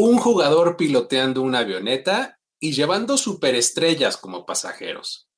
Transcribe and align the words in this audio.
un 0.00 0.18
jugador 0.18 0.76
piloteando 0.76 1.42
una 1.42 1.60
avioneta 1.60 2.38
y 2.58 2.72
llevando 2.72 3.18
superestrellas 3.18 4.16
como 4.16 4.46
pasajeros. 4.46 5.28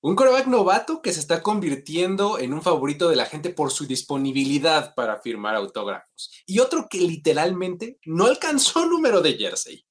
Un 0.00 0.14
coreback 0.14 0.46
novato 0.46 1.02
que 1.02 1.12
se 1.12 1.20
está 1.20 1.42
convirtiendo 1.42 2.38
en 2.38 2.52
un 2.52 2.62
favorito 2.62 3.08
de 3.08 3.16
la 3.16 3.26
gente 3.26 3.50
por 3.50 3.72
su 3.72 3.86
disponibilidad 3.86 4.94
para 4.94 5.20
firmar 5.20 5.56
autógrafos. 5.56 6.30
Y 6.46 6.58
otro 6.58 6.86
que 6.88 6.98
literalmente 6.98 7.98
no 8.04 8.26
alcanzó 8.26 8.86
número 8.86 9.20
de 9.20 9.34
jersey. 9.34 9.84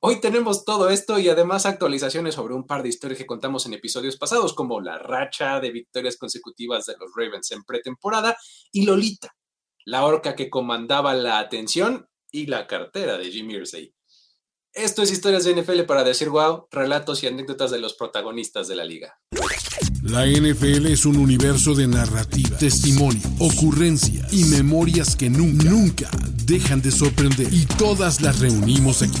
Hoy 0.00 0.20
tenemos 0.20 0.64
todo 0.64 0.88
esto 0.88 1.18
y 1.18 1.28
además 1.28 1.66
actualizaciones 1.66 2.34
sobre 2.34 2.54
un 2.54 2.66
par 2.66 2.82
de 2.82 2.88
historias 2.88 3.18
que 3.18 3.26
contamos 3.26 3.66
en 3.66 3.74
episodios 3.74 4.16
pasados, 4.16 4.54
como 4.54 4.80
la 4.80 4.98
racha 4.98 5.60
de 5.60 5.70
victorias 5.70 6.16
consecutivas 6.16 6.86
de 6.86 6.96
los 6.98 7.10
Ravens 7.14 7.50
en 7.50 7.64
pretemporada 7.64 8.36
y 8.70 8.86
Lolita, 8.86 9.34
la 9.84 10.04
orca 10.04 10.36
que 10.36 10.48
comandaba 10.48 11.14
la 11.14 11.38
atención 11.38 12.09
y 12.32 12.46
la 12.46 12.66
cartera 12.66 13.18
de 13.18 13.30
Jim 13.30 13.50
Irsay. 13.50 13.94
Esto 14.72 15.02
es 15.02 15.10
Historias 15.10 15.44
de 15.44 15.54
NFL 15.60 15.82
para 15.82 16.04
decir 16.04 16.28
wow, 16.28 16.68
relatos 16.70 17.22
y 17.24 17.26
anécdotas 17.26 17.72
de 17.72 17.80
los 17.80 17.94
protagonistas 17.94 18.68
de 18.68 18.76
la 18.76 18.84
liga. 18.84 19.18
La 20.02 20.26
NFL 20.26 20.86
es 20.86 21.04
un 21.06 21.16
universo 21.16 21.74
de 21.74 21.86
narrativa, 21.86 22.56
testimonio, 22.56 23.20
ocurrencia 23.38 24.26
y 24.30 24.44
memorias 24.44 25.16
que 25.16 25.28
nunca, 25.28 25.64
nunca 25.68 26.10
dejan 26.46 26.80
de 26.80 26.90
sorprender. 26.90 27.52
Y 27.52 27.66
todas 27.66 28.20
las 28.20 28.38
reunimos 28.38 29.02
aquí. 29.02 29.20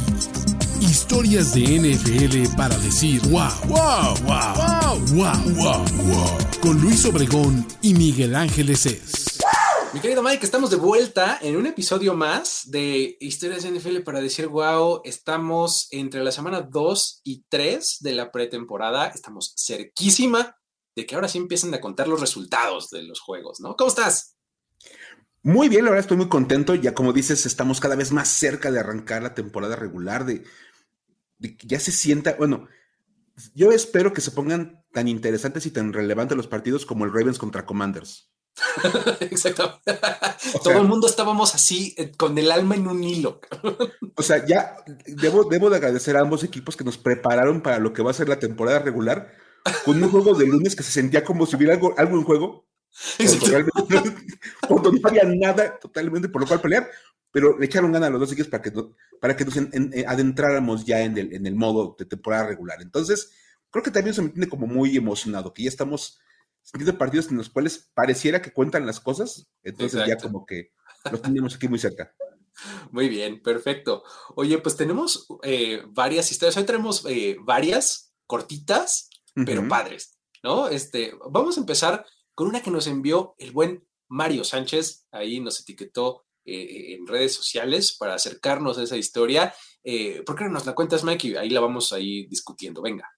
Historias 0.80 1.52
de 1.52 1.62
NFL 1.80 2.56
para 2.56 2.76
decir 2.78 3.20
wow, 3.28 3.50
wow, 3.66 4.14
wow, 4.22 4.54
wow, 4.56 4.98
wow, 5.14 5.54
wow, 5.54 5.84
wow. 6.06 6.38
Con 6.60 6.80
Luis 6.80 7.04
Obregón 7.04 7.66
y 7.82 7.94
Miguel 7.94 8.34
Ángeles 8.34 8.86
es. 8.86 9.40
Mi 9.92 9.98
querido 9.98 10.22
Mike, 10.22 10.44
estamos 10.44 10.70
de 10.70 10.76
vuelta 10.76 11.40
en 11.42 11.56
un 11.56 11.66
episodio 11.66 12.14
más 12.14 12.70
de 12.70 13.16
Historias 13.18 13.64
de 13.64 13.72
NFL 13.72 14.02
para 14.04 14.20
decir 14.20 14.46
wow. 14.46 15.00
Estamos 15.02 15.88
entre 15.90 16.22
la 16.22 16.30
semana 16.30 16.60
2 16.60 17.22
y 17.24 17.44
3 17.48 17.96
de 17.98 18.12
la 18.12 18.30
pretemporada. 18.30 19.08
Estamos 19.08 19.52
cerquísima 19.58 20.56
de 20.94 21.06
que 21.06 21.16
ahora 21.16 21.26
sí 21.26 21.38
empiecen 21.38 21.74
a 21.74 21.80
contar 21.80 22.06
los 22.06 22.20
resultados 22.20 22.90
de 22.90 23.02
los 23.02 23.18
juegos, 23.18 23.58
¿no? 23.58 23.74
¿Cómo 23.74 23.88
estás? 23.88 24.36
Muy 25.42 25.68
bien, 25.68 25.84
la 25.84 25.90
verdad 25.90 26.04
estoy 26.04 26.18
muy 26.18 26.28
contento. 26.28 26.76
Ya 26.76 26.94
como 26.94 27.12
dices, 27.12 27.44
estamos 27.44 27.80
cada 27.80 27.96
vez 27.96 28.12
más 28.12 28.28
cerca 28.28 28.70
de 28.70 28.78
arrancar 28.78 29.24
la 29.24 29.34
temporada 29.34 29.74
regular, 29.74 30.24
de, 30.24 30.44
de 31.38 31.56
que 31.56 31.66
ya 31.66 31.80
se 31.80 31.90
sienta, 31.90 32.36
bueno, 32.38 32.68
yo 33.56 33.72
espero 33.72 34.12
que 34.12 34.20
se 34.20 34.30
pongan 34.30 34.84
tan 34.92 35.08
interesantes 35.08 35.66
y 35.66 35.72
tan 35.72 35.92
relevantes 35.92 36.36
los 36.36 36.46
partidos 36.46 36.86
como 36.86 37.04
el 37.04 37.12
Ravens 37.12 37.38
contra 37.38 37.66
Commanders. 37.66 38.30
Exacto. 39.20 39.80
Todo 40.62 40.80
el 40.80 40.88
mundo 40.88 41.06
estábamos 41.06 41.54
así, 41.54 41.94
eh, 41.96 42.12
con 42.16 42.36
el 42.38 42.50
alma 42.50 42.74
en 42.74 42.86
un 42.86 43.02
hilo. 43.02 43.40
o 44.14 44.22
sea, 44.22 44.44
ya 44.46 44.76
debo, 45.06 45.44
debo 45.44 45.70
de 45.70 45.76
agradecer 45.76 46.16
a 46.16 46.20
ambos 46.20 46.44
equipos 46.44 46.76
que 46.76 46.84
nos 46.84 46.98
prepararon 46.98 47.62
para 47.62 47.78
lo 47.78 47.92
que 47.92 48.02
va 48.02 48.10
a 48.10 48.14
ser 48.14 48.28
la 48.28 48.38
temporada 48.38 48.80
regular, 48.80 49.32
con 49.84 50.02
un 50.02 50.10
juego 50.10 50.34
de 50.34 50.46
lunes 50.46 50.74
que 50.74 50.82
se 50.82 50.92
sentía 50.92 51.24
como 51.24 51.46
si 51.46 51.56
hubiera 51.56 51.74
algo, 51.74 51.94
algo 51.96 52.16
en 52.16 52.24
juego. 52.24 52.66
Cuando, 54.66 54.92
no 54.92 55.08
había 55.08 55.24
nada 55.24 55.78
totalmente 55.78 56.28
por 56.28 56.42
lo 56.42 56.48
cual 56.48 56.60
pelear, 56.60 56.90
pero 57.30 57.56
le 57.58 57.66
echaron 57.66 57.92
ganas 57.92 58.08
a 58.08 58.10
los 58.10 58.20
dos 58.20 58.32
equipos 58.32 58.50
para 58.50 58.62
que, 58.62 58.72
para 59.20 59.36
que 59.36 59.44
nos 59.44 59.56
eh, 59.56 60.04
adentráramos 60.06 60.84
ya 60.84 61.00
en 61.02 61.16
el, 61.16 61.32
en 61.32 61.46
el 61.46 61.54
modo 61.54 61.94
de 61.98 62.04
temporada 62.04 62.48
regular. 62.48 62.82
Entonces, 62.82 63.30
creo 63.70 63.84
que 63.84 63.90
también 63.90 64.14
se 64.14 64.22
me 64.22 64.30
tiene 64.30 64.48
como 64.48 64.66
muy 64.66 64.96
emocionado, 64.96 65.54
que 65.54 65.62
ya 65.62 65.68
estamos 65.68 66.20
de 66.72 66.92
partidos 66.92 67.30
en 67.30 67.36
los 67.36 67.50
cuales 67.50 67.90
pareciera 67.94 68.42
que 68.42 68.52
cuentan 68.52 68.86
las 68.86 69.00
cosas, 69.00 69.50
entonces 69.62 70.06
ya 70.06 70.16
como 70.16 70.46
que 70.46 70.72
los 71.10 71.22
tenemos 71.22 71.54
aquí 71.54 71.68
muy 71.68 71.78
cerca. 71.78 72.14
Muy 72.90 73.08
bien, 73.08 73.42
perfecto. 73.42 74.02
Oye, 74.34 74.58
pues 74.58 74.76
tenemos 74.76 75.26
eh, 75.42 75.82
varias 75.88 76.30
historias, 76.30 76.56
hoy 76.56 76.64
tenemos 76.64 77.04
eh, 77.08 77.36
varias 77.40 78.12
cortitas, 78.26 79.08
pero 79.46 79.66
padres, 79.66 80.18
¿no? 80.42 80.68
Este, 80.68 81.14
vamos 81.30 81.56
a 81.56 81.60
empezar 81.60 82.04
con 82.34 82.48
una 82.48 82.62
que 82.62 82.70
nos 82.70 82.86
envió 82.86 83.34
el 83.38 83.52
buen 83.52 83.86
Mario 84.08 84.44
Sánchez, 84.44 85.06
ahí 85.10 85.40
nos 85.40 85.60
etiquetó 85.60 86.26
eh, 86.44 86.94
en 86.94 87.06
redes 87.06 87.34
sociales 87.34 87.96
para 87.96 88.14
acercarnos 88.14 88.76
a 88.76 88.82
esa 88.82 88.96
historia. 88.96 89.54
¿Por 90.26 90.36
qué 90.36 90.44
no 90.44 90.50
nos 90.50 90.66
la 90.66 90.74
cuentas, 90.74 91.04
Mike? 91.04 91.38
ahí 91.38 91.48
la 91.48 91.60
vamos 91.60 91.92
a 91.92 92.00
ir 92.00 92.28
discutiendo. 92.28 92.82
Venga. 92.82 93.08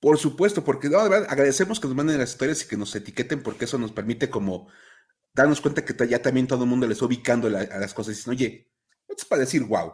Por 0.00 0.18
supuesto, 0.18 0.62
porque 0.62 0.88
de 0.88 0.96
verdad 0.96 1.26
agradecemos 1.28 1.80
que 1.80 1.88
nos 1.88 1.96
manden 1.96 2.18
las 2.18 2.30
historias 2.30 2.62
y 2.62 2.68
que 2.68 2.76
nos 2.76 2.94
etiqueten, 2.94 3.42
porque 3.42 3.64
eso 3.64 3.78
nos 3.78 3.92
permite 3.92 4.28
como 4.28 4.68
darnos 5.34 5.60
cuenta 5.60 5.84
que 5.84 6.08
ya 6.08 6.20
también 6.20 6.46
todo 6.46 6.64
el 6.64 6.70
mundo 6.70 6.86
les 6.86 6.96
está 6.96 7.06
ubicando 7.06 7.48
a 7.48 7.50
las 7.50 7.94
cosas 7.94 8.14
y 8.14 8.16
dicen, 8.16 8.30
oye, 8.32 8.70
esto 9.08 9.22
es 9.22 9.24
para 9.24 9.40
decir 9.40 9.62
wow. 9.64 9.92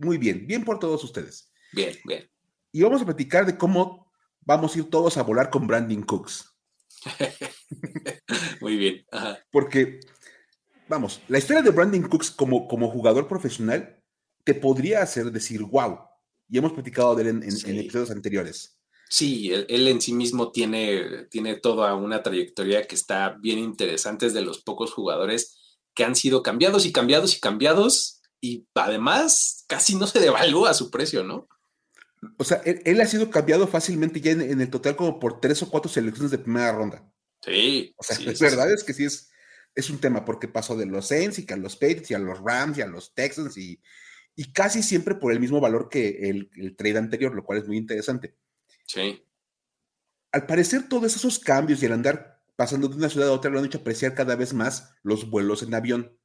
Muy 0.00 0.18
bien, 0.18 0.46
bien 0.46 0.64
por 0.64 0.78
todos 0.78 1.02
ustedes. 1.02 1.50
Bien, 1.72 1.96
bien. 2.04 2.30
Y 2.72 2.82
vamos 2.82 3.02
a 3.02 3.06
platicar 3.06 3.46
de 3.46 3.56
cómo 3.56 4.12
vamos 4.40 4.74
a 4.74 4.78
ir 4.78 4.90
todos 4.90 5.16
a 5.16 5.22
volar 5.22 5.50
con 5.50 5.66
Brandon 5.66 6.02
Cooks. 6.02 6.56
Muy 8.60 8.76
bien. 8.76 9.06
Porque, 9.50 10.00
vamos, 10.88 11.22
la 11.28 11.38
historia 11.38 11.62
de 11.62 11.70
Brandon 11.70 12.02
Cooks 12.02 12.30
como, 12.30 12.68
como 12.68 12.90
jugador 12.90 13.26
profesional 13.28 14.02
te 14.44 14.54
podría 14.54 15.02
hacer 15.02 15.30
decir 15.32 15.62
wow. 15.62 16.00
Y 16.48 16.58
hemos 16.58 16.72
platicado 16.72 17.14
de 17.16 17.22
él 17.22 17.28
en 17.42 17.78
episodios 17.78 18.10
anteriores. 18.10 18.75
Sí, 19.08 19.52
él, 19.52 19.88
en 19.88 20.00
sí 20.00 20.12
mismo 20.12 20.50
tiene, 20.50 21.26
tiene 21.30 21.56
toda 21.56 21.94
una 21.94 22.22
trayectoria 22.22 22.86
que 22.86 22.96
está 22.96 23.36
bien 23.40 23.58
interesante, 23.58 24.26
es 24.26 24.34
de 24.34 24.42
los 24.42 24.62
pocos 24.62 24.92
jugadores 24.92 25.58
que 25.94 26.04
han 26.04 26.16
sido 26.16 26.42
cambiados 26.42 26.86
y 26.86 26.92
cambiados 26.92 27.36
y 27.36 27.40
cambiados 27.40 28.20
y 28.40 28.66
además 28.74 29.64
casi 29.68 29.94
no 29.94 30.06
se 30.06 30.20
devalúa 30.20 30.74
su 30.74 30.90
precio, 30.90 31.24
¿no? 31.24 31.48
O 32.38 32.44
sea, 32.44 32.60
él, 32.64 33.00
ha 33.00 33.06
sido 33.06 33.30
cambiado 33.30 33.66
fácilmente 33.66 34.20
ya 34.20 34.32
en, 34.32 34.60
el 34.60 34.70
total 34.70 34.96
como 34.96 35.20
por 35.20 35.40
tres 35.40 35.62
o 35.62 35.70
cuatro 35.70 35.90
selecciones 35.90 36.30
de 36.30 36.38
primera 36.38 36.72
ronda. 36.72 37.08
Sí. 37.42 37.94
O 37.96 38.02
sea, 38.02 38.18
es 38.18 38.40
verdad 38.40 38.72
es 38.72 38.82
que 38.82 38.92
sí 38.92 39.04
es, 39.04 39.30
es 39.74 39.90
un 39.90 39.98
tema 39.98 40.24
porque 40.24 40.48
pasó 40.48 40.76
de 40.76 40.86
los 40.86 41.08
Saints 41.08 41.38
y 41.38 41.46
que 41.46 41.54
a 41.54 41.58
los 41.58 41.76
Patriots 41.76 42.10
y 42.10 42.14
a 42.14 42.18
los 42.18 42.40
Rams 42.40 42.78
y 42.78 42.82
a 42.82 42.86
los 42.86 43.14
Texans 43.14 43.56
y, 43.56 43.80
y 44.34 44.52
casi 44.52 44.82
siempre 44.82 45.14
por 45.14 45.32
el 45.32 45.40
mismo 45.40 45.60
valor 45.60 45.88
que 45.88 46.28
el, 46.28 46.50
el 46.56 46.74
trade 46.74 46.98
anterior, 46.98 47.34
lo 47.34 47.44
cual 47.44 47.60
es 47.60 47.68
muy 47.68 47.76
interesante. 47.76 48.34
Sí. 48.86 49.22
Al 50.32 50.46
parecer, 50.46 50.88
todos 50.88 51.14
esos 51.14 51.38
cambios 51.38 51.82
y 51.82 51.86
el 51.86 51.92
andar 51.92 52.42
pasando 52.56 52.88
de 52.88 52.96
una 52.96 53.08
ciudad 53.08 53.28
a 53.28 53.32
otra 53.32 53.50
lo 53.50 53.58
han 53.58 53.66
hecho 53.66 53.78
apreciar 53.78 54.14
cada 54.14 54.34
vez 54.36 54.54
más 54.54 54.94
los 55.02 55.28
vuelos 55.28 55.62
en 55.62 55.74
avión. 55.74 56.18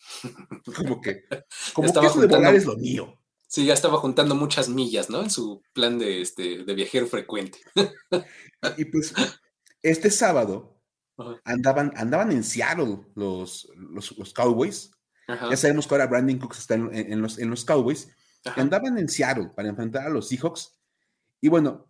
Como 0.76 1.00
que, 1.00 1.24
como 1.72 1.90
que 1.92 2.06
eso 2.06 2.20
de 2.20 2.26
volar 2.26 2.54
es 2.54 2.66
lo 2.66 2.76
mío. 2.76 3.18
Sí, 3.46 3.64
ya 3.64 3.72
estaba 3.72 3.98
juntando 3.98 4.34
muchas 4.34 4.68
millas, 4.68 5.08
¿no? 5.08 5.22
En 5.22 5.30
su 5.30 5.62
plan 5.72 5.98
de, 5.98 6.20
este, 6.20 6.64
de 6.64 6.74
viajero 6.74 7.06
frecuente. 7.06 7.60
y 8.76 8.84
pues, 8.86 9.14
este 9.80 10.10
sábado 10.10 10.82
andaban, 11.44 11.92
andaban 11.96 12.32
en 12.32 12.42
Seattle 12.42 13.06
los, 13.14 13.68
los, 13.76 14.34
Cowboys. 14.34 14.90
Ya 15.28 15.56
sabemos 15.56 15.86
que 15.86 15.94
ahora 15.94 16.06
Brandon 16.06 16.38
Cooks 16.38 16.58
está 16.58 16.74
en, 16.74 17.22
los, 17.22 17.38
en 17.38 17.48
los 17.48 17.64
Cowboys. 17.64 18.08
Andaban 18.56 18.98
en 18.98 19.08
Seattle 19.08 19.52
para 19.54 19.68
enfrentar 19.68 20.06
a 20.06 20.10
los 20.10 20.28
Seahawks. 20.28 20.76
Y 21.40 21.48
bueno, 21.48 21.86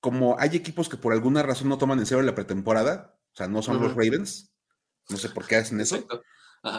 como 0.00 0.38
hay 0.38 0.56
equipos 0.56 0.88
que 0.88 0.96
por 0.96 1.12
alguna 1.12 1.42
razón 1.42 1.68
no 1.68 1.78
toman 1.78 1.98
en 1.98 2.06
serio 2.06 2.22
la 2.22 2.34
pretemporada, 2.34 3.18
o 3.32 3.36
sea, 3.36 3.46
no 3.46 3.62
son 3.62 3.80
los 3.80 3.94
Ravens, 3.94 4.52
no 5.08 5.16
sé 5.16 5.28
por 5.28 5.46
qué 5.46 5.56
hacen 5.56 5.80
eso, 5.80 6.06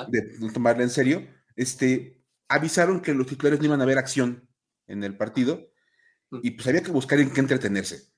de 0.10 0.38
no 0.40 0.52
tomarla 0.52 0.84
en 0.84 0.90
serio, 0.90 1.28
este, 1.56 2.24
avisaron 2.48 3.02
que 3.02 3.14
los 3.14 3.28
titulares 3.28 3.60
no 3.60 3.66
iban 3.66 3.82
a 3.82 3.86
ver 3.86 3.98
acción 3.98 4.50
en 4.88 5.04
el 5.04 5.16
partido 5.16 5.72
y 6.44 6.52
pues 6.52 6.68
había 6.68 6.84
que 6.84 6.92
buscar 6.92 7.20
en 7.20 7.32
qué 7.32 7.42
entretenerse. 7.42 8.12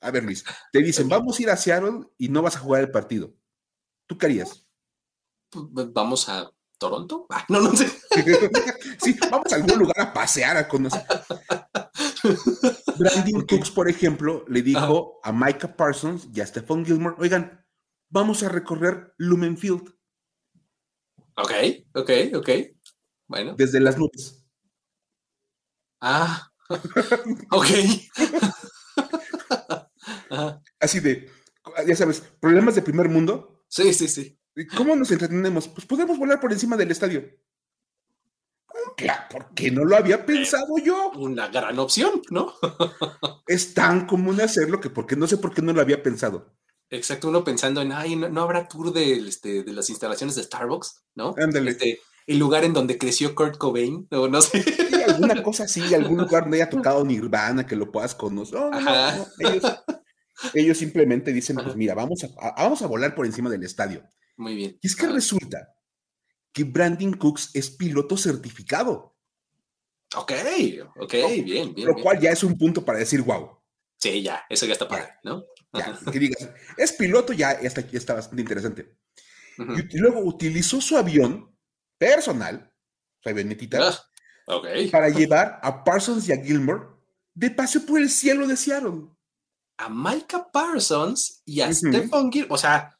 A 0.00 0.10
ver, 0.10 0.24
Luis, 0.24 0.44
te 0.72 0.80
dicen, 0.80 1.08
vamos 1.08 1.38
a 1.38 1.42
ir 1.42 1.50
a 1.50 1.56
Seattle 1.56 2.06
y 2.18 2.28
no 2.28 2.42
vas 2.42 2.56
a 2.56 2.60
jugar 2.60 2.82
el 2.82 2.90
partido. 2.90 3.34
¿Tú 4.06 4.16
qué 4.16 4.26
harías? 4.26 4.66
Pues, 5.50 5.92
vamos 5.92 6.28
a 6.28 6.50
Toronto. 6.78 7.26
Ah, 7.30 7.44
no, 7.48 7.60
no 7.60 7.74
sé. 7.74 7.88
sí, 9.00 9.16
vamos 9.30 9.52
a 9.52 9.56
algún 9.56 9.78
lugar 9.78 10.00
a 10.00 10.12
pasear, 10.12 10.56
a 10.56 10.68
conocer. 10.68 11.02
Brandon 12.98 13.46
Cooks, 13.46 13.70
por 13.70 13.88
ejemplo, 13.88 14.44
le 14.48 14.62
dijo 14.62 15.20
a 15.22 15.32
Micah 15.32 15.76
Parsons 15.76 16.28
y 16.32 16.40
a 16.40 16.46
Stephon 16.46 16.84
Gilmore, 16.84 17.16
oigan, 17.18 17.64
vamos 18.08 18.42
a 18.42 18.48
recorrer 18.48 19.14
Lumenfield. 19.18 19.94
Ok, 21.36 21.52
ok, 21.94 22.10
ok. 22.34 22.48
Bueno. 23.26 23.54
Desde 23.56 23.80
las 23.80 23.98
nubes. 23.98 24.44
Ah, 26.00 26.50
ok. 27.50 27.66
Así 30.80 31.00
de, 31.00 31.30
ya 31.86 31.96
sabes, 31.96 32.20
problemas 32.40 32.74
de 32.74 32.82
primer 32.82 33.08
mundo. 33.08 33.64
Sí, 33.68 33.92
sí, 33.94 34.08
sí. 34.08 34.38
¿Cómo 34.76 34.94
nos 34.94 35.10
entretenemos? 35.10 35.66
Pues 35.68 35.86
podemos 35.86 36.18
volar 36.18 36.40
por 36.40 36.52
encima 36.52 36.76
del 36.76 36.90
estadio. 36.90 37.24
¿Por 39.30 39.54
qué 39.54 39.70
no 39.70 39.84
lo 39.84 39.96
había 39.96 40.24
pensado 40.24 40.78
yo? 40.78 41.10
Una 41.16 41.48
gran 41.48 41.78
opción, 41.78 42.22
¿no? 42.30 42.54
es 43.46 43.74
tan 43.74 44.06
común 44.06 44.40
hacerlo 44.40 44.80
que 44.80 44.90
porque 44.90 45.16
no 45.16 45.26
sé 45.26 45.36
por 45.36 45.54
qué 45.54 45.62
no 45.62 45.72
lo 45.72 45.80
había 45.80 46.02
pensado. 46.02 46.54
Exacto, 46.90 47.28
uno 47.28 47.44
pensando 47.44 47.82
en, 47.82 47.92
ay, 47.92 48.16
no, 48.16 48.42
habrá 48.42 48.68
tour 48.68 48.92
de, 48.92 49.14
este, 49.26 49.62
de 49.62 49.72
las 49.72 49.90
instalaciones 49.90 50.36
de 50.36 50.44
Starbucks, 50.44 51.04
¿no? 51.14 51.34
Ándale. 51.36 51.72
Este, 51.72 52.00
el 52.26 52.38
lugar 52.38 52.64
en 52.64 52.72
donde 52.72 52.98
creció 52.98 53.34
Kurt 53.34 53.58
Cobain, 53.58 54.06
o 54.10 54.28
no 54.28 54.40
sé. 54.40 54.64
alguna 55.06 55.42
cosa 55.42 55.64
así, 55.64 55.94
algún 55.94 56.18
lugar 56.18 56.44
donde 56.44 56.62
haya 56.62 56.70
tocado 56.70 57.04
Nirvana, 57.04 57.66
que 57.66 57.76
lo 57.76 57.90
puedas 57.90 58.14
conocer. 58.14 58.60
ellos, 60.54 60.78
simplemente 60.78 61.32
dicen, 61.32 61.56
pues 61.56 61.76
mira, 61.76 61.94
vamos 61.94 62.24
a, 62.24 62.62
vamos 62.62 62.82
a 62.82 62.86
volar 62.86 63.14
por 63.14 63.26
encima 63.26 63.50
del 63.50 63.64
estadio. 63.64 64.02
Muy 64.36 64.54
bien. 64.54 64.78
Y 64.80 64.86
es 64.86 64.96
que 64.96 65.06
resulta 65.06 65.74
que 66.54 66.64
Brandon 66.64 67.12
Cooks 67.14 67.50
es 67.52 67.68
piloto 67.68 68.16
certificado. 68.16 69.16
Ok, 70.16 70.32
ok, 70.96 71.12
bien, 71.44 71.74
bien. 71.74 71.88
Lo 71.88 71.96
cual 71.96 72.20
ya 72.20 72.30
es 72.30 72.44
un 72.44 72.56
punto 72.56 72.84
para 72.84 73.00
decir, 73.00 73.20
wow. 73.22 73.58
Sí, 73.98 74.22
ya, 74.22 74.44
eso 74.48 74.64
ya 74.64 74.72
está 74.72 74.86
padre, 74.86 75.14
¿no? 75.24 75.44
Ya, 75.72 75.98
que 76.10 76.18
digas, 76.18 76.48
es 76.76 76.92
piloto, 76.92 77.32
ya 77.32 77.50
está, 77.52 77.80
está 77.92 78.14
bastante 78.14 78.40
interesante. 78.40 78.96
y, 79.58 79.98
luego 79.98 80.20
utilizó 80.20 80.80
su 80.80 80.96
avión 80.96 81.52
personal, 81.98 82.72
su 83.20 83.28
avionetita, 83.28 83.90
ah, 84.46 84.62
para 84.92 85.08
llevar 85.08 85.58
a 85.60 85.82
Parsons 85.82 86.28
y 86.28 86.32
a 86.32 86.36
Gilmore 86.36 86.86
de 87.34 87.50
paseo 87.50 87.84
por 87.84 88.00
el 88.00 88.10
cielo 88.10 88.46
de 88.46 88.56
Seattle. 88.56 89.08
A 89.76 89.88
Micah 89.88 90.52
Parsons 90.52 91.42
y 91.44 91.60
a 91.60 91.72
Stephen 91.72 92.30
Gilmore, 92.30 92.54
o 92.54 92.58
sea, 92.58 92.96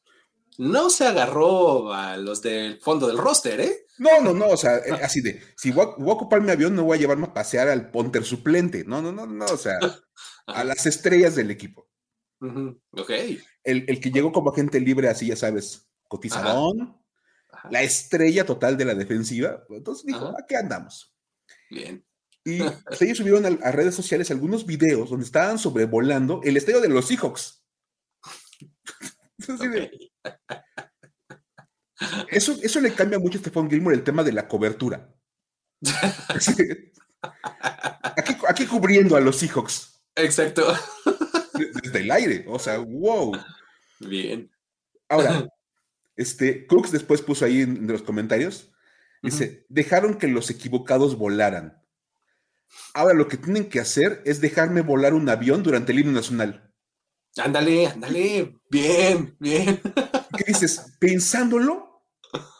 no 0.58 0.90
se 0.90 1.06
agarró 1.06 1.92
a 1.92 2.16
los 2.16 2.42
del 2.42 2.80
fondo 2.80 3.06
del 3.06 3.18
roster, 3.18 3.60
¿eh? 3.60 3.86
No, 3.98 4.20
no, 4.20 4.32
no, 4.32 4.48
o 4.48 4.56
sea, 4.56 4.78
eh, 4.78 4.92
así 5.02 5.20
de, 5.20 5.40
si 5.56 5.70
voy 5.70 5.84
a, 5.84 5.88
ocupar 6.12 6.40
mi 6.40 6.50
avión, 6.50 6.74
no 6.74 6.84
voy 6.84 6.98
a 6.98 7.00
llevarme 7.00 7.26
a 7.26 7.34
pasear 7.34 7.68
al 7.68 7.90
ponter 7.90 8.24
suplente. 8.24 8.84
No, 8.84 9.02
no, 9.02 9.12
no, 9.12 9.26
no, 9.26 9.44
o 9.46 9.56
sea, 9.56 9.78
a 10.46 10.64
las 10.64 10.86
estrellas 10.86 11.34
del 11.34 11.50
equipo. 11.50 11.88
Ok. 12.90 13.10
El, 13.62 14.00
que 14.00 14.10
llegó 14.10 14.32
como 14.32 14.50
agente 14.50 14.78
libre, 14.78 15.08
así 15.08 15.28
ya 15.28 15.36
sabes, 15.36 15.88
cotizadón, 16.08 17.00
la 17.70 17.82
estrella 17.82 18.44
total 18.44 18.76
de 18.76 18.84
la 18.84 18.94
defensiva. 18.94 19.64
Entonces 19.70 20.04
dijo, 20.04 20.26
¿a 20.26 20.44
qué 20.46 20.56
andamos? 20.56 21.14
Bien. 21.70 22.04
Y 22.44 22.58
pues, 22.86 23.02
ellos 23.02 23.18
subieron 23.18 23.46
a, 23.62 23.70
redes 23.72 23.94
sociales 23.94 24.30
algunos 24.30 24.66
videos 24.66 25.10
donde 25.10 25.24
estaban 25.24 25.58
sobrevolando 25.58 26.40
el 26.44 26.56
estadio 26.56 26.80
de 26.80 26.88
los 26.88 27.06
Seahawks. 27.06 27.64
Eso, 32.28 32.56
eso 32.62 32.80
le 32.80 32.92
cambia 32.92 33.18
mucho 33.18 33.38
a 33.38 33.40
Stephon 33.40 33.70
Gilmore 33.70 33.96
el 33.96 34.04
tema 34.04 34.22
de 34.22 34.32
la 34.32 34.48
cobertura. 34.48 35.14
aquí, 38.48 38.66
cubriendo 38.66 39.16
a 39.16 39.20
los 39.20 39.36
Seahawks. 39.36 40.02
Exacto. 40.16 40.74
Desde 41.82 42.00
el 42.00 42.10
aire. 42.10 42.44
O 42.48 42.58
sea, 42.58 42.78
wow. 42.78 43.32
Bien. 44.00 44.50
Ahora, 45.08 45.48
este, 46.16 46.66
Cooks 46.66 46.90
después 46.92 47.22
puso 47.22 47.44
ahí 47.44 47.62
en, 47.62 47.86
los 47.86 48.02
comentarios. 48.02 48.72
Dice: 49.22 49.64
dejaron 49.68 50.18
que 50.18 50.28
los 50.28 50.50
equivocados 50.50 51.16
volaran. 51.16 51.82
Ahora 52.92 53.14
lo 53.14 53.28
que 53.28 53.36
tienen 53.36 53.68
que 53.68 53.80
hacer 53.80 54.22
es 54.24 54.40
dejarme 54.40 54.80
volar 54.82 55.14
un 55.14 55.28
avión 55.28 55.62
durante 55.62 55.92
el 55.92 56.00
himno 56.00 56.12
nacional. 56.12 56.73
Ándale, 57.36 57.86
ándale. 57.86 58.60
Bien, 58.70 59.36
bien. 59.40 59.80
¿Qué 60.36 60.44
dices? 60.46 60.96
Pensándolo, 61.00 62.04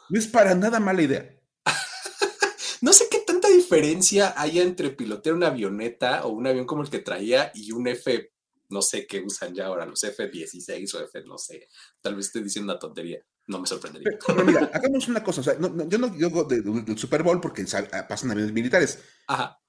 no 0.09 0.19
es 0.19 0.27
para 0.27 0.53
nada 0.55 0.79
mala 0.79 1.01
idea. 1.01 1.31
no 2.81 2.93
sé 2.93 3.07
qué 3.09 3.19
tanta 3.19 3.47
diferencia 3.47 4.33
hay 4.35 4.59
entre 4.59 4.89
pilotear 4.89 5.35
una 5.35 5.47
avioneta 5.47 6.25
o 6.25 6.29
un 6.29 6.47
avión 6.47 6.65
como 6.65 6.83
el 6.83 6.89
que 6.89 6.99
traía 6.99 7.51
y 7.53 7.71
un 7.71 7.87
F, 7.87 8.31
no 8.69 8.81
sé 8.81 9.07
qué 9.07 9.21
usan 9.21 9.53
ya 9.53 9.67
ahora, 9.67 9.85
los 9.85 10.03
F-16 10.03 10.93
o 10.95 11.03
F, 11.03 11.23
no 11.23 11.37
sé. 11.37 11.67
Tal 12.01 12.15
vez 12.15 12.27
estoy 12.27 12.43
diciendo 12.43 12.71
una 12.71 12.79
tontería. 12.79 13.19
No 13.47 13.59
me 13.59 13.67
sorprendería. 13.67 14.17
Pero, 14.25 14.43
mira, 14.43 14.71
hagamos 14.73 15.07
una 15.07 15.23
cosa. 15.23 15.41
yo 15.59 15.97
no 15.97 16.09
digo 16.09 16.43
del 16.45 16.97
Super 16.97 17.21
Bowl 17.21 17.39
porque 17.39 17.63
pasan 18.09 18.31
aviones 18.31 18.51
militares. 18.51 18.99
Ajá. 19.27 19.59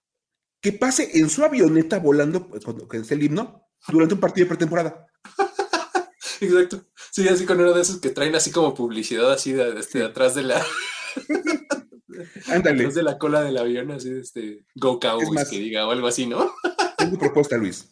Que 0.61 0.73
pase 0.73 1.19
en 1.19 1.29
su 1.29 1.45
avioneta 1.45 1.99
volando, 1.99 2.49
con 2.49 3.01
es 3.01 3.11
el 3.13 3.23
himno, 3.23 3.66
durante 3.89 4.15
un 4.15 4.21
partido 4.21 4.45
de 4.45 4.49
pretemporada. 4.49 5.07
Exacto. 6.41 6.85
Sí, 7.11 7.27
así 7.29 7.47
con 7.47 7.61
uno 7.61 7.73
de 7.73 7.83
esos 7.83 7.99
que 7.99 8.11
traen 8.11 8.35
así 8.35 8.51
como 8.51 8.75
publicidad 8.75 9.33
así 9.33 9.53
de, 9.53 9.79
este, 9.79 10.05
atrás 10.05 10.35
de 10.35 10.43
la. 10.43 10.65
Ándale. 12.49 12.89
de 12.89 13.03
la 13.03 13.19
cola 13.19 13.43
del 13.43 13.59
avión, 13.59 13.91
así 13.91 14.11
de 14.11 14.21
este 14.21 14.65
Go 14.75 14.99
Cowboys 15.01 15.49
que 15.49 15.59
diga 15.59 15.87
o 15.87 15.91
algo 15.91 16.07
así, 16.07 16.27
¿no? 16.27 16.51
Tengo 16.99 17.19
propuesta, 17.19 17.57
Luis. 17.57 17.89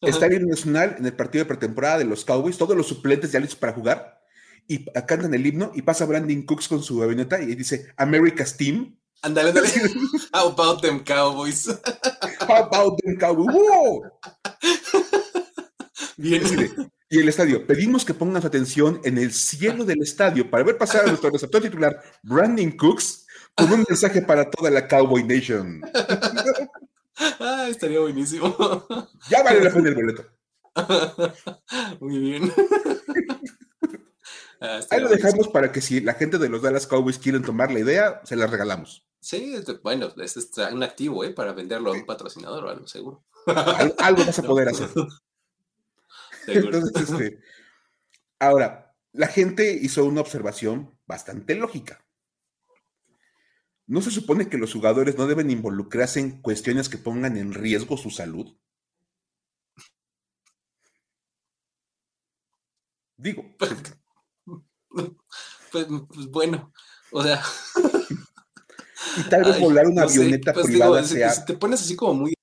Está 0.00 0.28
bien 0.28 0.46
nacional 0.46 0.96
en 0.98 1.06
el 1.06 1.14
partido 1.14 1.44
de 1.44 1.48
pretemporada 1.48 1.98
de 1.98 2.04
los 2.04 2.24
Cowboys, 2.24 2.58
todos 2.58 2.76
los 2.76 2.86
suplentes 2.86 3.32
ya 3.32 3.40
listos 3.40 3.58
para 3.58 3.72
jugar, 3.72 4.20
y 4.66 4.84
cantan 4.84 5.34
el 5.34 5.46
himno, 5.46 5.72
y 5.74 5.82
pasa 5.82 6.04
Brandon 6.04 6.42
Cooks 6.42 6.68
con 6.68 6.82
su 6.82 7.02
avioneta 7.02 7.40
y 7.40 7.54
dice 7.54 7.92
America's 7.96 8.56
Team. 8.56 8.96
Ándale. 9.24 9.52
How 10.34 10.48
about 10.48 10.82
them 10.82 11.02
Cowboys? 11.02 11.66
How 12.46 12.64
about 12.64 12.98
them 13.02 13.16
Cowboys? 13.16 13.54
¡Wow! 13.54 14.02
Bien. 16.18 16.42
Y 17.08 17.20
el 17.20 17.28
estadio, 17.28 17.66
pedimos 17.66 18.04
que 18.04 18.12
pongan 18.12 18.42
su 18.42 18.48
atención 18.48 19.00
en 19.04 19.16
el 19.16 19.32
cielo 19.32 19.84
del 19.84 20.02
estadio 20.02 20.50
para 20.50 20.64
ver 20.64 20.76
pasar 20.76 21.04
a 21.04 21.06
nuestro 21.06 21.30
receptor 21.30 21.62
titular, 21.62 22.02
Brandon 22.22 22.72
Cooks, 22.72 23.26
con 23.54 23.72
un 23.72 23.84
mensaje 23.88 24.20
para 24.20 24.50
toda 24.50 24.70
la 24.70 24.86
Cowboy 24.86 25.22
Nation. 25.24 25.80
Ah, 27.38 27.68
estaría 27.70 28.00
buenísimo. 28.00 28.54
Ya 29.30 29.42
vale 29.42 29.62
la 29.62 29.72
pena 29.72 29.88
el 29.88 29.94
boleto. 29.94 30.24
Muy 32.00 32.18
bien. 32.18 32.52
Ah, 34.60 34.80
Ahí 34.90 35.00
lo 35.00 35.08
dejamos 35.08 35.48
para 35.48 35.70
que 35.70 35.80
si 35.80 36.00
la 36.00 36.14
gente 36.14 36.38
de 36.38 36.48
los 36.48 36.62
Dallas 36.62 36.86
Cowboys 36.86 37.18
quieren 37.18 37.42
tomar 37.42 37.70
la 37.70 37.80
idea, 37.80 38.20
se 38.24 38.34
la 38.34 38.46
regalamos. 38.46 39.04
Sí, 39.24 39.54
bueno, 39.82 40.12
es 40.18 40.36
un 40.70 40.82
activo, 40.82 41.24
¿eh? 41.24 41.30
Para 41.30 41.54
venderlo 41.54 41.90
a 41.90 41.94
un 41.94 42.04
patrocinador 42.04 42.66
o 42.66 42.68
algo, 42.68 42.86
seguro. 42.86 43.24
algo 43.98 44.22
vas 44.22 44.38
a 44.38 44.42
poder 44.46 44.68
hacer. 44.68 44.90
Entonces, 46.46 47.08
este, 47.08 47.40
ahora, 48.38 48.94
la 49.12 49.28
gente 49.28 49.72
hizo 49.72 50.04
una 50.04 50.20
observación 50.20 50.94
bastante 51.06 51.54
lógica. 51.54 52.04
¿No 53.86 54.02
se 54.02 54.10
supone 54.10 54.50
que 54.50 54.58
los 54.58 54.74
jugadores 54.74 55.16
no 55.16 55.26
deben 55.26 55.50
involucrarse 55.50 56.20
en 56.20 56.42
cuestiones 56.42 56.90
que 56.90 56.98
pongan 56.98 57.38
en 57.38 57.54
riesgo 57.54 57.96
su 57.96 58.10
salud? 58.10 58.54
Digo. 63.16 63.56
Pues, 63.58 63.72
pues, 65.72 66.26
bueno, 66.30 66.74
o 67.10 67.22
sea. 67.22 67.42
Y 69.16 69.22
tal 69.28 69.44
vez 69.44 69.60
volar 69.60 69.86
una 69.86 70.02
avioneta 70.02 70.52
pues 70.52 70.66
privada 70.66 71.02
sea. 71.04 71.30
Si 71.30 71.44
te 71.44 71.54
pones 71.54 71.80
así 71.80 71.96
como 71.96 72.14
muy 72.14 72.34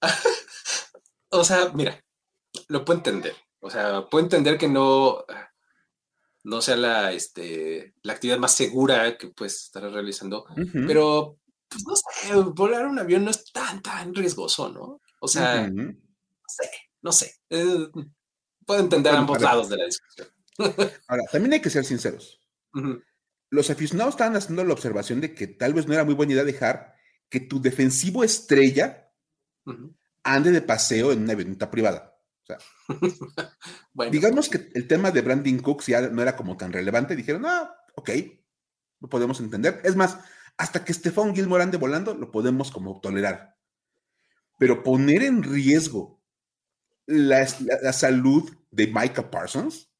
o 1.30 1.44
sea, 1.44 1.70
mira, 1.74 2.00
lo 2.68 2.84
puedo 2.84 2.98
entender. 2.98 3.34
O 3.60 3.70
sea, 3.70 4.06
puedo 4.08 4.24
entender 4.24 4.58
que 4.58 4.68
no, 4.68 5.24
no 6.44 6.62
sea 6.62 6.76
la, 6.76 7.12
este, 7.12 7.94
la 8.02 8.12
actividad 8.12 8.38
más 8.38 8.54
segura 8.54 9.16
que 9.18 9.28
puedes 9.28 9.64
estar 9.64 9.82
realizando, 9.82 10.46
pero, 10.86 11.38
pues 11.68 11.84
no 11.86 11.96
sé, 11.96 12.34
volar 12.54 12.86
un 12.86 12.98
avión 12.98 13.24
no 13.24 13.30
es 13.30 13.44
tan, 13.52 13.82
tan 13.82 14.14
riesgoso, 14.14 14.68
¿no? 14.70 15.00
O 15.20 15.28
sea, 15.28 15.68
no 15.68 15.92
sé, 16.48 16.70
no 17.02 17.12
sé. 17.12 17.34
Eh, 17.50 17.88
puedo 18.64 18.80
entender 18.80 19.14
ambos 19.14 19.40
lados 19.40 19.68
de 19.68 19.76
la 19.78 19.86
discusión. 19.86 20.28
Ahora, 21.08 21.24
también 21.32 21.54
hay 21.54 21.60
que 21.60 21.70
ser 21.70 21.84
sinceros. 21.84 22.40
Los 23.56 23.70
aficionados 23.70 24.12
estaban 24.12 24.36
haciendo 24.36 24.62
la 24.64 24.74
observación 24.74 25.22
de 25.22 25.34
que 25.34 25.46
tal 25.46 25.72
vez 25.72 25.86
no 25.86 25.94
era 25.94 26.04
muy 26.04 26.12
buena 26.12 26.34
idea 26.34 26.44
dejar 26.44 26.94
que 27.30 27.40
tu 27.40 27.58
defensivo 27.58 28.22
estrella 28.22 29.10
ande 30.22 30.50
de 30.50 30.60
paseo 30.60 31.10
en 31.10 31.22
una 31.22 31.32
avioneta 31.32 31.70
privada. 31.70 32.20
O 32.42 32.46
sea, 32.46 32.58
digamos 34.10 34.50
que 34.50 34.68
el 34.74 34.86
tema 34.86 35.10
de 35.10 35.22
Brandon 35.22 35.58
Cooks 35.60 35.86
ya 35.86 36.02
no 36.02 36.20
era 36.20 36.36
como 36.36 36.58
tan 36.58 36.70
relevante. 36.70 37.16
Dijeron, 37.16 37.46
ah, 37.46 37.74
ok, 37.94 38.10
lo 39.00 39.08
podemos 39.08 39.40
entender. 39.40 39.80
Es 39.84 39.96
más, 39.96 40.18
hasta 40.58 40.84
que 40.84 40.92
Stephon 40.92 41.34
Gilmore 41.34 41.62
ande 41.62 41.78
volando, 41.78 42.14
lo 42.14 42.30
podemos 42.30 42.70
como 42.70 43.00
tolerar. 43.00 43.56
Pero 44.58 44.82
poner 44.82 45.22
en 45.22 45.42
riesgo 45.42 46.22
la, 47.06 47.46
salud 47.46 48.52
de 48.70 48.86
Micah 48.86 49.30
Parsons. 49.30 49.90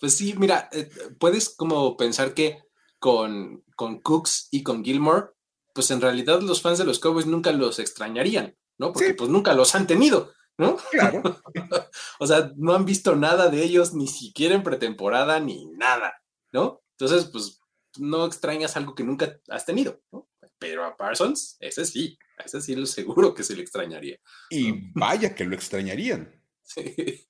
Pues 0.00 0.16
sí, 0.16 0.34
mira, 0.36 0.68
eh, 0.72 0.90
puedes 1.18 1.50
como 1.50 1.96
pensar 1.96 2.34
que 2.34 2.62
con, 2.98 3.64
con 3.76 4.00
Cooks 4.00 4.48
y 4.50 4.62
con 4.62 4.84
Gilmore 4.84 5.34
pues 5.74 5.90
en 5.90 6.00
realidad 6.00 6.40
los 6.40 6.62
fans 6.62 6.78
de 6.78 6.84
los 6.84 7.00
Cowboys 7.00 7.26
nunca 7.26 7.52
los 7.52 7.78
extrañarían, 7.80 8.56
¿no? 8.78 8.92
Porque 8.92 9.12
pues 9.12 9.28
nunca 9.28 9.52
los 9.54 9.74
han 9.74 9.86
tenido, 9.86 10.32
¿no? 10.56 10.78
Claro. 10.92 11.22
o 12.20 12.26
sea, 12.26 12.52
no 12.56 12.74
han 12.74 12.84
visto 12.84 13.16
nada 13.16 13.48
de 13.50 13.62
ellos, 13.62 13.92
ni 13.92 14.06
siquiera 14.06 14.54
en 14.54 14.62
pretemporada, 14.62 15.40
ni 15.40 15.66
nada, 15.66 16.14
¿no? 16.52 16.82
Entonces, 16.92 17.28
pues 17.30 17.60
no 17.98 18.24
extrañas 18.24 18.76
algo 18.76 18.94
que 18.94 19.02
nunca 19.02 19.40
has 19.48 19.66
tenido, 19.66 20.00
¿no? 20.12 20.28
Pero 20.58 20.84
a 20.84 20.96
Parsons, 20.96 21.56
ese 21.58 21.84
sí, 21.84 22.16
ese 22.42 22.60
sí 22.60 22.76
lo 22.76 22.86
seguro 22.86 23.34
que 23.34 23.42
se 23.42 23.56
le 23.56 23.62
extrañaría. 23.62 24.16
Y 24.50 24.92
vaya 24.94 25.34
que 25.34 25.44
lo 25.44 25.54
extrañarían. 25.54 26.40
Sí. 26.66 27.26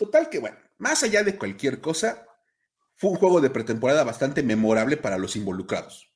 Total 0.00 0.30
que, 0.30 0.38
bueno, 0.38 0.56
más 0.78 1.02
allá 1.02 1.22
de 1.22 1.36
cualquier 1.36 1.82
cosa, 1.82 2.26
fue 2.96 3.10
un 3.10 3.16
juego 3.16 3.38
de 3.42 3.50
pretemporada 3.50 4.02
bastante 4.02 4.42
memorable 4.42 4.96
para 4.96 5.18
los 5.18 5.36
involucrados. 5.36 6.10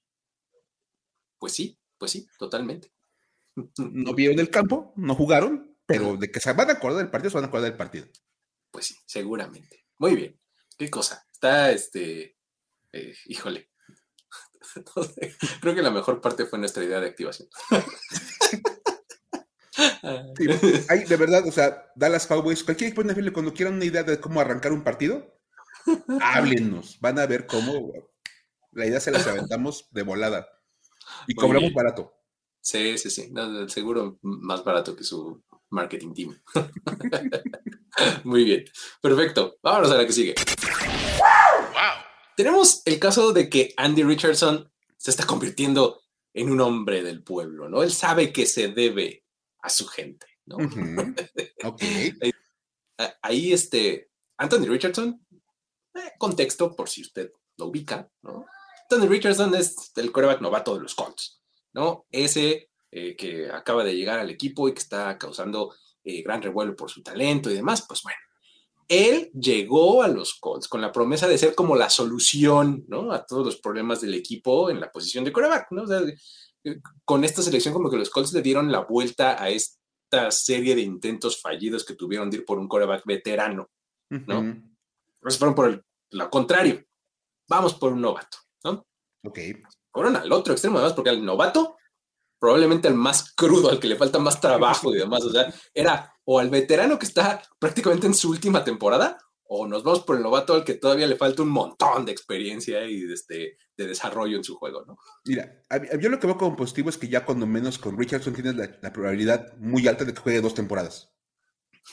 Pues 1.38 1.52
sí, 1.52 1.78
pues 1.98 2.12
sí, 2.12 2.26
totalmente. 2.38 2.94
No 3.76 4.14
vieron 4.14 4.38
el 4.38 4.48
campo, 4.48 4.94
no 4.96 5.14
jugaron, 5.14 5.76
pero 5.84 6.16
de 6.16 6.30
que 6.30 6.40
se 6.40 6.50
van 6.54 6.70
a 6.70 6.72
acordar 6.72 7.00
del 7.00 7.10
partido, 7.10 7.30
se 7.30 7.36
van 7.36 7.44
a 7.44 7.48
acordar 7.48 7.68
del 7.68 7.76
partido. 7.76 8.06
Pues 8.70 8.86
sí, 8.86 8.96
seguramente. 9.04 9.84
Muy 9.98 10.16
bien. 10.16 10.40
¿Qué 10.78 10.88
cosa? 10.88 11.26
Está 11.30 11.70
este. 11.70 12.38
Eh, 12.90 13.14
híjole. 13.26 13.68
Creo 15.60 15.74
que 15.74 15.82
la 15.82 15.90
mejor 15.90 16.22
parte 16.22 16.46
fue 16.46 16.58
nuestra 16.58 16.82
idea 16.82 17.00
de 17.00 17.08
activación. 17.08 17.50
de 21.09 21.16
verdad, 21.16 21.47
o 21.47 21.52
sea, 21.52 21.90
Dallas 21.95 22.26
Cowboys, 22.26 22.62
cualquier 22.62 22.90
equipo 22.90 23.02
NFL, 23.02 23.33
cuando 23.33 23.52
quieran 23.52 23.75
una 23.75 23.85
idea 23.85 24.02
de 24.02 24.21
cómo 24.21 24.40
arrancar 24.40 24.73
un 24.73 24.85
partido, 24.85 25.35
háblenos. 26.21 26.99
Van 27.00 27.19
a 27.19 27.26
ver 27.26 27.47
cómo 27.47 27.93
la 28.73 28.87
idea 28.87 29.00
se 29.00 29.11
las 29.11 29.26
aventamos 29.26 29.88
de 29.90 30.02
volada. 30.02 30.49
Y 31.26 31.35
cobramos 31.35 31.73
barato. 31.73 32.12
Sí, 32.61 32.97
sí, 32.99 33.11
sí. 33.11 33.33
seguro 33.69 34.19
más 34.23 34.64
barato 34.64 34.97
que 34.97 35.04
su 35.04 35.43
marketing 35.71 36.14
team. 36.14 36.43
Muy 38.25 38.45
bien. 38.45 38.64
Perfecto. 39.00 39.57
Vámonos 39.62 39.90
a 39.90 39.97
la 39.97 40.07
que 40.07 40.12
sigue. 40.12 40.35
Tenemos 42.37 42.83
el 42.85 42.99
caso 42.99 43.33
de 43.33 43.49
que 43.49 43.75
Andy 43.76 44.02
Richardson 44.02 44.71
se 44.97 45.11
está 45.11 45.26
convirtiendo 45.26 46.00
en 46.33 46.50
un 46.50 46.61
hombre 46.61 47.02
del 47.02 47.23
pueblo, 47.23 47.69
¿no? 47.69 47.83
Él 47.83 47.93
sabe 47.93 48.33
que 48.33 48.47
se 48.47 48.69
debe 48.69 49.24
a 49.64 49.71
su 49.71 49.87
gente, 49.87 50.26
¿no? 50.44 50.56
Ok. 51.64 51.83
Ahí, 53.23 53.52
este, 53.52 54.11
Anthony 54.37 54.66
Richardson, 54.66 55.26
eh, 55.94 56.12
contexto 56.18 56.76
por 56.76 56.88
si 56.88 57.00
usted 57.00 57.33
lo 57.56 57.66
ubica, 57.66 58.09
¿no? 58.23 58.44
Anthony 58.83 59.09
Richardson 59.09 59.54
es 59.54 59.92
el 59.97 60.12
coreback 60.12 60.42
novato 60.42 60.75
de 60.75 60.83
los 60.83 60.94
Colts, 60.94 61.40
¿no? 61.73 62.06
Ese 62.11 62.71
eh, 62.90 63.16
que 63.16 63.50
acaba 63.50 63.83
de 63.83 63.97
llegar 63.97 64.18
al 64.21 64.30
equipo 64.30 64.68
y 64.68 64.75
que 64.75 64.80
está 64.80 65.16
causando 65.16 65.75
eh, 66.04 66.23
gran 66.23 66.42
revuelo 66.42 66.76
por 66.76 66.90
su 66.90 67.02
talento 67.02 67.50
y 67.50 67.54
demás, 67.54 67.87
pues 67.88 68.02
bueno, 68.02 68.18
él 68.87 69.30
llegó 69.33 70.02
a 70.02 70.09
los 70.09 70.35
Colts 70.35 70.68
con 70.68 70.83
la 70.83 70.92
promesa 70.92 71.26
de 71.26 71.38
ser 71.38 71.54
como 71.54 71.75
la 71.75 71.88
solución, 71.88 72.85
¿no? 72.87 73.12
A 73.12 73.25
todos 73.25 73.47
los 73.47 73.56
problemas 73.56 74.02
del 74.02 74.12
equipo 74.12 74.68
en 74.68 74.78
la 74.78 74.92
posición 74.92 75.25
de 75.25 75.33
coreback, 75.33 75.68
¿no? 75.71 75.85
O 75.85 75.87
sea, 75.87 76.02
con 77.04 77.25
esta 77.25 77.42
selección 77.42 77.75
como 77.75 77.90
que 77.90 77.97
los 77.97 78.11
Colts 78.11 78.33
le 78.33 78.42
dieron 78.42 78.73
la 78.73 78.80
vuelta 78.80 79.42
a 79.42 79.50
esta 79.50 80.30
serie 80.30 80.75
de 80.75 80.83
intentos 80.83 81.40
fallidos 81.40 81.85
que 81.85 81.94
tuvieron 81.94 82.30
de 82.30 82.38
ir 82.38 82.44
por 82.44 82.59
un 82.59 82.68
coreback 82.68 83.04
veterano, 83.04 83.71
¿no? 84.11 84.38
Entonces 84.38 85.38
fueron 85.38 85.54
por 85.54 85.85
lo 86.11 86.30
contrario. 86.30 86.85
Vamos 87.49 87.75
por 87.75 87.92
un 87.92 88.00
novato, 88.00 88.38
¿no? 88.64 88.87
Ok. 89.25 89.38
Fueron 89.92 90.16
al 90.16 90.33
otro 90.33 90.52
extremo, 90.52 90.78
además, 90.78 90.94
porque 90.94 91.11
al 91.11 91.25
novato 91.25 91.76
probablemente 92.44 92.88
al 92.88 92.94
más 92.94 93.33
crudo, 93.35 93.71
al 93.71 93.80
que 93.80 93.88
le 93.88 93.97
falta 93.97 94.18
más 94.18 94.38
trabajo 94.38 94.94
y 94.94 94.99
demás. 94.99 95.25
O 95.25 95.30
sea, 95.30 95.52
era 95.73 96.14
o 96.25 96.38
al 96.38 96.50
veterano 96.50 96.99
que 96.99 97.06
está 97.06 97.42
prácticamente 97.59 98.06
en 98.06 98.12
su 98.12 98.28
última 98.28 98.62
temporada, 98.62 99.18
o 99.46 99.66
nos 99.66 99.82
vamos 99.82 100.00
por 100.04 100.16
el 100.16 100.22
novato 100.22 100.54
al 100.54 100.64
que 100.64 100.74
todavía 100.74 101.06
le 101.06 101.16
falta 101.16 101.42
un 101.42 101.50
montón 101.50 102.04
de 102.04 102.12
experiencia 102.12 102.84
y 102.84 103.00
de, 103.00 103.14
este, 103.14 103.58
de 103.76 103.86
desarrollo 103.86 104.36
en 104.36 104.44
su 104.44 104.56
juego, 104.56 104.84
¿no? 104.86 104.98
Mira, 105.24 105.62
yo 106.00 106.08
lo 106.08 106.18
que 106.18 106.26
veo 106.26 106.38
como 106.38 106.56
positivo 106.56 106.88
es 106.88 106.98
que 106.98 107.08
ya 107.08 107.24
cuando 107.24 107.46
menos 107.46 107.78
con 107.78 107.98
Richardson 107.98 108.34
tienes 108.34 108.56
la, 108.56 108.92
probabilidad 108.92 109.56
muy 109.58 109.86
alta 109.86 110.04
de 110.04 110.14
que 110.14 110.20
juegue 110.20 110.40
dos 110.40 110.54
temporadas. 110.54 111.12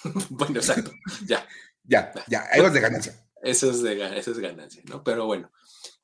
bueno, 0.30 0.60
exacto, 0.60 0.92
ya. 1.26 1.46
ya, 1.84 2.14
ya, 2.28 2.48
ahí 2.52 2.62
vas 2.62 2.74
de 2.74 2.80
ganancia. 2.80 3.28
Eso 3.42 3.72
es, 3.72 3.82
de, 3.82 4.18
eso 4.18 4.32
es 4.32 4.40
ganancia, 4.40 4.84
¿no? 4.86 5.04
Pero 5.04 5.26
bueno, 5.26 5.52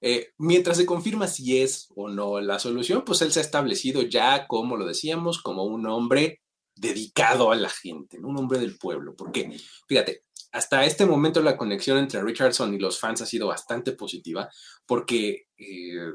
eh, 0.02 0.34
mientras 0.38 0.78
se 0.78 0.86
confirma 0.86 1.28
si 1.28 1.62
es 1.62 1.88
o 1.96 2.10
no 2.10 2.42
la 2.42 2.60
solución, 2.60 3.04
pues 3.06 3.22
él 3.22 3.32
se 3.32 3.40
ha 3.40 3.44
establecido 3.44 4.02
ya, 4.02 4.48
como 4.48 4.76
lo 4.76 4.86
decíamos, 4.86 5.42
como 5.42 5.64
un 5.64 5.86
hombre 5.88 6.42
dedicado 6.76 7.52
a 7.52 7.56
la 7.56 7.70
gente, 7.70 8.20
un 8.20 8.38
hombre 8.38 8.60
del 8.60 8.78
pueblo. 8.78 9.16
Porque, 9.16 9.56
fíjate, 9.88 10.24
hasta 10.58 10.86
este 10.86 11.06
momento 11.06 11.40
la 11.42 11.56
conexión 11.56 12.00
entre 12.00 12.22
Richardson 12.22 12.74
y 12.74 12.80
los 12.80 13.00
fans 13.00 13.22
ha 13.22 13.28
sido 13.28 13.48
bastante 13.48 13.92
positiva, 13.92 14.50
porque, 14.88 15.50
eh, 15.56 16.14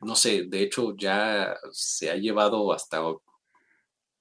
no 0.00 0.16
sé, 0.16 0.44
de 0.48 0.62
hecho 0.62 0.96
ya 0.96 1.54
se 1.72 2.10
ha 2.10 2.16
llevado 2.16 2.72
hasta 2.72 3.02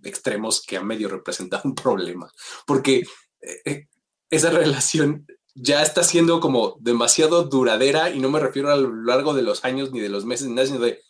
extremos 0.04 0.62
que 0.66 0.76
han 0.76 0.86
medio 0.86 1.08
representado 1.08 1.62
un 1.64 1.76
problema, 1.76 2.30
porque 2.68 3.04
eh, 3.40 3.88
esa 4.30 4.50
relación 4.50 5.26
ya 5.56 5.82
está 5.82 6.04
siendo 6.04 6.42
como 6.42 6.76
demasiado 6.82 7.44
duradera 7.46 8.10
y 8.10 8.20
no 8.20 8.30
me 8.30 8.42
refiero 8.42 8.72
a 8.72 8.76
lo 8.76 8.94
largo 9.04 9.34
de 9.34 9.44
los 9.44 9.64
años 9.64 9.92
ni 9.94 10.02
de 10.02 10.10
los 10.10 10.26
meses, 10.26 10.50
ni 10.50 10.66
sino 10.66 10.80
de, 10.80 11.02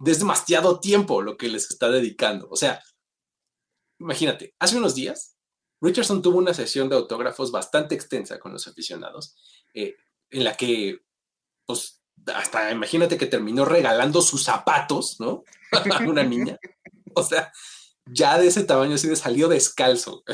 de 0.00 0.14
demasiado 0.14 0.80
tiempo 0.80 1.22
lo 1.22 1.38
que 1.38 1.48
les 1.48 1.70
está 1.70 1.88
dedicando. 1.88 2.46
O 2.50 2.56
sea, 2.56 2.82
imagínate, 3.98 4.54
hace 4.58 4.76
unos 4.76 4.94
días, 4.94 5.34
Richardson 5.82 6.22
tuvo 6.22 6.38
una 6.38 6.54
sesión 6.54 6.88
de 6.88 6.96
autógrafos 6.96 7.50
bastante 7.50 7.94
extensa 7.94 8.38
con 8.38 8.52
los 8.52 8.66
aficionados, 8.66 9.36
eh, 9.74 9.96
en 10.30 10.44
la 10.44 10.54
que, 10.54 11.00
pues, 11.66 12.00
hasta 12.34 12.70
imagínate 12.70 13.18
que 13.18 13.26
terminó 13.26 13.64
regalando 13.64 14.22
sus 14.22 14.44
zapatos, 14.44 15.20
¿no? 15.20 15.44
A 15.92 15.98
una 16.08 16.22
niña. 16.22 16.58
O 17.14 17.22
sea, 17.22 17.52
ya 18.06 18.38
de 18.38 18.46
ese 18.46 18.64
tamaño 18.64 18.94
así 18.94 19.08
de 19.08 19.16
salió 19.16 19.48
descalzo 19.48 20.24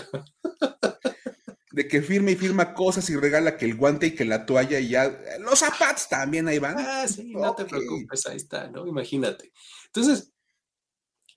de 1.79 1.87
que 1.87 2.03
firma 2.03 2.33
y 2.33 2.37
firma 2.37 2.75
cosas 2.75 3.09
y 3.09 3.17
regala 3.17 3.57
que 3.57 3.65
el 3.65 3.77
guante 3.77 4.09
y 4.09 4.15
que 4.17 4.25
la 4.25 4.47
toalla 4.47 4.81
y 4.81 4.89
ya. 4.89 5.17
Los 5.39 5.61
zapatos 5.61 6.09
también 6.09 6.49
ahí 6.49 6.59
van. 6.59 6.77
Ah, 6.77 7.07
sí, 7.07 7.33
no 7.33 7.55
te 7.55 7.65
preocupes, 7.67 8.27
ahí 8.27 8.37
está, 8.37 8.69
¿no? 8.69 8.85
Imagínate. 8.85 9.53
Entonces, 9.87 10.33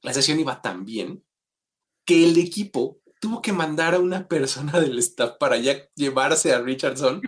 la 0.01 0.13
sesión 0.13 0.39
iba 0.39 0.59
tan 0.59 0.83
bien 0.83 1.23
que 2.05 2.23
el 2.23 2.39
equipo 2.39 3.00
tuvo 3.21 3.41
que 3.41 3.53
mandar 3.53 3.93
a 3.93 3.99
una 3.99 4.27
persona 4.27 4.79
del 4.81 4.97
staff 4.99 5.37
para 5.39 5.57
ya 5.57 5.87
llevarse 5.95 6.53
a 6.53 6.61
Richardson 6.61 7.21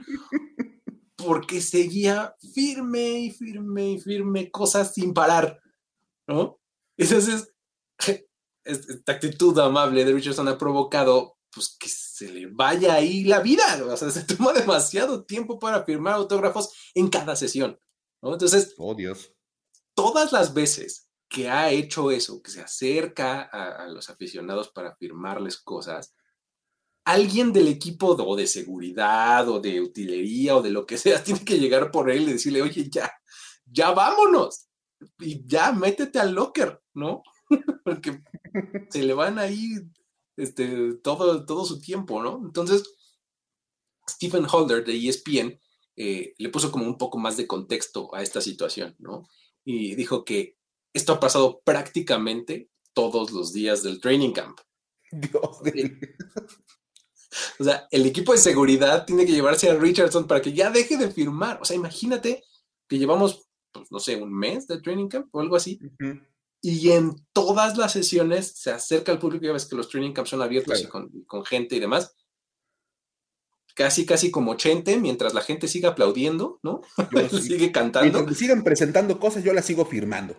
porque 1.15 1.62
seguía 1.62 2.35
firme 2.53 3.19
y 3.19 3.31
firme 3.31 3.91
y 3.91 4.00
firme 4.00 4.51
cosas 4.51 4.93
sin 4.93 5.13
parar, 5.13 5.62
¿no? 6.27 6.59
Entonces, 6.97 7.53
esta 8.65 9.12
actitud 9.12 9.57
amable 9.59 10.03
de 10.03 10.13
Richardson 10.13 10.47
ha 10.47 10.57
provocado 10.57 11.38
pues 11.53 11.77
que 11.79 11.88
se 11.88 12.31
le 12.31 12.47
vaya 12.47 12.95
ahí 12.95 13.23
la 13.23 13.39
vida, 13.39 13.63
o 13.85 13.95
sea, 13.95 14.09
se 14.09 14.23
toma 14.23 14.51
demasiado 14.53 15.23
tiempo 15.23 15.59
para 15.59 15.83
firmar 15.83 16.15
autógrafos 16.15 16.73
en 16.95 17.07
cada 17.09 17.35
sesión, 17.35 17.79
¿no? 18.21 18.33
Entonces, 18.33 18.73
oh 18.77 18.95
Dios. 18.95 19.31
Todas 19.95 20.31
las 20.31 20.55
veces 20.55 21.07
que 21.34 21.50
ha 21.50 21.72
hecho 21.72 22.12
eso, 22.12 22.44
que 22.44 22.52
se 22.52 22.62
acerca 22.62 23.42
a, 23.42 23.88
los 23.88 24.08
aficionados 24.12 24.70
para 24.70 24.96
firmarles 24.98 25.58
cosas, 25.58 26.13
alguien 27.06 27.52
del 27.52 27.70
equipo 27.70 28.10
o 28.10 28.36
de 28.36 28.46
seguridad 28.46 29.50
o 29.50 29.60
de 29.60 29.82
utilería 29.82 30.56
o 30.56 30.62
de 30.62 30.70
lo 30.70 30.86
que 30.86 31.00
sea 31.00 31.24
tiene 31.24 31.44
que 31.44 31.58
llegar 31.58 31.90
por 31.90 32.12
él 32.12 32.30
y 32.30 32.34
decirle, 32.34 32.62
oye, 32.62 32.88
ya, 32.88 33.12
ya 33.66 33.90
vámonos 33.90 34.70
y 35.20 35.44
ya 35.48 35.72
métete 35.72 36.20
al 36.20 36.36
locker, 36.36 36.80
¿no? 36.94 37.24
Porque 37.84 38.22
se 38.92 39.02
le 39.02 39.16
van 39.16 39.40
ahí 39.40 39.72
este, 40.38 40.94
todo, 40.98 41.48
todo 41.48 41.66
su 41.66 41.82
tiempo, 41.82 42.22
¿no? 42.22 42.42
Entonces, 42.46 42.84
Stephen 44.08 44.46
Holder 44.46 44.86
de 44.86 45.10
ESPN 45.10 45.60
eh, 45.96 46.36
le 46.38 46.50
puso 46.50 46.72
como 46.72 46.86
un 46.86 47.00
poco 47.00 47.18
más 47.18 47.38
de 47.38 47.48
contexto 47.48 48.13
a 48.13 48.22
esta 48.22 48.40
situación, 48.40 48.96
¿no? 49.00 49.28
Y 49.66 49.96
dijo 49.96 50.24
que 50.24 50.58
esto 50.93 51.13
ha 51.13 51.19
pasado 51.19 51.62
prácticamente 51.63 52.69
todos 52.93 53.31
los 53.31 53.51
días 53.53 53.83
del 53.83 54.00
training 54.00 54.31
camp. 54.31 54.59
Dios 55.12 55.62
O 57.59 57.63
sea, 57.63 57.88
el 57.89 58.05
equipo 58.05 58.31
de 58.31 58.38
seguridad 58.38 59.05
tiene 59.05 59.25
que 59.25 59.31
llevarse 59.31 59.69
a 59.69 59.75
Richardson 59.75 60.27
para 60.27 60.41
que 60.41 60.53
ya 60.53 60.69
deje 60.69 60.97
de 60.97 61.09
firmar. 61.09 61.59
O 61.62 61.65
sea, 61.65 61.75
imagínate 61.75 62.43
que 62.88 63.00
llevamos, 63.00 63.47
pues, 63.71 63.91
no 63.91 64.00
sé, 64.00 64.15
un 64.15 64.31
mes 64.31 64.67
de 64.67 64.79
training 64.81 65.07
camp 65.07 65.33
o 65.33 65.39
algo 65.39 65.55
así 65.55 65.79
y 66.65 66.91
en 66.91 67.15
todas 67.33 67.77
las 67.77 67.91
sesiones 67.91 68.53
se 68.55 68.71
acerca 68.71 69.12
al 69.12 69.19
público, 69.19 69.45
ya 69.45 69.51
ves 69.51 69.65
que 69.65 69.75
los 69.75 69.89
training 69.89 70.13
camps 70.13 70.29
son 70.29 70.41
abiertos 70.41 70.81
y 70.81 70.88
con, 70.88 71.45
gente 71.45 71.75
y 71.75 71.79
demás. 71.81 72.15
Casi, 73.75 74.05
casi 74.05 74.31
como 74.31 74.51
80, 74.51 74.97
mientras 74.97 75.33
la 75.33 75.41
gente 75.41 75.67
siga 75.67 75.89
aplaudiendo, 75.89 76.62
¿no? 76.63 76.81
sigue 77.41 77.73
cantando. 77.73 78.13
Mientras 78.13 78.38
sigan 78.38 78.63
presentando 78.63 79.19
cosas, 79.19 79.43
yo 79.43 79.51
las 79.51 79.65
sigo 79.65 79.85
firmando. 79.85 80.38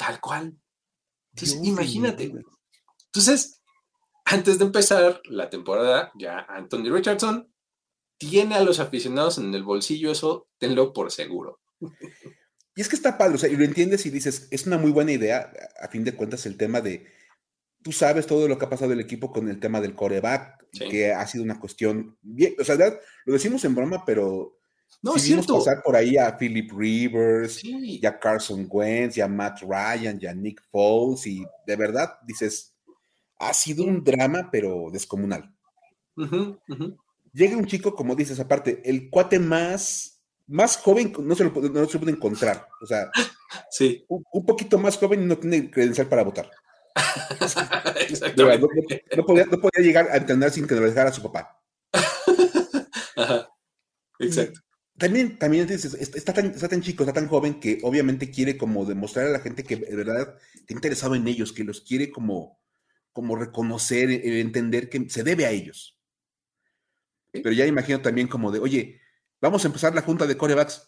Tal 0.00 0.18
cual. 0.18 0.56
Entonces, 1.34 1.60
imagínate. 1.62 2.32
Entonces, 3.04 3.60
antes 4.24 4.58
de 4.58 4.64
empezar 4.64 5.20
la 5.24 5.50
temporada, 5.50 6.10
ya 6.18 6.46
Anthony 6.48 6.90
Richardson 6.90 7.52
tiene 8.16 8.54
a 8.54 8.62
los 8.62 8.80
aficionados 8.80 9.36
en 9.36 9.54
el 9.54 9.62
bolsillo, 9.62 10.10
eso 10.10 10.48
tenlo 10.58 10.92
por 10.94 11.12
seguro. 11.12 11.60
Y 12.76 12.82
es 12.82 12.88
que 12.88 12.94
está 12.94 13.18
padre, 13.18 13.34
o 13.34 13.38
sea, 13.38 13.50
y 13.50 13.56
lo 13.56 13.64
entiendes 13.64 14.06
y 14.06 14.10
dices, 14.10 14.46
es 14.52 14.64
una 14.64 14.78
muy 14.78 14.92
buena 14.92 15.10
idea, 15.10 15.52
a 15.82 15.88
fin 15.88 16.04
de 16.04 16.14
cuentas, 16.14 16.46
el 16.46 16.56
tema 16.56 16.80
de 16.80 17.04
tú 17.82 17.90
sabes 17.90 18.28
todo 18.28 18.46
lo 18.46 18.58
que 18.58 18.64
ha 18.64 18.70
pasado 18.70 18.92
el 18.92 19.00
equipo 19.00 19.32
con 19.32 19.48
el 19.48 19.58
tema 19.58 19.80
del 19.80 19.96
coreback, 19.96 20.64
que 20.88 21.12
ha 21.12 21.26
sido 21.26 21.42
una 21.42 21.58
cuestión 21.58 22.16
bien, 22.22 22.54
o 22.58 22.64
sea, 22.64 22.76
lo 22.76 23.32
decimos 23.32 23.64
en 23.64 23.74
broma, 23.74 24.04
pero 24.06 24.59
no, 25.02 25.18
si 25.18 25.30
vimos 25.30 25.46
pasar 25.46 25.82
por 25.82 25.96
ahí 25.96 26.18
a 26.18 26.36
Philip 26.36 26.70
Rivers, 26.72 27.64
y 27.64 28.04
a 28.04 28.18
Carson 28.18 28.66
Wentz, 28.68 29.16
y 29.16 29.20
a 29.22 29.28
Matt 29.28 29.62
Ryan, 29.62 30.18
y 30.20 30.26
a 30.26 30.34
Nick 30.34 30.62
Foles, 30.70 31.26
y 31.26 31.42
de 31.66 31.76
verdad 31.76 32.18
dices, 32.26 32.74
ha 33.38 33.54
sido 33.54 33.84
un 33.84 34.04
drama, 34.04 34.50
pero 34.52 34.90
descomunal. 34.92 35.50
Llega 37.32 37.56
un 37.56 37.64
chico, 37.64 37.94
como 37.94 38.14
dices, 38.14 38.38
aparte, 38.40 38.82
el 38.84 39.08
cuate 39.08 39.38
más, 39.38 40.20
más 40.46 40.76
joven 40.76 41.12
no 41.20 41.34
se, 41.34 41.44
lo, 41.44 41.50
no 41.50 41.86
se 41.86 41.98
puede 41.98 42.12
encontrar. 42.12 42.68
O 42.82 42.86
sea, 42.86 43.10
sí. 43.70 44.04
un, 44.08 44.44
poquito 44.44 44.78
más 44.78 44.98
joven 44.98 45.22
y 45.22 45.26
no 45.26 45.38
tiene 45.38 45.70
credencial 45.70 46.08
para 46.08 46.24
votar. 46.24 46.50
no, 48.36 49.24
podía, 49.26 49.46
llegar 49.78 50.10
a 50.10 50.16
entender 50.16 50.50
sin 50.50 50.66
que 50.66 50.74
lo 50.74 50.82
dejara 50.82 51.10
su 51.12 51.22
papá. 51.22 51.58
Exacto. 54.18 54.60
También, 55.00 55.38
también 55.38 55.66
está, 55.70 56.34
tan, 56.34 56.50
está 56.50 56.68
tan 56.68 56.82
chico, 56.82 57.04
está 57.04 57.14
tan 57.14 57.26
joven 57.26 57.58
que 57.58 57.78
obviamente 57.84 58.30
quiere 58.30 58.58
como 58.58 58.84
demostrar 58.84 59.28
a 59.28 59.30
la 59.30 59.40
gente 59.40 59.64
que 59.64 59.76
de 59.76 59.96
verdad 59.96 60.36
está 60.52 60.74
interesado 60.74 61.14
en 61.14 61.26
ellos, 61.26 61.54
que 61.54 61.64
los 61.64 61.80
quiere 61.80 62.10
como, 62.10 62.60
como 63.10 63.34
reconocer, 63.34 64.10
e, 64.10 64.40
entender 64.42 64.90
que 64.90 65.08
se 65.08 65.24
debe 65.24 65.46
a 65.46 65.52
ellos. 65.52 65.98
Pero 67.32 67.50
ya 67.50 67.64
imagino 67.64 68.02
también 68.02 68.28
como 68.28 68.52
de, 68.52 68.58
oye, 68.58 69.00
vamos 69.40 69.64
a 69.64 69.68
empezar 69.68 69.94
la 69.94 70.02
junta 70.02 70.26
de 70.26 70.36
corebacks. 70.36 70.86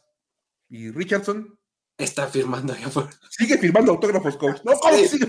¿Y 0.68 0.90
Richardson? 0.90 1.58
Está 1.96 2.26
firmando 2.26 2.74
allá 2.74 2.88
afuera. 2.88 3.08
Sigue 3.30 3.56
firmando 3.56 3.92
autógrafos, 3.92 4.36
coach. 4.36 4.60
No, 4.62 4.72
¿cómo 4.74 4.98
sigue 4.98 5.26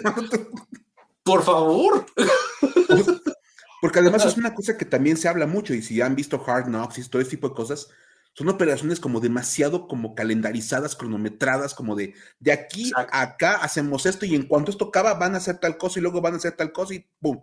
Por 1.23 1.41
favor. 1.41 2.05
Porque 3.81 3.99
además 3.99 4.25
es 4.25 4.35
una 4.35 4.53
cosa 4.53 4.77
que 4.77 4.83
también 4.83 5.15
se 5.15 5.29
habla 5.29 5.47
mucho, 5.47 5.73
y 5.73 5.81
si 5.81 6.01
han 6.01 6.17
visto 6.17 6.43
Hard 6.45 6.65
Knocks 6.65 6.97
y 6.97 7.09
todo 7.09 7.21
ese 7.21 7.31
tipo 7.31 7.47
de 7.47 7.55
cosas, 7.55 7.87
son 8.33 8.49
operaciones 8.49 8.99
como 8.99 9.19
demasiado 9.19 9.87
como 9.87 10.15
calendarizadas, 10.15 10.95
cronometradas, 10.95 11.73
como 11.73 11.95
de 11.95 12.13
de 12.39 12.51
aquí 12.51 12.91
a 12.95 13.21
acá 13.21 13.55
hacemos 13.55 14.05
esto 14.05 14.25
y 14.25 14.35
en 14.35 14.47
cuanto 14.47 14.71
esto 14.71 14.85
acaba 14.85 15.13
van 15.13 15.35
a 15.35 15.37
hacer 15.37 15.59
tal 15.59 15.77
cosa 15.77 15.99
y 15.99 16.01
luego 16.01 16.21
van 16.21 16.33
a 16.33 16.37
hacer 16.37 16.55
tal 16.55 16.71
cosa 16.71 16.95
y 16.95 17.07
¡pum! 17.19 17.41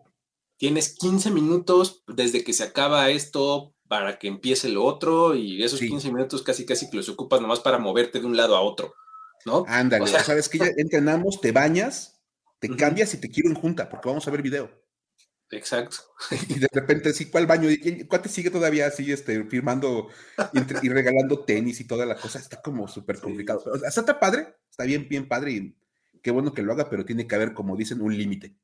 Tienes 0.56 0.94
15 0.98 1.30
minutos 1.30 2.02
desde 2.06 2.44
que 2.44 2.52
se 2.52 2.64
acaba 2.64 3.08
esto 3.08 3.74
para 3.88 4.18
que 4.18 4.28
empiece 4.28 4.68
lo 4.68 4.84
otro 4.84 5.34
y 5.34 5.62
esos 5.62 5.80
15 5.80 6.12
minutos 6.12 6.42
casi 6.42 6.66
casi 6.66 6.90
que 6.90 6.96
los 6.96 7.08
ocupas 7.08 7.40
nomás 7.40 7.60
para 7.60 7.78
moverte 7.78 8.20
de 8.20 8.26
un 8.26 8.36
lado 8.36 8.56
a 8.56 8.60
otro, 8.60 8.94
¿no? 9.46 9.64
Ándale, 9.68 10.06
sabes 10.06 10.48
que 10.48 10.58
ya 10.58 10.66
entrenamos, 10.76 11.40
te 11.40 11.52
bañas, 11.52 12.20
te 12.58 12.68
cambias 12.76 13.14
y 13.14 13.20
te 13.20 13.30
quiero 13.30 13.48
en 13.48 13.56
junta 13.56 13.88
porque 13.88 14.08
vamos 14.08 14.26
a 14.26 14.30
ver 14.30 14.42
video. 14.42 14.79
Exacto. 15.50 15.96
Y 16.48 16.60
de 16.60 16.68
repente, 16.72 17.12
sí, 17.12 17.26
¿cuál 17.26 17.46
baño? 17.46 17.68
¿Cuál 18.08 18.22
te 18.22 18.28
sigue 18.28 18.50
todavía 18.50 18.86
así, 18.86 19.10
este, 19.10 19.44
firmando 19.44 20.08
y, 20.52 20.88
regalando 20.88 21.40
tenis 21.40 21.80
y 21.80 21.86
toda 21.86 22.06
la 22.06 22.16
cosa? 22.16 22.38
Está 22.38 22.62
como 22.62 22.86
súper 22.86 23.18
complicado. 23.18 23.62
O 23.66 23.78
sea, 23.78 23.88
está 23.88 24.20
padre, 24.20 24.54
está 24.70 24.84
bien, 24.84 25.08
bien 25.08 25.26
padre 25.26 25.52
y 25.52 25.76
qué 26.22 26.30
bueno 26.30 26.54
que 26.54 26.62
lo 26.62 26.72
haga, 26.72 26.88
pero 26.88 27.04
tiene 27.04 27.26
que 27.26 27.34
haber, 27.34 27.52
como 27.52 27.76
dicen, 27.76 28.00
un 28.00 28.16
límite. 28.16 28.54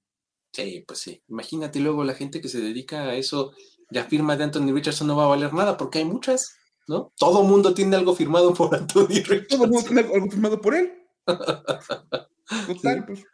Sí, 0.52 0.85
pues 0.87 1.00
sí. 1.00 1.23
Imagínate 1.28 1.81
luego 1.81 2.05
la 2.05 2.14
gente 2.14 2.40
que 2.40 2.49
se 2.49 2.61
dedica 2.61 3.02
a 3.02 3.14
eso, 3.16 3.52
ya 3.90 4.05
firma 4.05 4.37
de 4.37 4.45
Anthony 4.45 4.73
Richardson 4.73 5.09
no 5.09 5.16
va 5.16 5.25
a 5.25 5.28
valer 5.28 5.52
nada 5.52 5.76
porque 5.76 5.99
hay 5.99 6.05
muchas, 6.05 6.57
¿no? 6.87 7.12
Todo 7.19 7.43
mundo 7.43 7.75
tiene 7.75 7.97
algo 7.97 8.14
firmado 8.14 8.55
por 8.55 8.75
Anthony 8.75 9.09
Richardson. 9.09 9.47
Todo 9.49 9.66
mundo 9.66 9.83
tiene 9.83 10.00
algo 10.02 10.31
firmado 10.31 10.61
por 10.61 10.75
él. 10.75 10.93
Total, 11.26 13.05
pues. 13.07 13.25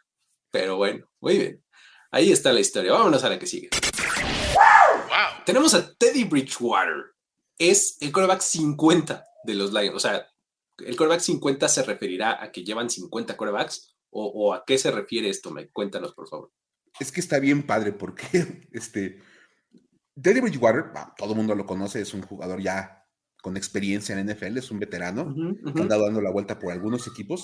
Pero 0.49 0.77
bueno, 0.77 1.07
muy 1.19 1.37
bien. 1.37 1.62
Ahí 2.13 2.31
está 2.31 2.53
la 2.53 2.59
historia. 2.59 2.91
Vámonos 2.91 3.23
a 3.23 3.29
la 3.29 3.39
que 3.39 3.47
sigue. 3.47 3.69
Tenemos 5.47 5.73
a 5.73 5.95
Teddy 5.95 6.25
Bridgewater. 6.25 7.15
Es 7.57 7.97
el 8.01 8.11
quarterback 8.11 8.41
50 8.41 9.23
de 9.45 9.53
los 9.55 9.73
Lions. 9.73 9.95
O 9.95 9.99
sea, 9.99 10.27
¿el 10.77 10.95
quarterback 10.95 11.21
50 11.21 11.67
se 11.67 11.81
referirá 11.81 12.41
a 12.41 12.51
que 12.51 12.63
llevan 12.63 12.91
50 12.91 13.35
quarterbacks? 13.35 13.95
¿O, 14.11 14.53
a 14.53 14.63
qué 14.63 14.77
se 14.77 14.91
refiere 14.91 15.27
esto? 15.27 15.49
Me, 15.49 15.71
cuéntanos, 15.71 16.13
por 16.13 16.29
favor. 16.29 16.51
Es 16.99 17.11
que 17.11 17.19
está 17.19 17.39
bien 17.39 17.65
padre 17.65 17.93
porque 17.93 18.67
este, 18.71 19.19
Teddy 20.21 20.39
Bridgewater, 20.39 20.91
todo 21.17 21.31
el 21.31 21.37
mundo 21.37 21.55
lo 21.55 21.65
conoce, 21.65 21.99
es 21.99 22.13
un 22.13 22.21
jugador 22.21 22.61
ya 22.61 23.07
con 23.41 23.57
experiencia 23.57 24.15
en 24.15 24.27
NFL, 24.27 24.59
es 24.59 24.69
un 24.69 24.77
veterano, 24.77 25.33
que 25.73 25.81
ha 25.81 25.85
dando 25.87 26.21
la 26.21 26.31
vuelta 26.31 26.59
por 26.59 26.71
algunos 26.71 27.07
equipos. 27.07 27.43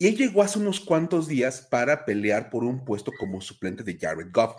Y 0.00 0.06
él 0.06 0.16
llegó 0.16 0.42
hace 0.42 0.58
unos 0.58 0.80
cuantos 0.80 1.28
días 1.28 1.60
para 1.60 2.06
pelear 2.06 2.48
por 2.48 2.64
un 2.64 2.86
puesto 2.86 3.12
como 3.18 3.42
suplente 3.42 3.84
de 3.84 3.98
Jared 3.98 4.28
Goff. 4.32 4.56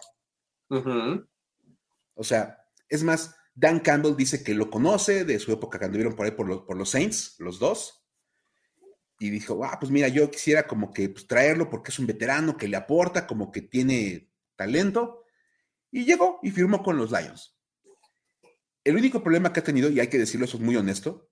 O 2.13 2.23
sea, 2.23 2.63
es 2.87 3.03
más, 3.03 3.35
Dan 3.55 3.79
Campbell 3.79 4.15
dice 4.15 4.43
que 4.43 4.53
lo 4.53 4.69
conoce 4.69 5.25
de 5.25 5.39
su 5.39 5.51
época 5.51 5.79
cuando 5.79 5.97
vieron 5.97 6.15
por 6.15 6.27
ahí 6.27 6.31
por 6.33 6.47
los, 6.47 6.61
por 6.61 6.77
los 6.77 6.91
Saints, 6.91 7.37
los 7.39 7.57
dos. 7.57 8.05
Y 9.17 9.31
dijo, 9.31 9.65
ah, 9.65 9.79
pues 9.79 9.91
mira, 9.91 10.09
yo 10.09 10.29
quisiera 10.29 10.67
como 10.67 10.93
que 10.93 11.09
pues, 11.09 11.25
traerlo 11.25 11.71
porque 11.71 11.89
es 11.89 11.97
un 11.97 12.05
veterano 12.05 12.55
que 12.55 12.67
le 12.67 12.77
aporta, 12.77 13.25
como 13.25 13.51
que 13.51 13.63
tiene 13.63 14.31
talento. 14.55 15.23
Y 15.89 16.05
llegó 16.05 16.39
y 16.43 16.51
firmó 16.51 16.83
con 16.83 16.97
los 16.97 17.09
Lions. 17.09 17.57
El 18.83 18.95
único 18.95 19.23
problema 19.23 19.51
que 19.51 19.61
ha 19.61 19.63
tenido, 19.63 19.89
y 19.89 20.01
hay 20.01 20.07
que 20.07 20.19
decirlo, 20.19 20.45
eso 20.45 20.57
es 20.57 20.63
muy 20.63 20.75
honesto, 20.75 21.31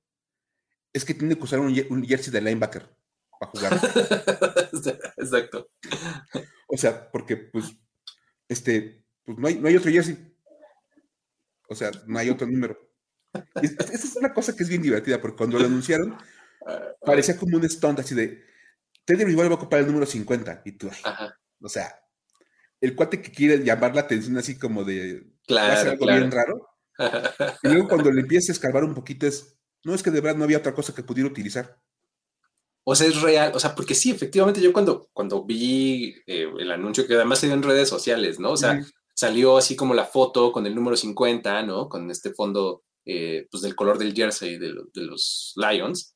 es 0.94 1.06
que 1.06 1.14
tiene 1.14 1.36
que 1.36 1.44
usar 1.44 1.60
un 1.60 2.04
jersey 2.04 2.34
de 2.34 2.42
linebacker 2.42 2.99
para 3.40 3.52
jugar. 3.52 3.74
Exacto. 5.18 5.70
O 6.68 6.78
sea, 6.78 7.10
porque 7.10 7.38
pues, 7.38 7.74
este, 8.48 9.04
pues 9.24 9.38
no 9.38 9.48
hay, 9.48 9.56
no 9.56 9.68
hay 9.68 9.78
otro 9.78 9.92
jersey. 9.92 10.18
O 11.68 11.76
sea, 11.76 11.92
no 12.06 12.20
hay 12.20 12.30
otro 12.30 12.46
número. 12.48 12.78
Esa 13.62 13.94
es 13.94 14.16
una 14.16 14.34
cosa 14.34 14.56
que 14.56 14.64
es 14.64 14.70
bien 14.70 14.82
divertida, 14.82 15.22
porque 15.22 15.38
cuando 15.38 15.58
lo 15.58 15.66
anunciaron, 15.66 16.18
parecía 17.02 17.38
como 17.38 17.58
un 17.58 17.70
stunt 17.70 18.00
así 18.00 18.16
de, 18.16 18.44
Teddy 19.06 19.32
igual 19.32 19.50
va 19.50 19.54
a 19.54 19.58
ocupar 19.58 19.80
el 19.80 19.88
número 19.88 20.06
50. 20.06 20.62
Y 20.66 20.74
tú, 20.74 20.90
o 21.62 21.70
sea, 21.70 22.00
el 22.82 22.96
cuate 22.96 23.22
que 23.22 23.32
quiere 23.32 23.64
llamar 23.64 23.96
la 23.96 24.02
atención 24.02 24.38
así 24.38 24.58
como 24.58 24.84
de, 24.84 25.26
claro, 25.48 25.92
algo 25.92 26.06
bien 26.06 26.32
raro. 26.32 26.66
Y 27.64 27.70
luego 27.70 27.88
cuando 27.88 28.12
le 28.12 28.20
empieza 28.20 28.52
a 28.52 28.56
escarbar 28.56 28.84
un 28.84 28.94
poquito 28.94 29.26
es, 29.26 29.58
no 29.86 29.96
es 29.96 30.04
que 30.04 30.12
de 30.12 30.20
verdad 30.20 30.38
no 30.38 30.44
había 30.44 30.58
otra 30.58 30.74
cosa 30.74 30.94
que 30.94 31.02
pudiera 31.02 31.30
utilizar. 31.30 31.80
O 32.92 32.96
sea, 32.96 33.06
es 33.06 33.22
real, 33.22 33.52
o 33.54 33.60
sea, 33.60 33.76
porque 33.76 33.94
sí, 33.94 34.10
efectivamente 34.10 34.60
yo 34.60 34.74
cuando, 34.74 35.10
cuando 35.14 35.46
vi 35.46 36.16
eh, 36.26 36.52
el 36.58 36.72
anuncio 36.72 37.06
que 37.06 37.14
además 37.14 37.38
se 37.38 37.46
dio 37.46 37.54
en 37.54 37.62
redes 37.62 37.88
sociales, 37.88 38.40
¿no? 38.40 38.54
O 38.54 38.58
sea, 38.58 38.84
salió 39.14 39.58
así 39.58 39.76
como 39.76 39.94
la 39.94 40.06
foto 40.06 40.52
con 40.52 40.66
el 40.66 40.74
número 40.74 40.98
50, 40.98 41.62
¿no? 41.68 41.88
Con 41.88 42.10
este 42.10 42.34
fondo, 42.34 42.82
eh, 43.06 43.48
pues 43.52 43.62
del 43.62 43.76
color 43.76 44.00
del 44.00 44.16
jersey 44.16 44.58
de, 44.58 44.74
los 44.96 45.54
Lions. 45.56 46.16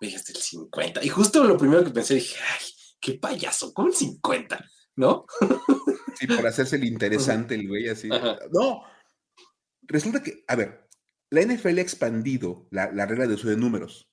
Dije, 0.00 0.16
el 0.16 0.36
50. 0.36 1.04
Y 1.04 1.10
justo 1.10 1.44
lo 1.44 1.58
primero 1.58 1.84
que 1.84 1.90
pensé, 1.90 2.14
dije, 2.14 2.38
ay, 2.50 2.66
qué 2.98 3.18
payaso, 3.18 3.74
¿cómo 3.74 3.88
el 3.88 3.94
50? 3.94 4.64
¿No? 4.96 5.26
Sí, 6.18 6.26
por 6.28 6.46
hacerse 6.46 6.76
el 6.76 6.84
interesante 6.84 7.56
el 7.56 7.68
güey 7.68 7.90
así. 7.90 8.08
No, 8.08 8.84
resulta 9.82 10.22
que, 10.22 10.44
a 10.48 10.56
ver, 10.56 10.88
la 11.28 11.42
NFL 11.42 11.76
ha 11.76 11.82
expandido 11.82 12.68
la, 12.70 12.90
la 12.90 13.04
regla 13.04 13.26
de 13.26 13.34
uso 13.34 13.50
de 13.50 13.58
números. 13.58 14.05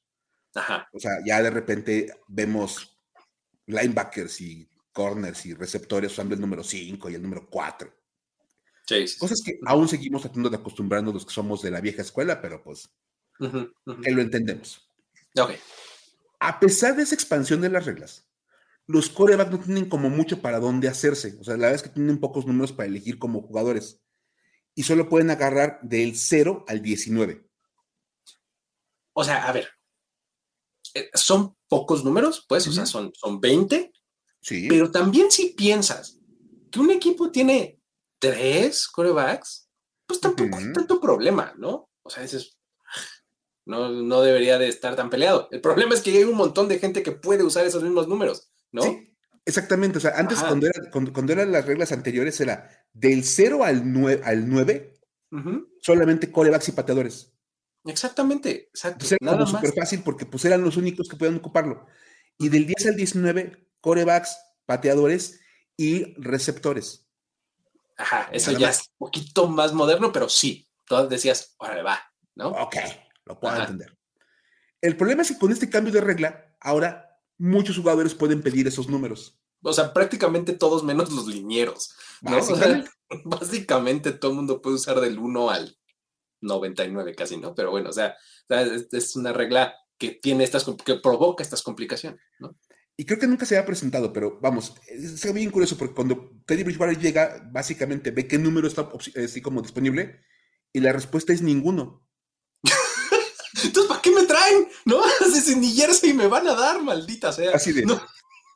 O 0.91 0.99
sea, 0.99 1.13
ya 1.25 1.41
de 1.41 1.49
repente 1.49 2.21
vemos 2.27 2.97
linebackers 3.65 4.41
y 4.41 4.69
corners 4.91 5.45
y 5.45 5.53
receptores 5.53 6.11
usando 6.11 6.35
el 6.35 6.41
número 6.41 6.63
5 6.63 7.09
y 7.09 7.15
el 7.15 7.21
número 7.21 7.49
4. 7.49 7.91
Cosas 9.17 9.41
que 9.43 9.59
aún 9.65 9.87
seguimos 9.87 10.21
tratando 10.21 10.49
de 10.49 10.57
acostumbrarnos 10.57 11.13
los 11.13 11.25
que 11.25 11.33
somos 11.33 11.61
de 11.61 11.71
la 11.71 11.81
vieja 11.81 12.01
escuela, 12.01 12.41
pero 12.41 12.61
pues 12.63 12.89
que 13.39 14.11
lo 14.11 14.21
entendemos. 14.21 14.87
A 16.39 16.59
pesar 16.59 16.95
de 16.95 17.03
esa 17.03 17.15
expansión 17.15 17.61
de 17.61 17.69
las 17.69 17.85
reglas, 17.85 18.27
los 18.85 19.09
corebacks 19.09 19.51
no 19.51 19.59
tienen 19.59 19.89
como 19.89 20.09
mucho 20.09 20.41
para 20.41 20.59
dónde 20.59 20.89
hacerse. 20.89 21.37
O 21.39 21.43
sea, 21.43 21.55
la 21.55 21.67
verdad 21.67 21.75
es 21.75 21.83
que 21.83 21.89
tienen 21.89 22.19
pocos 22.19 22.45
números 22.45 22.73
para 22.73 22.87
elegir 22.87 23.17
como 23.17 23.41
jugadores. 23.41 24.01
Y 24.75 24.83
solo 24.83 25.07
pueden 25.07 25.29
agarrar 25.29 25.79
del 25.81 26.17
0 26.17 26.65
al 26.67 26.81
19. 26.81 27.47
O 29.13 29.23
sea, 29.23 29.47
a 29.47 29.51
ver, 29.53 29.69
son 31.13 31.55
pocos 31.67 32.03
números, 32.03 32.45
pues, 32.47 32.67
o 32.67 32.71
sea, 32.71 32.85
son, 32.85 33.11
son 33.15 33.39
20. 33.39 33.91
Sí. 34.41 34.67
Pero 34.67 34.91
también 34.91 35.31
si 35.31 35.49
piensas 35.49 36.19
que 36.69 36.79
un 36.79 36.91
equipo 36.91 37.31
tiene 37.31 37.79
tres 38.19 38.87
corebacks, 38.87 39.69
pues 40.05 40.19
tampoco 40.19 40.57
hay 40.57 40.71
tanto 40.73 40.99
problema, 40.99 41.53
¿no? 41.57 41.89
O 42.03 42.09
sea, 42.09 42.23
es, 42.23 42.57
no, 43.65 43.89
no 43.89 44.21
debería 44.21 44.57
de 44.57 44.67
estar 44.67 44.95
tan 44.95 45.09
peleado. 45.09 45.47
El 45.51 45.61
problema 45.61 45.93
es 45.93 46.01
que 46.01 46.11
hay 46.11 46.23
un 46.23 46.35
montón 46.35 46.67
de 46.67 46.79
gente 46.79 47.03
que 47.03 47.11
puede 47.11 47.43
usar 47.43 47.65
esos 47.65 47.83
mismos 47.83 48.07
números, 48.07 48.51
¿no? 48.71 48.81
Sí, 48.81 49.13
exactamente. 49.45 49.97
O 49.97 50.01
sea, 50.01 50.13
antes 50.17 50.39
cuando, 50.39 50.67
era, 50.67 50.91
cuando, 50.91 51.33
eran 51.33 51.51
las 51.51 51.65
reglas 51.65 51.91
anteriores 51.91 52.39
era 52.41 52.69
del 52.91 53.23
0 53.23 53.63
al 53.63 53.91
9, 53.91 54.21
al 54.23 54.49
9 54.49 54.93
solamente 55.81 56.31
corebacks 56.31 56.69
y 56.69 56.73
pateadores. 56.73 57.33
Exactamente, 57.85 58.69
exacto. 58.69 59.05
era 59.19 59.45
súper 59.45 59.73
fácil 59.73 60.01
porque 60.03 60.25
pues 60.25 60.45
eran 60.45 60.63
los 60.63 60.77
únicos 60.77 61.07
que 61.09 61.17
podían 61.17 61.37
ocuparlo. 61.37 61.85
Y 62.37 62.49
del 62.49 62.65
10 62.65 62.87
al 62.87 62.95
19, 62.95 63.69
corebacks, 63.81 64.37
pateadores 64.65 65.41
y 65.77 66.13
receptores. 66.21 67.07
Ajá, 67.97 68.29
eso 68.31 68.51
ya 68.51 68.69
es 68.69 68.89
un 68.97 69.07
poquito 69.07 69.47
más 69.47 69.73
moderno, 69.73 70.11
pero 70.11 70.29
sí, 70.29 70.69
todas 70.85 71.09
decías, 71.09 71.55
órale, 71.57 71.83
va, 71.83 72.01
¿no? 72.35 72.49
Ok, 72.49 72.77
lo 73.25 73.39
puedo 73.39 73.55
entender. 73.55 73.97
El 74.81 74.97
problema 74.97 75.21
es 75.21 75.31
que 75.31 75.37
con 75.37 75.51
este 75.51 75.69
cambio 75.69 75.93
de 75.93 76.01
regla, 76.01 76.55
ahora 76.59 77.19
muchos 77.37 77.77
jugadores 77.77 78.15
pueden 78.15 78.41
pedir 78.41 78.67
esos 78.67 78.87
números. 78.87 79.39
O 79.61 79.71
sea, 79.71 79.93
prácticamente 79.93 80.53
todos 80.53 80.83
menos 80.83 81.11
los 81.11 81.27
linieros. 81.27 81.95
Básicamente. 82.21 82.89
básicamente 83.25 84.11
todo 84.11 84.31
el 84.31 84.37
mundo 84.37 84.61
puede 84.61 84.75
usar 84.75 84.99
del 84.99 85.19
1 85.19 85.49
al 85.49 85.77
99 86.43 87.15
casi, 87.15 87.37
¿no? 87.37 87.55
Pero 87.55 87.71
bueno, 87.71 87.89
o 87.89 87.93
sea, 87.93 88.15
es, 88.49 89.15
una 89.15 89.33
regla 89.33 89.73
que 89.97 90.11
tiene 90.11 90.43
estas, 90.43 90.65
que 90.85 90.95
provoca 90.95 91.43
estas 91.43 91.63
complicaciones, 91.63 92.21
¿no? 92.39 92.57
Y 92.95 93.05
creo 93.05 93.17
que 93.17 93.25
nunca 93.25 93.45
se 93.45 93.57
había 93.57 93.65
presentado, 93.65 94.13
pero 94.13 94.39
vamos, 94.39 94.75
es 94.87 95.33
bien 95.33 95.49
curioso 95.49 95.75
porque 95.77 95.95
cuando 95.95 96.31
Teddy 96.45 96.63
Bridgewater 96.63 96.99
llega, 96.99 97.49
básicamente 97.51 98.11
ve 98.11 98.27
qué 98.27 98.37
número 98.37 98.67
está 98.67 98.87
así 99.23 99.41
como 99.41 99.63
disponible 99.63 100.21
y 100.71 100.79
la 100.79 100.93
respuesta 100.93 101.33
es 101.33 101.41
ninguno. 101.41 102.07
Entonces, 103.63 103.89
¿para 103.89 104.01
qué 104.01 104.11
me 104.11 104.23
traen? 104.23 104.67
¿No? 104.85 105.01
Si 105.43 105.55
ni 105.55 105.73
jersey 105.73 106.13
me 106.13 106.27
van 106.27 106.47
a 106.47 106.53
dar, 106.53 106.81
maldita 106.83 107.33
sea. 107.33 107.55
Así 107.55 107.73
de. 107.73 107.83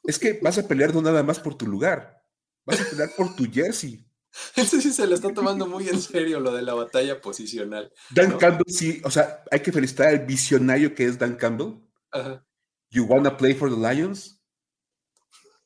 Es 0.03 0.19
que 0.19 0.39
vas 0.41 0.57
a 0.57 0.67
pelear 0.67 0.93
no 0.93 1.01
nada 1.01 1.23
más 1.23 1.39
por 1.39 1.55
tu 1.55 1.67
lugar, 1.67 2.23
vas 2.65 2.79
a 2.79 2.85
pelear 2.85 3.09
por 3.17 3.35
tu 3.35 3.51
jersey. 3.51 4.06
Ese 4.55 4.81
sí 4.81 4.91
se 4.91 5.07
lo 5.07 5.15
está 5.15 5.33
tomando 5.33 5.67
muy 5.67 5.87
en 5.89 6.01
serio 6.01 6.39
lo 6.39 6.53
de 6.53 6.61
la 6.61 6.73
batalla 6.73 7.21
posicional. 7.21 7.91
Dan 8.11 8.37
Campbell, 8.37 8.65
sí, 8.67 9.01
o 9.03 9.11
sea, 9.11 9.43
hay 9.51 9.59
que 9.61 9.71
felicitar 9.71 10.07
al 10.07 10.25
visionario 10.25 10.93
que 10.93 11.05
es 11.05 11.17
Dan 11.17 11.35
Campbell. 11.35 11.81
Ajá. 12.11 12.43
You 12.89 13.05
wanna 13.05 13.35
play 13.35 13.53
for 13.53 13.69
the 13.69 13.75
Lions? 13.75 14.39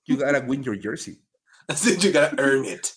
You 0.06 0.18
gotta 0.18 0.40
win 0.40 0.64
your 0.64 0.80
jersey. 0.80 1.22
you 2.02 2.12
gotta 2.12 2.36
earn 2.38 2.66
it. 2.66 2.88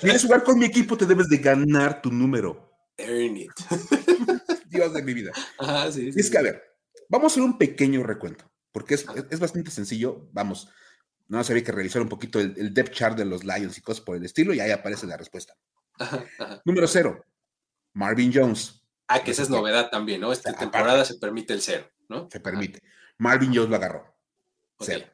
¿Quieres 0.00 0.22
jugar 0.22 0.44
con 0.44 0.58
mi 0.58 0.66
equipo? 0.66 0.96
Te 0.96 1.06
debes 1.06 1.28
de 1.28 1.38
ganar 1.38 2.00
tu 2.00 2.10
número. 2.10 2.70
Earn 2.96 3.36
it. 3.36 3.50
Dios 4.68 4.94
de 4.94 5.02
mi 5.02 5.12
vida. 5.12 5.32
Ajá, 5.58 5.90
sí, 5.92 6.10
es 6.14 6.30
que, 6.30 6.38
a 6.38 6.42
ver, 6.42 6.62
vamos 7.08 7.32
a 7.32 7.34
hacer 7.34 7.42
un 7.42 7.58
pequeño 7.58 8.02
recuento, 8.02 8.50
porque 8.70 8.94
es, 8.94 9.04
es 9.30 9.40
bastante 9.40 9.70
sencillo. 9.70 10.28
Vamos, 10.32 10.68
no 11.28 11.38
había 11.38 11.64
que 11.64 11.72
revisar 11.72 12.02
un 12.02 12.08
poquito 12.08 12.40
el, 12.40 12.74
depth 12.74 12.92
chart 12.92 13.16
de 13.16 13.24
los 13.24 13.44
Lions 13.44 13.78
y 13.78 13.82
cosas 13.82 14.04
por 14.04 14.16
el 14.16 14.24
estilo, 14.24 14.52
y 14.54 14.60
ahí 14.60 14.70
aparece 14.70 15.06
la 15.06 15.16
respuesta. 15.16 15.54
Número 16.64 16.86
cero, 16.86 17.24
Marvin 17.94 18.32
Jones. 18.34 18.82
Ah, 19.08 19.22
que 19.22 19.32
esa 19.32 19.42
es 19.42 19.50
novedad 19.50 19.90
también, 19.90 20.20
¿no? 20.20 20.32
Esta 20.32 20.52
temporada 20.52 21.04
se 21.04 21.16
permite 21.16 21.52
el 21.52 21.60
cero, 21.60 21.88
¿no? 22.08 22.28
Se 22.30 22.40
permite. 22.40 22.82
Marvin 23.18 23.54
Jones 23.54 23.70
lo 23.70 23.76
agarró. 23.76 24.16
Cero. 24.80 25.06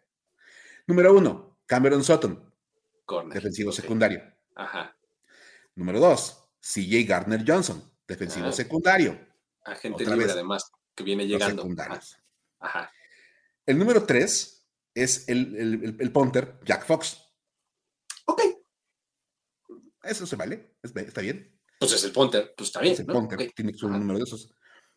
Número 0.87 1.15
uno, 1.15 1.59
Cameron 1.67 2.03
Sutton. 2.03 2.53
Defensivo 3.33 3.73
secundario. 3.73 4.23
Ajá. 4.55 4.97
Número 5.75 6.01
dos, 6.01 6.49
CJ 6.61 7.05
Gardner 7.07 7.45
Johnson. 7.47 7.83
Defensivo 8.07 8.51
secundario. 8.53 9.19
Agente 9.65 10.05
libre, 10.05 10.33
además, 10.33 10.71
que 10.95 11.05
viene 11.05 11.27
llegando. 11.27 11.67
Ajá. 12.61 12.91
El 13.67 13.79
número 13.79 14.05
tres 14.05 14.58
es 14.95 15.29
el, 15.29 15.57
el, 15.57 15.97
el, 15.99 16.13
punter 16.13 16.61
Jack 16.65 16.87
Fox. 16.87 17.19
Ok. 18.27 18.43
Eso 20.03 20.27
se 20.27 20.37
vale. 20.37 20.77
Está 20.83 21.21
bien. 21.21 21.59
Pues 21.79 21.93
es 21.93 22.05
el 22.05 22.13
punter. 22.13 22.55
Pues 22.57 22.69
está 22.69 22.81
bien. 22.81 22.95
Es 22.95 23.01
el 23.01 23.07
punter. 23.07 23.53
Tiene 23.53 23.73
que 23.73 23.79
ser 23.79 23.91
un 23.91 23.99
número 24.01 24.19
de 24.19 24.25
esos. 24.25 24.53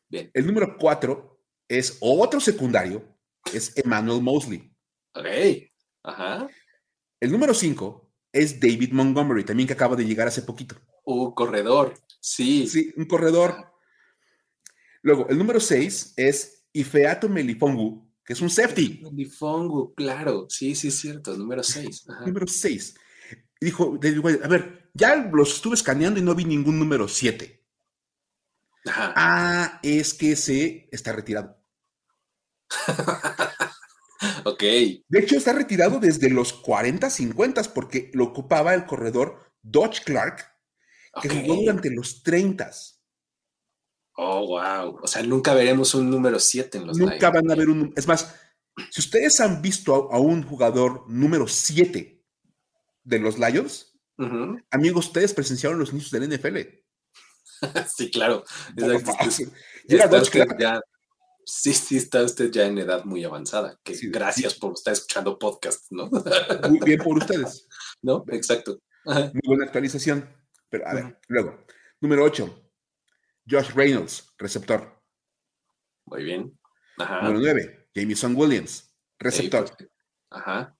Bien. 0.09 0.29
El 0.33 0.47
número 0.47 0.75
cuatro 0.77 1.31
es 1.71 1.97
otro 2.01 2.41
secundario, 2.41 3.17
es 3.53 3.71
Emmanuel 3.77 4.21
Mosley. 4.21 4.75
Ok, 5.13 5.25
ajá. 6.03 6.49
El 7.21 7.31
número 7.31 7.53
5 7.53 8.13
es 8.33 8.59
David 8.59 8.91
Montgomery, 8.91 9.45
también 9.45 9.67
que 9.67 9.73
acaba 9.73 9.95
de 9.95 10.05
llegar 10.05 10.27
hace 10.27 10.41
poquito. 10.41 10.75
Un 11.05 11.33
corredor, 11.33 11.93
sí. 12.19 12.67
Sí, 12.67 12.93
un 12.97 13.05
corredor. 13.05 13.73
Luego, 15.01 15.27
el 15.29 15.37
número 15.37 15.61
6 15.61 16.15
es 16.17 16.67
Ifeato 16.73 17.29
Melifongu, 17.29 18.10
que 18.25 18.33
es 18.33 18.41
un 18.41 18.49
safety. 18.49 19.01
Melifongu, 19.03 19.93
claro, 19.95 20.47
sí, 20.49 20.75
sí, 20.75 20.89
es 20.89 20.99
cierto, 20.99 21.35
número 21.37 21.63
6. 21.63 22.07
Número 22.25 22.47
6. 22.47 22.95
Y 23.59 23.65
dijo, 23.65 23.99
a 24.43 24.47
ver, 24.47 24.89
ya 24.93 25.15
los 25.15 25.55
estuve 25.55 25.75
escaneando 25.75 26.19
y 26.19 26.23
no 26.23 26.35
vi 26.35 26.45
ningún 26.45 26.79
número 26.79 27.07
7. 27.07 27.61
Ah, 28.85 29.79
es 29.83 30.13
que 30.13 30.35
se 30.35 30.89
está 30.91 31.13
retirado. 31.13 31.57
ok. 34.45 34.61
De 34.61 35.19
hecho, 35.19 35.37
está 35.37 35.53
retirado 35.53 35.99
desde 35.99 36.29
los 36.29 36.53
40, 36.53 37.09
50 37.09 37.73
porque 37.73 38.09
lo 38.13 38.25
ocupaba 38.25 38.73
el 38.73 38.85
corredor 38.85 39.53
Dodge 39.61 40.03
Clark, 40.03 40.45
que 41.21 41.29
jugó 41.29 41.55
durante 41.61 41.91
los 41.91 42.23
30. 42.23 42.71
Oh, 44.23 44.45
wow. 44.45 44.99
O 45.01 45.07
sea, 45.07 45.23
nunca 45.23 45.55
veremos 45.55 45.95
un 45.95 46.11
número 46.11 46.39
7 46.39 46.77
en 46.77 46.85
los 46.85 46.97
Nunca 46.99 47.31
van 47.31 47.49
a 47.49 47.55
ver 47.55 47.69
un. 47.69 47.91
Es 47.95 48.05
más, 48.05 48.35
si 48.91 49.01
ustedes 49.01 49.39
han 49.39 49.63
visto 49.63 50.11
a, 50.11 50.19
un 50.19 50.43
jugador 50.43 51.09
número 51.09 51.47
7 51.47 52.23
de 53.03 53.19
los 53.19 53.39
Lions, 53.39 53.97
amigos, 54.69 55.07
ustedes 55.07 55.33
presenciaron 55.33 55.79
los 55.79 55.91
inicios 55.91 56.11
del 56.11 56.29
NFL. 56.29 56.57
sí, 57.97 58.11
claro. 58.11 58.43
Exacto. 58.77 60.83
Sí, 61.43 61.73
sí, 61.73 61.97
está 61.97 62.21
usted 62.21 62.51
ya 62.51 62.67
en 62.67 62.77
edad 62.77 63.03
muy 63.05 63.23
avanzada. 63.23 63.79
Que 63.83 63.97
gracias 64.03 64.53
por 64.53 64.73
estar 64.73 64.93
escuchando 64.93 65.39
podcast, 65.39 65.85
¿no? 65.89 66.11
Muy 66.69 66.79
bien 66.81 66.99
por 66.99 67.17
ustedes. 67.17 67.67
¿No? 68.03 68.23
Exacto. 68.27 68.83
Muy 69.03 69.41
buena 69.47 69.65
actualización. 69.65 70.29
Pero 70.69 70.87
a 70.87 70.93
ver, 70.93 71.19
luego. 71.27 71.65
Número 71.99 72.23
8. 72.23 72.70
Josh 73.49 73.71
Reynolds, 73.73 74.33
receptor. 74.37 75.01
Muy 76.05 76.23
bien. 76.23 76.59
Ajá. 76.97 77.21
Número 77.21 77.39
9. 77.39 77.89
Jameson 77.93 78.35
Williams, 78.35 78.93
receptor. 79.19 79.69
Ajá. 80.29 80.75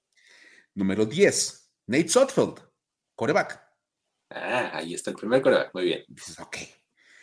Número 0.74 1.06
10. 1.06 1.72
Nate 1.88 2.10
Sotfeld, 2.10 2.60
coreback. 3.16 3.62
Ah, 4.30 4.72
ahí 4.74 4.94
está 4.94 5.12
el 5.12 5.18
primer 5.18 5.42
coreback. 5.42 5.74
Muy 5.74 5.86
bien. 5.86 6.06
Dices, 6.08 6.40
ok. 6.40 6.58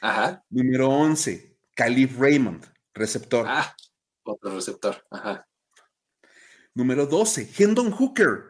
Ajá. 0.00 0.44
Número 0.50 0.88
11. 0.88 1.58
Calif 1.78 2.18
Raymond, 2.18 2.66
Receptor. 2.92 3.46
Ah, 3.48 3.72
otro 4.24 4.52
receptor. 4.52 5.00
Ajá. 5.12 5.46
Número 6.74 7.06
12, 7.06 7.50
Hendon 7.56 7.92
Hooker. 7.92 8.44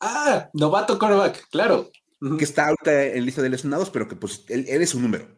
Ah, 0.00 0.48
novato 0.54 0.98
cornerback, 0.98 1.48
claro. 1.50 1.90
Que 2.38 2.44
está 2.44 2.68
ahorita 2.68 3.04
en 3.04 3.26
lista 3.26 3.42
de 3.42 3.50
lesionados, 3.50 3.90
pero 3.90 4.08
que 4.08 4.16
pues 4.16 4.46
él, 4.48 4.66
es 4.66 4.94
un 4.94 5.02
número. 5.02 5.28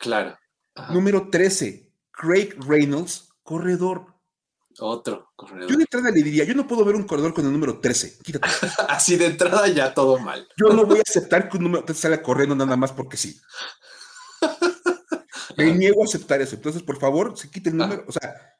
Claro. 0.00 0.36
Número 0.88 1.28
13, 1.28 1.92
Craig 2.10 2.54
Reynolds, 2.66 3.28
corredor. 3.42 4.06
Otro 4.78 5.30
corredor. 5.36 5.68
Yo 5.70 5.76
de 5.76 5.82
entrada 5.82 6.10
le 6.10 6.22
diría, 6.22 6.44
yo 6.44 6.54
no 6.54 6.66
puedo 6.66 6.84
ver 6.86 6.94
un 6.94 7.02
corredor 7.02 7.34
con 7.34 7.44
el 7.44 7.52
número 7.52 7.80
13. 7.80 8.18
Quítate. 8.22 8.48
Así 8.88 9.16
de 9.16 9.26
entrada 9.26 9.68
ya 9.68 9.92
todo 9.92 10.18
mal. 10.18 10.48
Yo 10.56 10.72
no 10.72 10.86
voy 10.86 10.98
a 10.98 11.02
aceptar 11.06 11.50
que 11.50 11.58
un 11.58 11.64
número 11.64 11.84
te 11.84 11.92
salga 11.92 12.22
corriendo 12.22 12.56
nada 12.56 12.76
más 12.76 12.92
porque 12.92 13.18
sí. 13.18 13.38
Me 15.58 15.74
niego 15.74 16.02
a 16.02 16.06
aceptar 16.06 16.40
eso. 16.40 16.56
Entonces, 16.56 16.82
por 16.82 16.98
favor, 16.98 17.36
se 17.36 17.50
quite 17.50 17.68
el 17.68 17.76
número. 17.76 18.04
O 18.08 18.12
sea, 18.12 18.56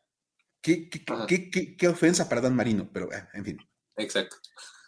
qué, 0.60 0.90
qué, 0.90 1.88
ofensa 1.88 2.28
para 2.28 2.42
Dan 2.42 2.54
Marino, 2.54 2.90
pero 2.92 3.10
eh, 3.10 3.28
en 3.32 3.44
fin. 3.46 3.58
Exacto. 3.96 4.36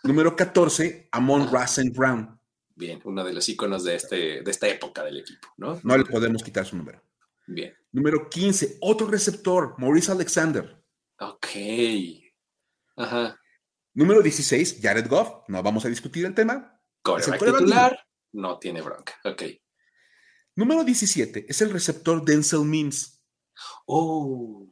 Número 0.02 0.36
14, 0.36 1.08
Amon 1.12 1.50
Rasen 1.50 1.92
Brown. 1.94 2.38
Bien, 2.74 3.00
uno 3.04 3.24
de 3.24 3.32
los 3.32 3.48
iconos 3.48 3.84
de, 3.84 3.94
este, 3.96 4.42
de 4.42 4.50
esta 4.50 4.68
época 4.68 5.04
del 5.04 5.18
equipo, 5.18 5.48
¿no? 5.56 5.80
No 5.82 5.96
le 5.96 6.04
podemos 6.04 6.42
quitar 6.42 6.64
su 6.66 6.76
número. 6.76 7.02
Bien. 7.46 7.74
Número 7.92 8.28
15, 8.28 8.78
otro 8.80 9.06
receptor, 9.06 9.74
Maurice 9.78 10.12
Alexander. 10.12 10.82
Ok. 11.18 11.46
Ajá. 12.96 13.38
Número 13.94 14.22
16, 14.22 14.78
Jared 14.80 15.08
Goff. 15.08 15.48
No 15.48 15.62
vamos 15.62 15.84
a 15.84 15.88
discutir 15.88 16.24
el 16.24 16.34
tema. 16.34 16.80
el 17.04 17.38
titular, 17.38 17.98
no 18.32 18.58
tiene 18.58 18.80
bronca. 18.80 19.14
Ok. 19.24 19.42
Número 20.54 20.84
17 20.84 21.46
es 21.48 21.60
el 21.62 21.70
receptor 21.70 22.24
Denzel 22.24 22.64
Mims. 22.64 23.22
Oh. 23.86 24.68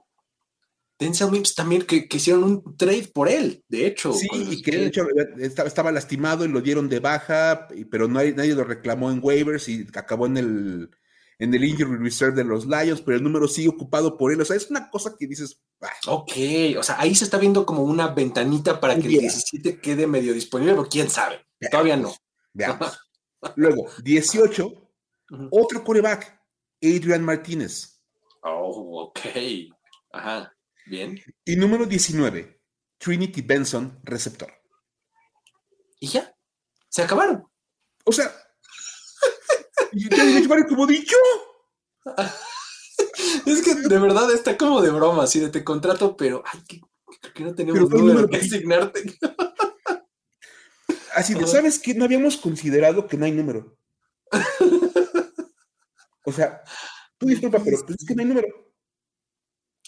Denzel 1.01 1.31
Mims 1.31 1.55
también 1.55 1.83
que, 1.83 2.07
hicieron 2.13 2.45
un 2.45 2.77
trade 2.77 3.11
por 3.13 3.31
él, 3.31 3.65
de 3.69 3.87
hecho. 3.87 4.13
Sí, 4.13 4.29
y 4.33 4.61
que 4.61 4.73
de 4.73 4.87
hecho 4.87 5.07
estaba, 5.39 5.91
lastimado 5.91 6.45
y 6.45 6.49
lo 6.49 6.61
dieron 6.61 6.91
de 6.91 7.01
baja, 7.01 7.69
pero 7.91 8.07
no 8.07 8.19
hay, 8.19 8.35
nadie 8.35 8.55
lo 8.55 8.65
reclamó 8.65 9.11
en 9.11 9.21
waivers 9.23 9.67
y 9.71 9.87
acabó 9.95 10.27
en 10.27 10.37
el, 10.37 10.91
en 11.39 11.55
el 11.55 11.65
injury 11.65 11.97
reserve 11.97 12.37
de 12.37 12.45
los 12.45 12.67
Lions, 12.67 13.01
pero 13.01 13.17
el 13.17 13.25
número 13.25 13.49
sigue 13.49 13.69
ocupado 13.69 14.19
por 14.19 14.31
él. 14.31 14.43
O 14.43 14.45
sea, 14.45 14.57
es 14.57 14.69
una 14.69 14.91
cosa 14.91 15.17
que 15.19 15.27
dices. 15.27 15.63
Ah". 15.81 15.89
Ok, 16.09 16.33
o 16.79 16.83
sea, 16.83 17.01
ahí 17.01 17.15
se 17.15 17.25
está 17.25 17.39
viendo 17.39 17.65
como 17.65 17.83
una 17.83 18.09
ventanita 18.09 18.79
para 18.79 18.95
que 18.95 19.01
el 19.01 19.09
17 19.09 19.81
quede 19.81 20.07
medio 20.07 20.35
disponible, 20.35 20.75
pero 20.75 20.87
quién 20.87 21.09
sabe. 21.09 21.47
Todavía 21.71 21.97
no. 21.97 22.15
Veamos. 22.53 22.99
Luego, 23.57 23.87
18 24.05 24.93
otro 25.51 25.83
coreback, 25.83 26.39
Adrian 26.83 27.25
Martínez. 27.25 28.03
Oh, 28.43 29.07
ok. 29.07 29.21
Ajá, 30.13 30.53
bien. 30.91 31.21
Y 31.45 31.57
número 31.57 31.87
19, 31.87 32.61
Trinity 32.99 33.41
Benson, 33.43 33.99
receptor. 34.03 34.53
Y 36.01 36.09
ya, 36.09 36.35
se 36.89 37.03
acabaron. 37.03 37.45
O 38.05 38.13
sea, 38.13 38.31
Teddy 39.91 40.33
Bridgewater 40.33 40.67
como 40.67 40.87
dicho. 40.87 41.17
Es 43.47 43.63
que 43.63 43.75
de 43.75 43.99
verdad 43.99 44.31
está 44.33 44.57
como 44.57 44.81
de 44.81 44.91
broma, 44.91 45.25
así 45.25 45.41
de 45.41 45.49
te 45.49 45.65
contrato, 45.65 46.17
pero 46.17 46.43
ay, 46.47 46.61
que, 46.69 46.81
que 47.33 47.45
no 47.45 47.55
tenemos 47.55 47.89
número 47.91 48.29
que 48.29 48.37
asignarte. 48.37 49.19
Así 51.15 51.35
de, 51.35 51.47
¿sabes 51.47 51.79
qué? 51.81 51.93
No 51.93 52.05
habíamos 52.05 52.37
considerado 52.37 53.09
que 53.09 53.17
no 53.17 53.25
hay 53.25 53.33
número. 53.33 53.77
O 56.25 56.33
sea, 56.33 56.63
tú 57.19 57.27
disculpa, 57.27 57.59
pero 57.65 57.79
pues, 57.85 57.99
es 57.99 58.07
que 58.07 58.15
no 58.15 58.21
hay 58.21 58.29
número. 58.29 58.70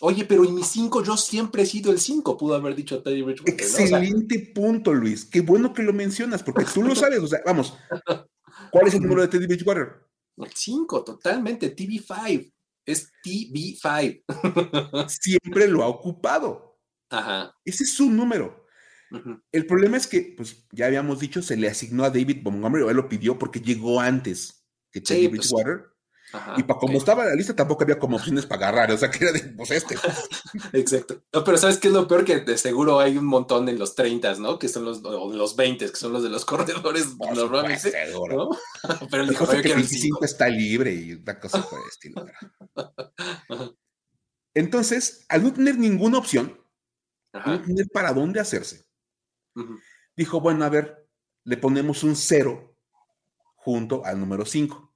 Oye, 0.04 0.24
pero 0.24 0.44
en 0.44 0.52
mi 0.52 0.64
5 0.64 1.04
yo 1.04 1.16
siempre 1.16 1.62
he 1.62 1.66
sido 1.66 1.92
el 1.92 2.00
5, 2.00 2.36
pudo 2.36 2.56
haber 2.56 2.74
dicho 2.74 3.00
Teddy 3.00 3.22
Bridgewater. 3.22 3.54
Excelente 3.54 4.52
punto, 4.52 4.92
Luis. 4.92 5.24
Qué 5.24 5.42
bueno 5.42 5.72
que 5.72 5.84
lo 5.84 5.92
mencionas, 5.92 6.42
porque 6.42 6.64
tú 6.64 6.82
lo 6.82 6.96
sabes. 6.96 7.20
O 7.20 7.28
sea, 7.28 7.40
vamos, 7.46 7.78
¿cuál 8.72 8.88
es 8.88 8.94
el 8.94 9.02
número 9.02 9.22
de 9.22 9.28
Teddy 9.28 9.46
Bridgewater? 9.46 10.04
El 10.38 10.50
5, 10.52 11.04
totalmente, 11.04 11.76
TV5. 11.76 12.52
Es 12.84 13.12
TV5. 13.24 14.24
siempre 15.08 15.68
lo 15.68 15.84
ha 15.84 15.86
ocupado. 15.86 16.80
Ajá. 17.08 17.54
Ese 17.64 17.84
es 17.84 17.94
su 17.94 18.10
número. 18.10 18.66
El 19.52 19.66
problema 19.66 19.98
es 19.98 20.08
que, 20.08 20.34
pues 20.36 20.66
ya 20.72 20.86
habíamos 20.86 21.20
dicho, 21.20 21.42
se 21.42 21.56
le 21.56 21.68
asignó 21.68 22.02
a 22.02 22.10
David 22.10 22.42
Montgomery, 22.42 22.82
o 22.82 22.90
él 22.90 22.96
lo 22.96 23.08
pidió 23.08 23.38
porque 23.38 23.60
llegó 23.60 24.00
antes 24.00 24.66
que 24.90 25.00
Teddy 25.00 25.28
pues, 25.28 25.52
Y 26.56 26.62
para 26.62 26.78
como 26.78 26.98
estaba 26.98 27.26
la 27.26 27.34
lista, 27.34 27.54
tampoco 27.54 27.84
había 27.84 27.98
como 27.98 28.16
opciones 28.16 28.46
para 28.46 28.68
agarrar, 28.68 28.90
o 28.92 28.96
sea, 28.96 29.10
que 29.10 29.24
era 29.24 29.32
de, 29.32 29.40
pues 29.40 29.70
este. 29.70 29.96
Exacto. 30.72 31.22
No, 31.32 31.44
pero 31.44 31.58
¿sabes 31.58 31.78
qué 31.78 31.88
es 31.88 31.94
lo 31.94 32.08
peor? 32.08 32.24
Que 32.24 32.40
de 32.40 32.56
seguro 32.56 33.00
hay 33.00 33.18
un 33.18 33.26
montón 33.26 33.68
en 33.68 33.78
los 33.78 33.94
30, 33.94 34.34
¿no? 34.36 34.58
Que 34.58 34.68
son 34.68 34.84
los, 34.84 35.04
o 35.04 35.32
los 35.32 35.56
20, 35.56 35.90
que 35.90 35.96
son 35.96 36.12
los 36.12 36.22
de 36.22 36.30
los 36.30 36.44
corredores 36.46 37.16
normalmente. 37.18 37.92
¿no? 38.12 38.50
pero 39.10 39.22
el 39.22 39.28
dijo 39.28 39.46
que 39.46 39.56
el 39.56 39.62
25 39.62 40.24
está 40.24 40.48
libre 40.48 40.94
y 40.94 41.12
una 41.12 41.38
cosa 41.38 41.62
por 41.68 41.80
el 41.80 41.88
estilo. 41.88 42.26
Entonces, 44.54 45.26
al 45.28 45.42
no 45.42 45.52
tener 45.52 45.78
ninguna 45.78 46.18
opción, 46.18 46.58
no 47.32 47.62
tener 47.62 47.86
para 47.92 48.12
dónde 48.12 48.40
hacerse, 48.40 48.86
dijo, 50.16 50.40
bueno, 50.40 50.64
a 50.64 50.68
ver, 50.68 51.08
le 51.44 51.56
ponemos 51.56 52.02
un 52.04 52.16
cero 52.16 52.76
junto 53.56 54.04
al 54.04 54.18
número 54.18 54.44
5. 54.44 54.91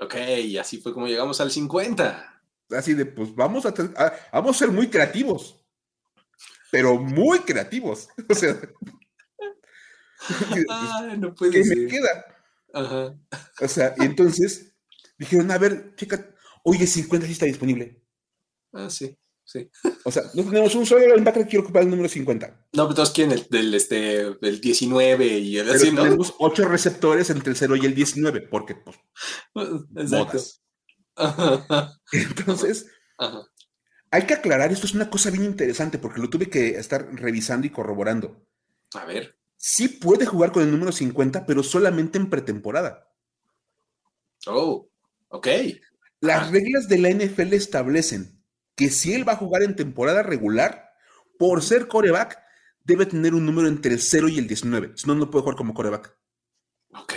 Ok, 0.00 0.14
y 0.44 0.58
así 0.58 0.78
fue 0.78 0.92
como 0.92 1.06
llegamos 1.06 1.40
al 1.40 1.50
50. 1.50 2.42
Así 2.70 2.94
de, 2.94 3.06
pues 3.06 3.34
vamos 3.34 3.66
a, 3.66 3.74
vamos 4.32 4.56
a 4.56 4.58
ser 4.58 4.70
muy 4.70 4.88
creativos, 4.88 5.62
pero 6.70 6.98
muy 6.98 7.40
creativos. 7.40 8.08
O 8.28 8.34
sea, 8.34 8.58
no 11.18 11.34
puede 11.34 11.50
¿qué 11.50 11.64
me 11.64 11.86
queda? 11.88 12.24
Ajá. 12.72 13.18
O 13.60 13.68
sea, 13.68 13.92
y 13.98 14.04
entonces 14.04 14.72
dijeron, 15.18 15.50
a 15.50 15.58
ver, 15.58 15.94
chica, 15.96 16.32
oye, 16.62 16.86
50 16.86 17.26
sí 17.26 17.32
está 17.32 17.46
disponible. 17.46 18.00
Ah, 18.72 18.88
sí. 18.88 19.18
Sí. 19.44 19.68
O 20.04 20.10
sea, 20.10 20.22
no 20.34 20.44
tenemos 20.44 20.74
un 20.74 20.86
solo 20.86 21.06
linebacker 21.06 21.44
que 21.44 21.50
quiere 21.50 21.64
ocupar 21.64 21.82
el 21.82 21.90
número 21.90 22.08
50. 22.08 22.68
No, 22.72 22.84
pero 22.84 22.94
todos 22.94 23.10
quieren 23.10 23.32
el, 23.32 23.46
del, 23.50 23.74
este, 23.74 24.20
el 24.20 24.60
19 24.60 25.26
y 25.26 25.58
el 25.58 25.70
así, 25.70 25.90
¿no? 25.90 26.04
Tenemos 26.04 26.34
8 26.38 26.68
receptores 26.68 27.28
entre 27.30 27.50
el 27.50 27.56
0 27.56 27.76
y 27.76 27.86
el 27.86 27.94
19, 27.94 28.42
porque, 28.42 28.76
pues, 28.76 28.96
Exacto. 29.96 30.38
Entonces, 32.12 32.86
hay 34.10 34.26
que 34.26 34.34
aclarar, 34.34 34.72
esto 34.72 34.86
es 34.86 34.94
una 34.94 35.10
cosa 35.10 35.30
bien 35.30 35.44
interesante, 35.44 35.98
porque 35.98 36.20
lo 36.20 36.30
tuve 36.30 36.48
que 36.48 36.70
estar 36.78 37.08
revisando 37.14 37.66
y 37.66 37.70
corroborando. 37.70 38.46
A 38.94 39.04
ver. 39.04 39.38
Sí 39.56 39.88
puede 39.88 40.26
jugar 40.26 40.52
con 40.52 40.62
el 40.62 40.70
número 40.70 40.92
50, 40.92 41.46
pero 41.46 41.62
solamente 41.62 42.18
en 42.18 42.28
pretemporada. 42.28 43.08
Oh, 44.46 44.88
ok. 45.28 45.48
Las 46.20 46.50
reglas 46.50 46.88
de 46.88 46.98
la 46.98 47.10
NFL 47.10 47.52
establecen 47.52 48.41
que 48.74 48.90
si 48.90 49.14
él 49.14 49.28
va 49.28 49.32
a 49.32 49.36
jugar 49.36 49.62
en 49.62 49.76
temporada 49.76 50.22
regular, 50.22 50.92
por 51.38 51.62
ser 51.62 51.88
coreback, 51.88 52.38
debe 52.84 53.06
tener 53.06 53.34
un 53.34 53.44
número 53.44 53.68
entre 53.68 53.94
el 53.94 54.00
0 54.00 54.28
y 54.28 54.38
el 54.38 54.46
19. 54.46 54.92
Si 54.96 55.06
no, 55.06 55.14
no 55.14 55.30
puede 55.30 55.42
jugar 55.42 55.56
como 55.56 55.74
coreback. 55.74 56.16
Ok. 56.94 57.14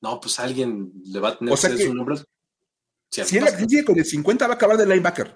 No, 0.00 0.20
pues 0.20 0.38
alguien 0.40 0.92
le 1.04 1.20
va 1.20 1.30
a 1.30 1.38
tener 1.38 1.54
o 1.54 1.56
sea 1.56 1.70
que, 1.70 1.86
su 1.86 1.94
número. 1.94 2.20
Si, 3.10 3.20
él 3.20 3.46
sigue 3.68 3.84
con 3.84 3.98
el 3.98 4.04
50, 4.04 4.46
va 4.46 4.54
a 4.54 4.56
acabar 4.56 4.76
de 4.76 4.86
linebacker. 4.86 5.34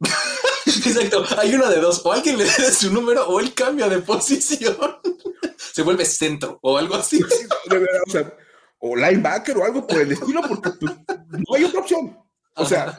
Exacto. 0.66 1.24
Hay 1.38 1.54
uno 1.54 1.68
de 1.68 1.80
dos. 1.80 2.04
O 2.04 2.12
alguien 2.12 2.38
le 2.38 2.44
da 2.44 2.70
su 2.70 2.92
número 2.92 3.26
o 3.28 3.40
él 3.40 3.52
cambia 3.52 3.88
de 3.88 3.98
posición. 3.98 4.76
Se 5.56 5.82
vuelve 5.82 6.04
centro 6.04 6.58
o 6.62 6.78
algo 6.78 6.94
así. 6.94 7.20
o, 7.22 8.10
sea, 8.10 8.34
o 8.78 8.96
linebacker 8.96 9.56
o 9.58 9.64
algo 9.64 9.86
por 9.86 10.00
el 10.00 10.12
estilo, 10.12 10.40
porque 10.48 10.70
pues, 10.80 10.92
no 11.30 11.54
hay 11.54 11.64
otra 11.64 11.80
opción. 11.80 12.18
O 12.54 12.64
sea, 12.64 12.98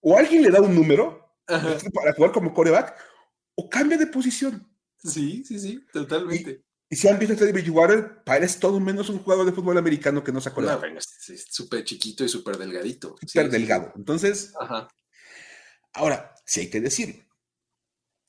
o 0.00 0.18
alguien 0.18 0.42
le 0.42 0.50
da 0.50 0.60
un 0.60 0.74
número 0.74 1.29
para 1.92 2.12
jugar 2.14 2.32
como 2.32 2.54
coreback, 2.54 2.96
o 3.54 3.68
cambia 3.68 3.98
de 3.98 4.06
posición. 4.06 4.66
Sí, 4.98 5.44
sí, 5.44 5.58
sí, 5.58 5.84
totalmente. 5.92 6.64
Y, 6.88 6.96
si 6.96 7.08
han 7.08 7.18
visto 7.18 7.34
a 7.34 7.36
Teddy 7.36 7.52
Bridgewater, 7.52 8.24
parece 8.24 8.58
todo 8.58 8.80
menos 8.80 9.08
un 9.08 9.20
jugador 9.20 9.46
de 9.46 9.52
fútbol 9.52 9.78
americano 9.78 10.24
que 10.24 10.32
no 10.32 10.40
se 10.40 10.48
acuerda. 10.48 10.72
No, 10.72 10.78
bueno, 10.80 10.98
es 10.98 11.46
súper 11.50 11.84
chiquito 11.84 12.24
y 12.24 12.28
súper 12.28 12.58
delgadito. 12.58 13.16
Súper 13.26 13.48
delgado. 13.48 13.92
Entonces, 13.96 14.52
ahora, 15.92 16.34
sí 16.44 16.60
hay 16.60 16.70
que 16.70 16.80
decirlo. 16.80 17.24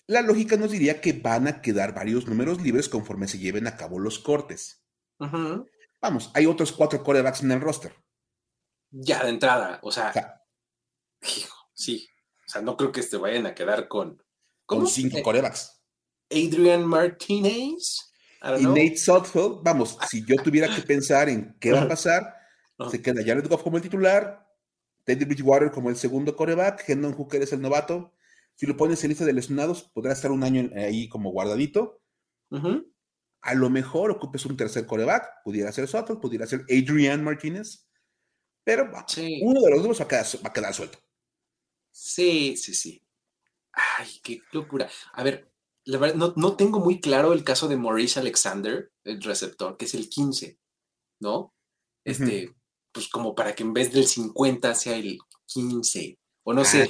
La 0.07 0.21
lógica 0.21 0.57
nos 0.57 0.71
diría 0.71 1.01
que 1.01 1.13
van 1.13 1.47
a 1.47 1.61
quedar 1.61 1.95
varios 1.95 2.27
números 2.27 2.61
libres 2.61 2.89
conforme 2.89 3.27
se 3.27 3.39
lleven 3.39 3.65
a 3.65 3.77
cabo 3.77 3.97
los 3.97 4.19
cortes. 4.19 4.83
Vamos, 6.01 6.31
hay 6.33 6.45
otros 6.45 6.71
cuatro 6.71 7.03
corebacks 7.03 7.43
en 7.43 7.51
el 7.51 7.61
roster. 7.61 7.95
Ya 8.89 9.23
de 9.23 9.29
entrada, 9.29 9.79
o 9.83 9.91
sea, 9.91 10.11
sí, 11.21 11.45
o 11.45 11.71
sea, 11.73 11.95
no 12.61 12.75
creo 12.75 12.91
que 12.91 13.03
se 13.03 13.17
vayan 13.17 13.45
a 13.45 13.55
quedar 13.55 13.87
con. 13.87 14.21
Con 14.65 14.87
cinco 14.87 15.21
corebacks. 15.21 15.81
Adrian 16.29 16.85
Martinez. 16.85 18.11
Y 18.59 18.65
Nate 18.65 18.97
Sutfield, 18.97 19.61
vamos, 19.61 19.97
si 20.09 20.25
yo 20.25 20.35
tuviera 20.41 20.73
que 20.73 20.81
pensar 20.81 21.29
en 21.29 21.55
qué 21.59 21.71
va 21.73 21.83
a 21.83 21.87
pasar, 21.87 22.35
se 22.89 22.99
queda 22.99 23.21
Jared 23.23 23.47
Goff 23.47 23.61
como 23.61 23.77
el 23.77 23.83
titular, 23.83 24.47
Teddy 25.03 25.25
Bridgewater 25.25 25.69
como 25.69 25.91
el 25.91 25.95
segundo 25.95 26.35
coreback, 26.35 26.89
Hendon 26.89 27.13
Hooker 27.13 27.43
es 27.43 27.53
el 27.53 27.61
novato. 27.61 28.13
Si 28.55 28.65
lo 28.65 28.75
pones 28.75 29.03
en 29.03 29.09
lista 29.09 29.25
de 29.25 29.33
lesionados, 29.33 29.83
podrá 29.83 30.13
estar 30.13 30.31
un 30.31 30.43
año 30.43 30.71
ahí 30.75 31.07
como 31.07 31.29
guardadito. 31.31 32.01
A 33.41 33.53
lo 33.53 33.69
mejor 33.69 34.09
ocupes 34.09 34.45
un 34.47 34.57
tercer 34.57 34.87
coreback, 34.87 35.43
pudiera 35.43 35.71
ser 35.71 35.87
Sutfield, 35.87 36.19
pudiera 36.19 36.47
ser 36.47 36.61
Adrian 36.63 37.23
Martinez, 37.23 37.87
pero 38.63 38.89
uno 39.41 39.61
de 39.61 39.69
los 39.69 39.83
dos 39.83 40.01
va 40.01 40.05
a 40.43 40.53
quedar 40.53 40.73
suelto. 40.73 40.97
Sí, 41.91 42.55
sí, 42.57 42.73
sí. 42.73 43.03
Ay, 43.73 44.19
qué 44.23 44.41
locura. 44.51 44.89
A 45.13 45.23
ver, 45.23 45.51
la 45.85 45.97
verdad, 45.97 46.15
no, 46.15 46.33
no, 46.35 46.55
tengo 46.55 46.79
muy 46.79 46.99
claro 46.99 47.33
el 47.33 47.43
caso 47.43 47.67
de 47.67 47.77
Maurice 47.77 48.19
Alexander, 48.19 48.91
el 49.03 49.21
receptor, 49.21 49.77
que 49.77 49.85
es 49.85 49.93
el 49.93 50.09
15, 50.09 50.59
¿no? 51.19 51.53
Este, 52.03 52.53
pues 52.91 53.07
como 53.07 53.35
para 53.35 53.55
que 53.55 53.63
en 53.63 53.73
vez 53.73 53.91
del 53.91 54.07
50 54.07 54.75
sea 54.75 54.95
el 54.95 55.19
15, 55.45 56.19
o 56.43 56.53
no 56.53 56.65
sé. 56.65 56.89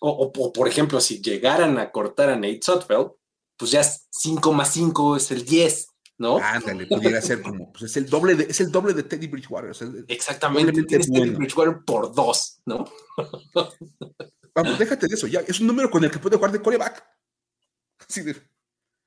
O, 0.00 0.32
o, 0.36 0.52
por 0.52 0.66
ejemplo, 0.66 1.00
si 1.00 1.22
llegaran 1.22 1.78
a 1.78 1.92
cortar 1.92 2.30
a 2.30 2.36
Nate 2.36 2.60
Sotfeld, 2.62 3.12
pues 3.56 3.70
ya 3.70 3.82
5 3.84 4.52
más 4.52 4.72
5 4.72 5.16
es 5.16 5.30
el 5.30 5.44
10, 5.44 5.91
¿no? 6.22 6.38
Ándale, 6.38 6.86
pudiera 6.86 7.20
ser 7.20 7.42
como, 7.42 7.72
pues 7.72 7.82
es 7.82 7.96
el 7.96 8.08
doble 8.08 8.36
de, 8.36 8.44
es 8.44 8.60
el 8.60 8.70
doble 8.70 8.94
de 8.94 9.02
Teddy 9.02 9.26
Bridgewater. 9.26 9.72
Exactamente, 10.06 10.84
tienes 10.84 11.10
Teddy 11.10 11.30
Bridgewater 11.30 11.84
por 11.84 12.14
dos, 12.14 12.60
¿no? 12.64 12.84
Vamos, 14.54 14.78
déjate 14.78 15.08
de 15.08 15.14
eso, 15.14 15.26
ya, 15.26 15.40
es 15.40 15.58
un 15.60 15.66
número 15.66 15.90
con 15.90 16.04
el 16.04 16.10
que 16.10 16.20
puede 16.20 16.36
jugar 16.36 16.52
de 16.52 16.62
coreback. 16.62 17.04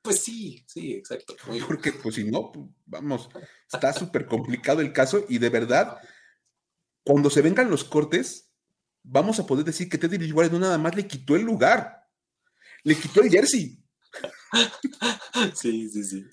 Pues 0.02 0.24
sí, 0.24 0.66
sí, 0.68 0.94
exacto. 0.94 1.36
Porque, 1.68 1.94
pues 1.94 2.16
si 2.16 2.26
no, 2.26 2.52
vamos, 2.86 3.30
está 3.72 3.94
súper 3.94 4.26
complicado 4.26 4.82
el 4.82 4.92
caso 4.92 5.24
y 5.30 5.38
de 5.38 5.50
verdad, 5.50 5.98
cuando 7.04 7.30
se 7.30 7.42
vengan 7.42 7.70
los 7.70 7.86
cortes, 7.86 8.52
vamos 9.04 9.40
a 9.40 9.46
poder 9.46 9.64
decir 9.64 9.88
que 9.88 9.98
Teddy 9.98 10.18
Bridgewater 10.18 10.52
no 10.52 10.60
nada 10.60 10.78
más 10.78 10.96
le 10.96 11.08
quitó 11.08 11.36
el 11.36 11.44
lugar, 11.44 12.10
le 12.84 12.96
quitó 12.96 13.22
el 13.22 13.30
jersey. 13.30 13.82
Sí, 15.54 15.90
sí, 15.90 16.04
sí. 16.06 16.26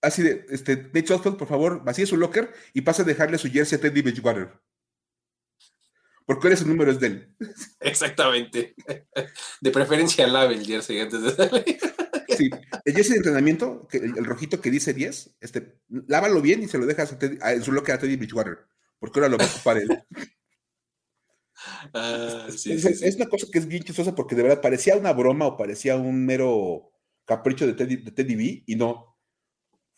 Así 0.00 0.22
de, 0.22 0.46
este, 0.50 0.76
de 0.76 1.00
hecho, 1.00 1.20
por 1.22 1.48
favor, 1.48 1.84
vacíe 1.84 2.06
su 2.06 2.16
locker 2.16 2.52
y 2.72 2.82
pase 2.82 3.02
a 3.02 3.04
dejarle 3.04 3.38
su 3.38 3.50
jersey 3.50 3.78
a 3.78 3.80
Teddy 3.80 4.02
Bridgewater. 4.02 4.52
Porque 6.26 6.48
ese 6.48 6.64
número 6.64 6.90
es 6.90 7.00
de 7.00 7.06
él. 7.06 7.36
Exactamente. 7.80 8.74
De 9.60 9.70
preferencia 9.70 10.26
lave 10.26 10.54
el 10.54 10.66
jersey 10.66 11.00
antes 11.00 11.22
de 11.22 11.30
salir. 11.30 11.78
Sí, 12.36 12.50
el 12.84 12.94
jersey 12.94 13.12
de 13.12 13.18
entrenamiento, 13.18 13.86
el, 13.92 14.24
rojito 14.24 14.60
que 14.60 14.68
dice 14.68 14.92
10, 14.92 15.36
este, 15.40 15.78
lávalo 16.08 16.42
bien 16.42 16.64
y 16.64 16.66
se 16.66 16.78
lo 16.78 16.86
dejas 16.86 17.16
en 17.20 17.62
su 17.62 17.70
locker 17.70 17.94
a 17.94 17.98
Teddy 17.98 18.16
Bridgewater. 18.16 18.58
Porque 18.98 19.20
ahora 19.20 19.28
lo 19.28 19.38
va 19.38 19.44
a 19.44 19.46
ocupar 19.46 19.76
él. 19.76 19.88
Ah, 21.92 22.46
es, 22.48 22.66
es, 22.66 23.16
una 23.16 23.26
cosa 23.26 23.46
que 23.52 23.58
es 23.58 23.68
bien 23.68 23.84
chistosa 23.84 24.16
porque 24.16 24.34
de 24.34 24.42
verdad 24.42 24.60
parecía 24.60 24.96
una 24.96 25.12
broma 25.12 25.46
o 25.46 25.56
parecía 25.56 25.94
un 25.96 26.26
mero 26.26 26.90
capricho 27.24 27.66
de 27.66 27.74
Teddy, 27.74 27.96
de 27.96 28.10
Teddy 28.10 28.34
B 28.34 28.64
y 28.66 28.74
no 28.74 29.13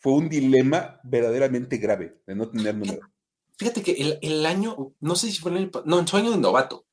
fue 0.07 0.15
un 0.15 0.29
dilema 0.29 1.01
verdaderamente 1.03 1.75
grave 1.75 2.21
de 2.25 2.33
no 2.33 2.47
tener 2.47 2.73
número. 2.73 3.01
Fíjate 3.57 3.83
que 3.83 4.17
el, 4.21 4.45
año, 4.45 4.93
no 5.01 5.15
sé 5.17 5.29
si 5.29 5.39
fue 5.39 5.51
el 5.51 5.57
año, 5.57 5.71
no, 5.83 5.99
en 5.99 6.07
su 6.07 6.15
año 6.15 6.31
de 6.31 6.37
novato, 6.37 6.85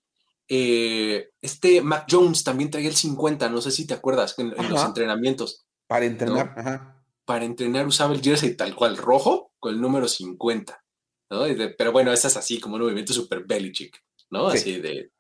eh, 0.48 1.28
este 1.40 1.80
Mac 1.80 2.06
Jones 2.10 2.42
también 2.42 2.72
traía 2.72 2.88
el 2.88 2.96
50, 2.96 3.48
no 3.50 3.60
sé 3.60 3.70
si 3.70 3.86
te 3.86 3.94
acuerdas, 3.94 4.36
en, 4.38 4.52
los 4.68 4.84
entrenamientos. 4.84 5.64
Para 5.86 6.06
entrenar, 6.06 6.54
ajá. 6.56 7.04
Para 7.24 7.44
entrenar 7.44 7.86
usaba 7.86 8.14
el 8.14 8.20
jersey 8.20 8.56
tal 8.56 8.74
cual 8.74 8.96
rojo 8.96 9.52
con 9.60 9.72
el 9.76 9.80
número 9.80 10.08
50. 10.08 10.84
¿no? 11.30 11.44
pero 11.78 11.92
bueno, 11.92 12.12
esa 12.12 12.26
es 12.26 12.36
así, 12.36 12.58
como 12.58 12.74
un 12.74 12.82
movimiento 12.82 13.12
super 13.12 13.44
Belichick, 13.44 13.96
¿no? 14.30 14.48
Así 14.48 14.80
de, 14.80 15.12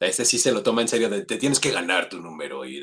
ese 0.00 0.24
sí 0.24 0.38
se 0.38 0.52
lo 0.52 0.62
toma 0.62 0.82
en 0.82 0.88
serio, 0.88 1.10
de 1.10 1.24
te 1.24 1.36
tienes 1.36 1.60
que 1.60 1.70
ganar 1.70 2.08
tu 2.08 2.20
número, 2.20 2.64
y, 2.64 2.80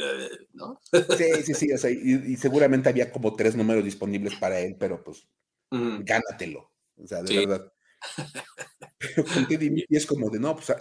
¿no? 0.53 0.79
Sí, 0.91 1.43
sí, 1.43 1.53
sí, 1.53 1.71
o 1.73 1.77
sea, 1.77 1.89
y, 1.89 2.35
seguramente 2.37 2.89
había 2.89 3.11
como 3.11 3.35
tres 3.35 3.55
números 3.55 3.83
disponibles 3.83 4.35
para 4.35 4.59
él, 4.59 4.75
pero 4.79 5.03
pues 5.03 5.27
gánatelo, 5.69 6.71
o 6.95 7.07
sea, 7.07 7.21
de 7.23 7.45
verdad. 7.45 7.73
Pero 8.99 9.25
con 9.25 9.47
Teddy 9.47 9.85
es 9.89 10.05
como 10.05 10.29
de, 10.29 10.39
no, 10.39 10.55
pues, 10.55 10.73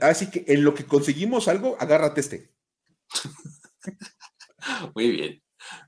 así 0.00 0.30
que 0.30 0.44
en 0.46 0.64
lo 0.64 0.74
que 0.74 0.84
conseguimos 0.84 1.48
algo, 1.48 1.76
agárrate 1.78 2.20
este. 2.20 2.52
Muy 4.94 5.10
bien. 5.10 5.42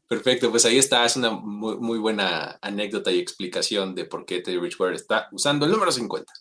Perfecto, 0.07 0.51
pues 0.51 0.65
ahí 0.65 0.79
está, 0.79 1.05
es 1.05 1.17
una 1.17 1.31
muy, 1.31 1.99
buena 1.99 2.59
anécdota 2.61 3.11
y 3.11 3.19
explicación 3.19 3.95
de 3.95 4.05
por 4.05 4.25
qué 4.25 4.41
Teddy 4.41 4.59
Bridgewater 4.59 4.95
está 4.95 5.29
usando 5.33 5.67
el 5.67 5.73
número 5.73 5.91
50. 5.91 6.33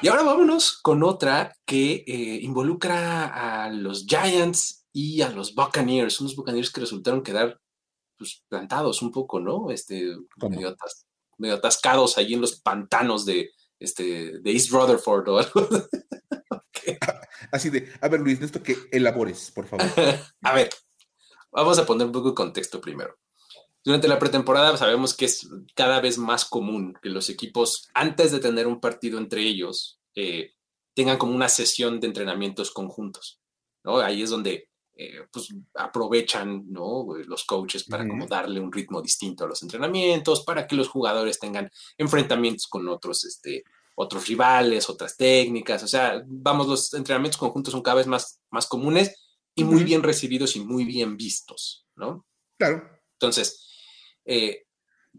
Y 0.00 0.08
ahora 0.08 0.22
vámonos 0.22 0.80
con 0.82 1.02
otra 1.02 1.56
que 1.64 2.04
eh, 2.06 2.40
involucra 2.42 3.64
a 3.64 3.70
los 3.70 4.06
Giants 4.06 4.86
y 4.92 5.22
a 5.22 5.30
los 5.30 5.54
Buccaneers, 5.54 6.20
unos 6.20 6.36
Buccaneers 6.36 6.70
que 6.70 6.80
resultaron 6.80 7.22
quedar 7.22 7.60
pues, 8.18 8.42
plantados 8.48 9.02
un 9.02 9.10
poco, 9.10 9.40
¿no? 9.40 9.70
Este, 9.70 10.16
medio, 11.38 11.54
atascados 11.54 12.18
allí 12.18 12.34
en 12.34 12.40
los 12.40 12.60
pantanos 12.60 13.24
de, 13.24 13.50
este, 13.78 14.38
de 14.40 14.52
East 14.52 14.70
Rutherford 14.70 15.28
o 15.28 15.38
algo. 15.38 15.68
Así 17.52 17.70
de, 17.70 17.92
a 18.00 18.08
ver 18.08 18.20
Luis, 18.20 18.40
esto 18.40 18.62
que 18.62 18.76
elabores, 18.90 19.50
por 19.50 19.66
favor. 19.66 19.86
a 20.42 20.54
ver, 20.54 20.70
vamos 21.50 21.78
a 21.78 21.86
poner 21.86 22.06
un 22.06 22.12
poco 22.12 22.30
de 22.30 22.34
contexto 22.34 22.80
primero. 22.80 23.18
Durante 23.84 24.08
la 24.08 24.18
pretemporada 24.18 24.76
sabemos 24.76 25.14
que 25.14 25.24
es 25.24 25.48
cada 25.74 26.00
vez 26.00 26.16
más 26.18 26.44
común 26.44 26.94
que 27.02 27.08
los 27.08 27.28
equipos, 27.28 27.88
antes 27.94 28.30
de 28.30 28.38
tener 28.38 28.66
un 28.66 28.80
partido 28.80 29.18
entre 29.18 29.42
ellos, 29.42 30.00
eh, 30.14 30.52
tengan 30.94 31.18
como 31.18 31.34
una 31.34 31.48
sesión 31.48 31.98
de 31.98 32.06
entrenamientos 32.06 32.70
conjuntos. 32.70 33.40
¿no? 33.84 33.98
Ahí 33.98 34.22
es 34.22 34.30
donde 34.30 34.68
eh, 34.94 35.26
pues, 35.32 35.48
aprovechan 35.74 36.64
¿no? 36.70 37.06
los 37.26 37.44
coaches 37.44 37.84
para 37.84 38.06
como 38.06 38.26
darle 38.26 38.60
un 38.60 38.70
ritmo 38.70 39.02
distinto 39.02 39.44
a 39.44 39.48
los 39.48 39.62
entrenamientos, 39.62 40.44
para 40.44 40.66
que 40.66 40.76
los 40.76 40.88
jugadores 40.88 41.40
tengan 41.40 41.70
enfrentamientos 41.98 42.68
con 42.68 42.86
otros, 42.88 43.24
este, 43.24 43.64
otros 43.96 44.28
rivales, 44.28 44.88
otras 44.88 45.16
técnicas. 45.16 45.82
O 45.82 45.88
sea, 45.88 46.22
vamos, 46.26 46.68
los 46.68 46.94
entrenamientos 46.94 47.38
conjuntos 47.38 47.72
son 47.72 47.82
cada 47.82 47.96
vez 47.96 48.06
más, 48.06 48.40
más 48.50 48.66
comunes 48.66 49.16
y 49.54 49.64
muy 49.64 49.82
bien 49.82 50.02
recibidos 50.02 50.56
y 50.56 50.60
muy 50.60 50.84
bien 50.84 51.16
vistos, 51.16 51.86
¿no? 51.96 52.26
Claro. 52.58 52.88
Entonces, 53.14 53.71
eh, 54.24 54.64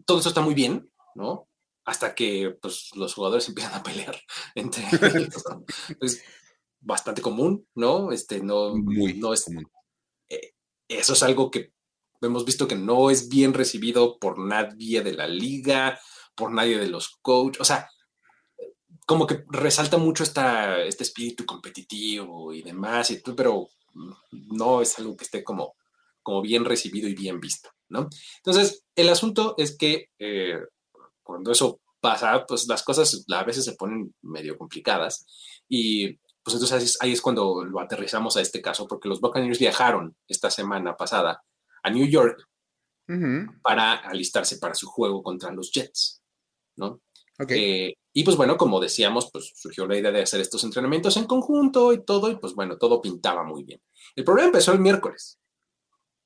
todo 0.04 0.18
eso 0.18 0.28
está 0.28 0.40
muy 0.40 0.54
bien, 0.54 0.90
¿no? 1.14 1.48
Hasta 1.84 2.14
que 2.14 2.56
pues, 2.60 2.90
los 2.94 3.14
jugadores 3.14 3.48
empiezan 3.48 3.74
a 3.74 3.82
pelear 3.82 4.20
entre 4.54 4.84
ellos. 4.84 5.42
Es 6.00 6.22
bastante 6.80 7.22
común, 7.22 7.66
¿no? 7.74 8.12
Este, 8.12 8.42
no, 8.42 8.74
no 8.76 9.32
es. 9.32 9.46
Eh, 10.28 10.54
eso 10.88 11.12
es 11.14 11.22
algo 11.22 11.50
que 11.50 11.72
hemos 12.20 12.44
visto 12.44 12.66
que 12.66 12.76
no 12.76 13.10
es 13.10 13.28
bien 13.28 13.54
recibido 13.54 14.18
por 14.18 14.38
nadie 14.38 15.02
de 15.02 15.12
la 15.12 15.26
liga, 15.28 15.98
por 16.34 16.52
nadie 16.52 16.78
de 16.78 16.88
los 16.88 17.16
coaches. 17.22 17.60
O 17.60 17.64
sea, 17.64 17.88
como 19.06 19.26
que 19.26 19.44
resalta 19.48 19.98
mucho 19.98 20.22
esta, 20.22 20.80
este 20.82 21.04
espíritu 21.04 21.44
competitivo 21.44 22.52
y 22.52 22.62
demás, 22.62 23.10
y, 23.10 23.20
pero 23.36 23.68
no 24.32 24.82
es 24.82 24.98
algo 24.98 25.16
que 25.16 25.24
esté 25.24 25.44
como, 25.44 25.76
como 26.24 26.42
bien 26.42 26.64
recibido 26.64 27.08
y 27.08 27.14
bien 27.14 27.38
visto, 27.38 27.70
¿no? 27.88 28.08
Entonces, 28.38 28.84
el 28.96 29.08
asunto 29.08 29.54
es 29.56 29.78
que 29.78 30.08
eh, 30.18 30.58
cuando 31.22 31.52
eso 31.52 31.80
pasa, 32.00 32.44
pues 32.46 32.66
las 32.66 32.82
cosas 32.82 33.24
a 33.32 33.44
veces 33.44 33.64
se 33.64 33.74
ponen 33.74 34.12
medio 34.22 34.58
complicadas 34.58 35.24
y 35.68 36.18
pues 36.42 36.54
entonces 36.54 36.98
ahí 37.00 37.12
es 37.12 37.22
cuando 37.22 37.64
lo 37.64 37.80
aterrizamos 37.80 38.36
a 38.36 38.42
este 38.42 38.60
caso, 38.60 38.86
porque 38.86 39.08
los 39.08 39.20
Buccaneers 39.20 39.58
viajaron 39.58 40.14
esta 40.28 40.50
semana 40.50 40.96
pasada 40.96 41.42
a 41.82 41.90
New 41.90 42.06
York 42.06 42.46
para 43.62 43.94
alistarse 43.94 44.58
para 44.58 44.74
su 44.74 44.86
juego 44.86 45.22
contra 45.22 45.52
los 45.52 45.70
Jets, 45.72 46.22
¿no? 46.76 47.00
Eh, 47.48 47.94
y 48.12 48.22
pues 48.22 48.36
bueno, 48.36 48.56
como 48.56 48.80
decíamos, 48.80 49.30
pues 49.32 49.52
surgió 49.56 49.86
la 49.86 49.96
idea 49.96 50.12
de 50.12 50.22
hacer 50.22 50.40
estos 50.40 50.62
entrenamientos 50.64 51.16
en 51.16 51.24
conjunto 51.24 51.92
y 51.92 52.04
todo, 52.04 52.30
y 52.30 52.36
pues 52.36 52.54
bueno, 52.54 52.76
todo 52.76 53.00
pintaba 53.00 53.42
muy 53.42 53.64
bien. 53.64 53.80
El 54.14 54.24
problema 54.24 54.48
empezó 54.48 54.72
el 54.72 54.80
miércoles, 54.80 55.38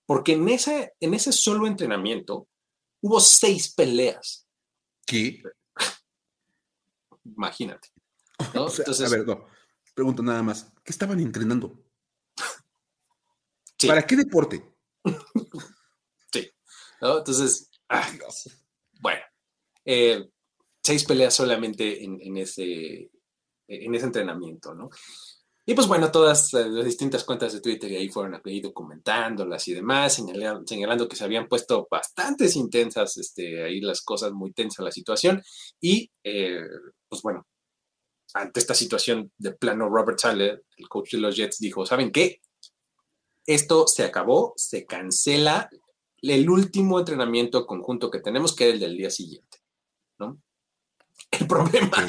porque 0.08 0.32
en 0.32 0.48
ese, 0.48 0.94
en 1.00 1.12
ese 1.12 1.32
solo 1.32 1.66
entrenamiento 1.66 2.48
hubo 3.02 3.20
seis 3.20 3.74
peleas. 3.74 4.48
¿Qué? 5.04 5.42
Imagínate. 7.24 7.90
Entonces, 8.38 9.02
a 9.02 9.08
ver, 9.10 9.26
no, 9.26 9.44
pregunto 9.92 10.22
nada 10.22 10.42
más, 10.42 10.72
¿qué 10.82 10.92
estaban 10.92 11.20
entrenando? 11.20 11.84
¿Para 13.86 14.06
qué 14.06 14.16
deporte? 14.16 14.74
sí. 16.32 16.50
Entonces, 17.02 17.70
ah, 17.90 18.10
bueno, 19.02 19.20
eh, 19.84 20.26
seis 20.82 21.04
peleas 21.04 21.34
solamente 21.34 22.02
en, 22.02 22.36
ese, 22.38 23.10
en 23.66 23.94
ese 23.94 24.06
entrenamiento, 24.06 24.74
¿no? 24.74 24.88
Y 25.68 25.74
pues 25.74 25.86
bueno, 25.86 26.10
todas 26.10 26.50
las 26.54 26.82
distintas 26.86 27.24
cuentas 27.24 27.52
de 27.52 27.60
Twitter 27.60 27.90
ahí 27.90 28.08
fueron 28.08 28.40
ahí 28.42 28.62
documentándolas 28.62 29.68
y 29.68 29.74
demás, 29.74 30.14
señalando, 30.14 31.06
que 31.06 31.14
se 31.14 31.24
habían 31.24 31.46
puesto 31.46 31.86
bastantes 31.90 32.56
intensas, 32.56 33.18
este, 33.18 33.62
ahí 33.62 33.82
las 33.82 34.00
cosas 34.00 34.32
muy 34.32 34.54
tensas 34.54 34.82
la 34.82 34.90
situación. 34.90 35.42
Y 35.78 36.10
eh, 36.24 36.62
pues 37.06 37.20
bueno, 37.20 37.46
ante 38.32 38.60
esta 38.60 38.72
situación 38.72 39.30
de 39.36 39.52
plano, 39.52 39.90
Robert 39.90 40.18
Sale, 40.18 40.62
el 40.74 40.88
coach 40.88 41.12
de 41.12 41.18
los 41.18 41.36
Jets, 41.36 41.58
dijo, 41.58 41.84
¿saben 41.84 42.12
qué? 42.12 42.40
Esto 43.44 43.86
se 43.86 44.04
acabó, 44.04 44.54
se 44.56 44.86
cancela 44.86 45.68
el 46.22 46.48
último 46.48 46.98
entrenamiento 46.98 47.66
conjunto 47.66 48.10
que 48.10 48.20
tenemos, 48.20 48.56
que 48.56 48.68
es 48.68 48.72
el 48.72 48.80
del 48.80 48.96
día 48.96 49.10
siguiente, 49.10 49.58
¿no? 50.18 50.40
El 51.30 51.46
problema 51.46 52.08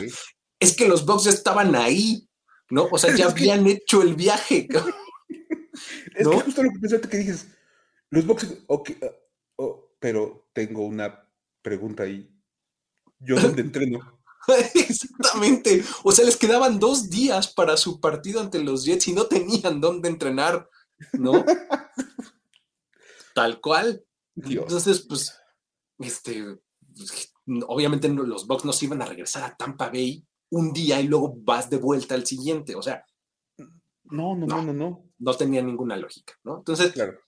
es 0.61 0.77
que 0.77 0.87
los 0.87 1.05
Bucks 1.05 1.25
estaban 1.25 1.75
ahí, 1.75 2.28
¿no? 2.69 2.87
O 2.91 2.97
sea, 2.97 3.15
ya 3.15 3.27
habían 3.27 3.67
hecho 3.67 4.01
el 4.01 4.15
viaje. 4.15 4.67
es 6.15 6.27
que 6.27 6.39
justo 6.41 6.63
lo 6.63 6.71
que 6.71 6.79
pensaste 6.79 7.09
que 7.09 7.17
dices, 7.17 7.47
los 8.11 8.25
Bucks, 8.25 8.47
ok, 8.67 8.89
uh, 9.01 9.05
oh, 9.57 9.95
pero 9.99 10.49
tengo 10.53 10.85
una 10.85 11.27
pregunta 11.61 12.03
ahí. 12.03 12.29
¿Yo 13.19 13.39
dónde 13.39 13.61
entreno? 13.61 14.19
Exactamente. 14.73 15.83
O 16.03 16.11
sea, 16.11 16.25
les 16.25 16.37
quedaban 16.37 16.79
dos 16.79 17.09
días 17.09 17.53
para 17.53 17.77
su 17.77 17.99
partido 17.99 18.39
ante 18.39 18.63
los 18.63 18.85
Jets 18.85 19.07
y 19.09 19.13
no 19.13 19.25
tenían 19.25 19.81
dónde 19.81 20.09
entrenar, 20.09 20.69
¿no? 21.13 21.43
Tal 23.35 23.59
cual. 23.61 24.03
Entonces, 24.35 25.05
pues, 25.07 25.35
este, 25.99 26.59
pues, 26.95 27.33
obviamente 27.67 28.07
los 28.09 28.47
Bucks 28.47 28.65
no 28.65 28.73
se 28.73 28.85
iban 28.85 29.01
a 29.01 29.05
regresar 29.05 29.43
a 29.43 29.55
Tampa 29.55 29.89
Bay 29.89 30.25
un 30.51 30.73
día 30.73 30.99
y 30.99 31.07
luego 31.07 31.35
vas 31.37 31.69
de 31.69 31.77
vuelta 31.77 32.15
al 32.15 32.25
siguiente. 32.25 32.75
O 32.75 32.81
sea, 32.81 33.05
no, 34.05 34.35
no, 34.35 34.47
no, 34.47 34.61
no, 34.61 34.73
no. 34.73 35.05
No 35.19 35.33
tenía 35.35 35.61
ninguna 35.61 35.97
lógica, 35.97 36.33
¿no? 36.43 36.59
Entonces, 36.59 36.91
claro. 36.93 37.19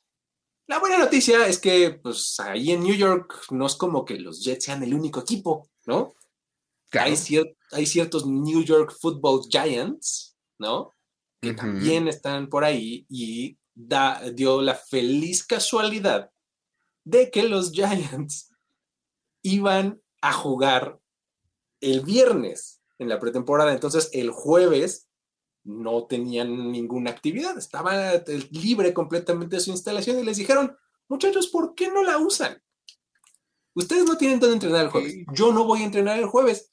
la 0.67 0.79
buena 0.79 0.97
noticia 0.97 1.45
es 1.45 1.59
que, 1.59 1.99
pues, 2.01 2.39
ahí 2.39 2.71
en 2.71 2.83
New 2.83 2.95
York 2.95 3.45
no 3.51 3.65
es 3.65 3.75
como 3.75 4.05
que 4.05 4.17
los 4.17 4.43
Jets 4.43 4.65
sean 4.65 4.83
el 4.83 4.93
único 4.93 5.19
equipo, 5.19 5.69
¿no? 5.85 6.13
Hay, 6.93 7.15
hay, 7.71 7.85
ciertos 7.85 8.25
New 8.25 8.63
York 8.63 8.95
Football 8.99 9.43
Giants, 9.49 10.37
¿no? 10.57 10.93
Que 11.41 11.53
también 11.53 12.07
están 12.07 12.49
por 12.49 12.63
ahí 12.63 13.05
y 13.09 13.57
da, 13.73 14.21
dio 14.31 14.61
la 14.61 14.75
feliz 14.75 15.45
casualidad 15.45 16.31
de 17.03 17.31
que 17.31 17.43
los 17.43 17.71
Giants 17.73 18.51
iban 19.41 20.01
a 20.21 20.33
jugar 20.33 20.99
el 21.79 22.01
viernes 22.01 22.80
en 23.01 23.09
la 23.09 23.19
pretemporada. 23.19 23.73
Entonces, 23.73 24.09
el 24.13 24.29
jueves 24.29 25.09
no 25.63 26.05
tenían 26.05 26.71
ninguna 26.71 27.11
actividad, 27.11 27.57
estaba 27.57 28.13
libre 28.51 28.93
completamente 28.93 29.57
de 29.57 29.61
su 29.61 29.71
instalación 29.71 30.19
y 30.19 30.23
les 30.23 30.37
dijeron, 30.37 30.75
muchachos, 31.07 31.47
¿por 31.47 31.75
qué 31.75 31.89
no 31.89 32.03
la 32.03 32.19
usan? 32.19 32.61
Ustedes 33.73 34.05
no 34.05 34.17
tienen 34.17 34.39
dónde 34.39 34.55
entrenar 34.55 34.85
el 34.85 34.91
jueves. 34.91 35.15
Yo 35.33 35.51
no 35.51 35.65
voy 35.65 35.81
a 35.81 35.85
entrenar 35.85 36.19
el 36.19 36.25
jueves. 36.25 36.69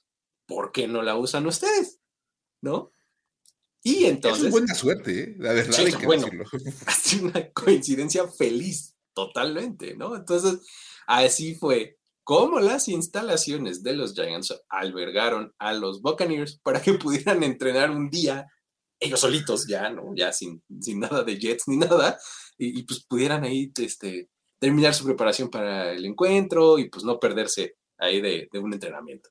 ¿Por 0.47 0.73
qué 0.73 0.87
no 0.87 1.03
la 1.03 1.17
usan 1.17 1.47
ustedes? 1.47 2.01
¿No? 2.61 2.93
Y 3.83 4.05
entonces. 4.05 4.47
Es 4.47 4.51
buena 4.51 4.75
suerte, 4.75 5.21
¿eh? 5.21 5.37
La 5.39 5.53
verdad, 5.53 5.73
sí, 5.73 6.05
bueno, 6.05 6.27
Ha 6.87 6.93
sido 6.93 7.27
una 7.27 7.51
coincidencia 7.53 8.27
feliz 8.29 8.97
totalmente, 9.15 9.97
¿no? 9.97 10.17
Entonces, 10.17 10.61
así 11.07 11.55
fue 11.55 11.98
como 12.29 12.61
las 12.61 12.89
instalaciones 12.89 13.83
de 13.83 13.95
los 13.95 14.13
Giants 14.13 14.55
albergaron 14.69 15.55
a 15.59 15.73
los 15.73 16.03
Buccaneers 16.03 16.61
para 16.63 16.83
que 16.83 16.93
pudieran 16.93 17.43
entrenar 17.43 17.91
un 17.91 18.11
día 18.11 18.47
ellos 19.01 19.21
solitos 19.21 19.67
ya, 19.67 19.89
¿no? 19.89 20.15
Ya 20.15 20.31
sin, 20.35 20.63
sin 20.79 21.01
nada 21.01 21.25
de 21.25 21.39
Jets 21.39 21.69
ni 21.69 21.79
nada, 21.79 22.19
y, 22.59 22.83
pues 22.83 23.03
pudieran 23.07 23.45
ahí 23.45 23.73
este, 23.79 24.29
terminar 24.59 24.93
su 24.93 25.07
preparación 25.07 25.49
para 25.49 25.93
el 25.93 26.05
encuentro 26.05 26.79
y 26.79 26.91
pues 26.91 27.03
no 27.03 27.19
perderse 27.19 27.77
ahí 27.97 28.21
de, 28.21 28.47
un 28.61 28.75
entrenamiento. 28.75 29.31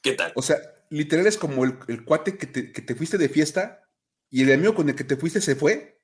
¿Qué 0.00 0.12
tal? 0.12 0.32
O 0.36 0.42
sea, 0.42 0.58
literal 0.88 1.26
es 1.26 1.36
como 1.36 1.64
el, 1.64 2.04
cuate 2.04 2.38
que 2.38 2.46
te, 2.46 2.94
fuiste 2.94 3.18
de 3.18 3.28
fiesta 3.28 3.82
y 4.30 4.42
el 4.42 4.52
amigo 4.52 4.76
con 4.76 4.88
el 4.88 4.94
que 4.94 5.02
te 5.02 5.16
fuiste 5.16 5.40
se 5.40 5.56
fue. 5.56 6.00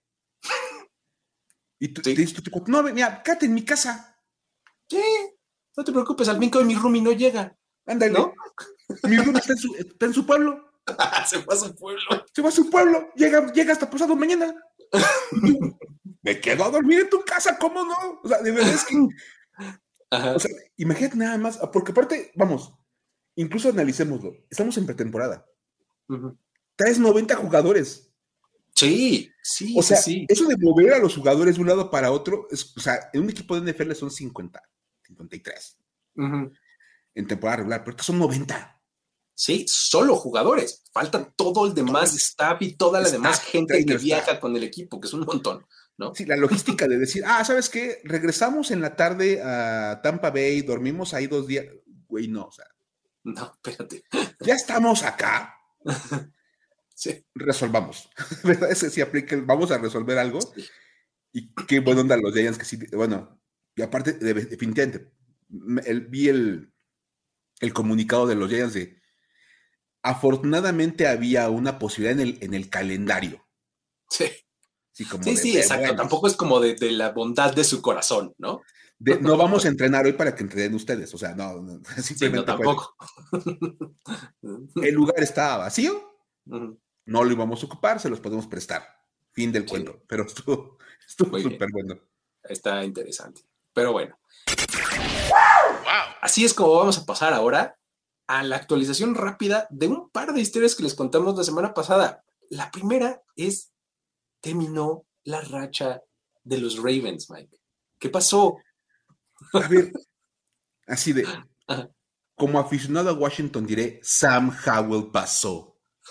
Y 1.78 1.86
tú 1.94 2.02
te 2.02 2.10
dices, 2.16 2.42
no, 2.66 2.82
mira, 2.82 3.22
quédate 3.22 3.46
en 3.46 3.54
mi 3.54 3.64
casa. 3.64 4.20
Sí, 4.90 5.35
no 5.76 5.84
te 5.84 5.92
preocupes, 5.92 6.28
al 6.28 6.38
fin 6.38 6.50
que 6.50 6.58
hoy 6.58 6.64
mi 6.64 6.74
roomie 6.74 7.02
no 7.02 7.12
llega. 7.12 7.56
Ándale. 7.86 8.12
¿No? 8.12 8.32
Mi 9.04 9.16
roomie 9.16 9.40
está 9.40 10.06
en 10.06 10.14
su 10.14 10.26
pueblo. 10.26 10.66
se 11.26 11.40
fue 11.40 11.54
a 11.54 11.58
su 11.58 11.74
pueblo. 11.74 12.24
Se 12.32 12.42
va 12.42 12.48
a 12.48 12.52
su 12.52 12.70
pueblo. 12.70 13.08
Llega, 13.14 13.52
llega 13.52 13.72
hasta 13.72 13.90
pasado 13.90 14.16
mañana. 14.16 14.54
Me 16.22 16.40
quedo 16.40 16.64
a 16.64 16.70
dormir 16.70 17.00
en 17.00 17.10
tu 17.10 17.20
casa, 17.24 17.56
¿cómo 17.58 17.84
no? 17.84 18.20
O 18.22 18.28
sea, 18.28 18.40
de 18.42 18.50
verdad 18.50 18.74
es 18.74 18.84
que. 18.84 18.96
O 20.08 20.38
sea, 20.38 20.52
imagínate 20.76 21.16
nada 21.16 21.36
más, 21.36 21.58
porque 21.72 21.90
aparte, 21.90 22.30
vamos, 22.36 22.72
incluso 23.34 23.70
analicémoslo. 23.70 24.36
Estamos 24.48 24.78
en 24.78 24.86
pretemporada. 24.86 25.44
Traes 26.76 27.00
90 27.00 27.34
jugadores. 27.34 28.14
Sí, 28.72 29.32
sí. 29.42 29.74
O 29.76 29.82
sea, 29.82 29.96
sí. 29.96 30.24
eso 30.28 30.46
de 30.46 30.56
mover 30.58 30.94
a 30.94 31.00
los 31.00 31.16
jugadores 31.16 31.56
de 31.56 31.60
un 31.60 31.66
lado 31.66 31.90
para 31.90 32.12
otro, 32.12 32.46
o 32.50 32.80
sea, 32.80 33.10
en 33.12 33.22
un 33.22 33.30
equipo 33.30 33.58
de 33.58 33.72
NFL 33.72 33.92
son 33.94 34.12
50, 34.12 34.62
53. 35.06 35.78
En 37.14 37.26
temporada 37.26 37.58
regular, 37.58 37.84
pero 37.84 37.92
estos 37.92 38.06
son 38.06 38.18
90. 38.18 38.76
Sí, 39.38 39.66
solo 39.68 40.16
jugadores. 40.16 40.82
Falta 40.92 41.30
todo 41.36 41.66
el 41.66 41.74
demás 41.74 42.14
staff 42.14 42.60
y 42.62 42.74
toda 42.74 43.02
la 43.02 43.10
demás 43.10 43.40
gente 43.42 43.84
que 43.84 43.98
viaja 43.98 44.40
con 44.40 44.56
el 44.56 44.64
equipo, 44.64 44.98
que 44.98 45.08
es 45.08 45.12
un 45.12 45.26
montón, 45.26 45.66
¿no? 45.98 46.14
Sí, 46.14 46.24
la 46.24 46.36
logística 46.36 46.88
de 46.88 46.96
decir, 46.96 47.22
ah, 47.26 47.44
¿sabes 47.44 47.68
qué? 47.68 48.00
Regresamos 48.04 48.70
en 48.70 48.80
la 48.80 48.96
tarde 48.96 49.42
a 49.42 50.00
Tampa 50.02 50.30
Bay, 50.30 50.62
dormimos 50.62 51.12
ahí 51.12 51.26
dos 51.26 51.46
días. 51.46 51.66
Güey, 52.08 52.28
no, 52.28 52.46
o 52.46 52.52
sea. 52.52 52.66
No, 53.24 53.52
espérate. 53.62 54.04
Ya 54.40 54.54
estamos 54.54 55.02
acá. 55.02 55.54
sí. 56.94 57.22
Resolvamos. 57.34 58.08
¿Verdad? 58.42 58.70
Ese 58.70 58.88
sí 58.88 59.02
aplica, 59.02 59.36
vamos 59.44 59.70
a 59.70 59.76
resolver 59.76 60.18
algo. 60.18 60.38
Y 61.30 61.52
qué 61.66 61.80
buena 61.80 62.00
onda 62.00 62.16
los 62.16 62.32
Giants 62.32 62.56
que 62.56 62.64
sí, 62.64 62.78
bueno, 62.92 63.38
y 63.76 63.82
aparte, 63.82 64.14
definitivamente, 64.14 65.12
vi 65.48 66.28
el, 66.28 66.72
el 67.60 67.72
comunicado 67.72 68.26
de 68.26 68.34
los 68.34 68.48
Giants 68.48 68.74
de 68.74 68.96
afortunadamente 70.02 71.08
había 71.08 71.50
una 71.50 71.78
posibilidad 71.78 72.20
en 72.20 72.28
el, 72.28 72.38
en 72.40 72.54
el 72.54 72.70
calendario. 72.70 73.44
Sí. 74.08 74.26
Sí, 74.92 75.36
sí, 75.36 75.58
exacto. 75.58 75.94
Tampoco 75.94 76.26
es 76.26 76.36
como 76.36 76.58
de, 76.58 76.74
la 76.92 77.10
bondad 77.10 77.54
de 77.54 77.64
su 77.64 77.82
corazón, 77.82 78.34
¿no? 78.38 78.62
no 78.98 79.36
vamos 79.36 79.66
a 79.66 79.68
entrenar 79.68 80.06
hoy 80.06 80.14
para 80.14 80.34
que 80.34 80.42
entrenen 80.42 80.74
ustedes. 80.74 81.12
O 81.12 81.18
sea, 81.18 81.34
no, 81.34 81.82
simplemente. 82.02 82.46
tampoco. 82.46 82.96
el 84.82 84.94
lugar 84.94 85.22
estaba 85.22 85.58
vacío, 85.58 86.18
no 86.46 87.24
lo 87.24 87.30
íbamos 87.30 87.62
a 87.62 87.66
ocupar, 87.66 88.00
se 88.00 88.08
los 88.08 88.20
podemos 88.20 88.46
prestar. 88.46 88.86
Fin 89.32 89.52
del 89.52 89.66
cuento. 89.66 90.02
Pero 90.08 90.24
estuvo 90.24 90.78
súper 91.06 91.68
bueno. 91.70 92.00
Está 92.42 92.82
interesante. 92.82 93.42
Pero 93.76 93.92
bueno. 93.92 94.18
Así 96.22 96.46
es 96.46 96.54
como 96.54 96.74
vamos 96.76 96.96
a 96.96 97.04
pasar 97.04 97.34
ahora 97.34 97.78
a 98.26 98.42
la 98.42 98.56
actualización 98.56 99.14
rápida 99.14 99.66
de 99.68 99.86
un 99.86 100.08
par 100.08 100.32
de 100.32 100.40
historias 100.40 100.74
que 100.74 100.82
les 100.82 100.94
contamos 100.94 101.36
la 101.36 101.44
semana 101.44 101.74
pasada. 101.74 102.24
La 102.48 102.70
primera 102.70 103.22
es, 103.36 103.74
terminó 104.40 105.04
la 105.24 105.42
racha 105.42 106.00
de 106.42 106.56
los 106.56 106.78
Ravens, 106.78 107.28
Mike. 107.28 107.54
¿Qué 107.98 108.08
pasó? 108.08 108.56
A 109.52 109.68
ver, 109.68 109.92
así 110.86 111.12
de, 111.12 111.26
como 112.34 112.58
aficionado 112.58 113.10
a 113.10 113.12
Washington 113.12 113.66
diré, 113.66 114.00
Sam 114.02 114.56
Howell 114.66 115.10
pasó. 115.10 115.76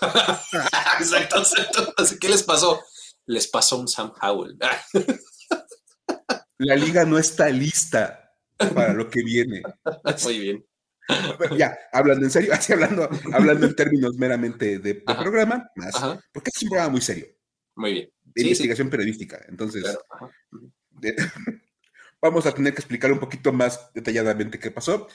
exacto, 1.00 1.38
exacto. 1.38 1.92
¿Qué 2.20 2.28
les 2.28 2.44
pasó? 2.44 2.80
Les 3.24 3.48
pasó 3.48 3.78
un 3.78 3.88
Sam 3.88 4.12
Howell. 4.22 4.56
la 6.58 6.76
liga 6.76 7.04
no 7.04 7.18
está 7.18 7.48
lista 7.50 8.34
para 8.56 8.92
lo 8.92 9.08
que 9.10 9.22
viene. 9.22 9.62
Muy 10.24 10.38
bien 10.38 10.64
ya, 11.56 11.78
hablando 11.92 12.24
en 12.24 12.30
serio, 12.30 12.52
así 12.54 12.72
hablando, 12.72 13.08
hablando 13.32 13.66
en 13.66 13.76
términos 13.76 14.16
meramente 14.16 14.78
de, 14.78 14.94
programa, 14.94 15.70
más, 15.76 15.94
porque 16.32 16.50
es 16.54 16.62
un 16.62 16.68
programa 16.68 16.92
muy 16.92 17.00
serio. 17.00 17.26
Muy 17.76 17.92
bien. 17.92 18.10
De 18.24 18.42
investigación 18.42 18.90
periodística. 18.90 19.44
Entonces, 19.48 19.84
vamos 22.22 22.46
a 22.46 22.52
tener 22.52 22.72
que 22.74 22.80
explicar 22.80 23.12
un 23.12 23.18
poquito 23.18 23.52
más 23.52 23.90
detalladamente 23.94 24.58
qué 24.58 24.70
pasó. 24.70 25.08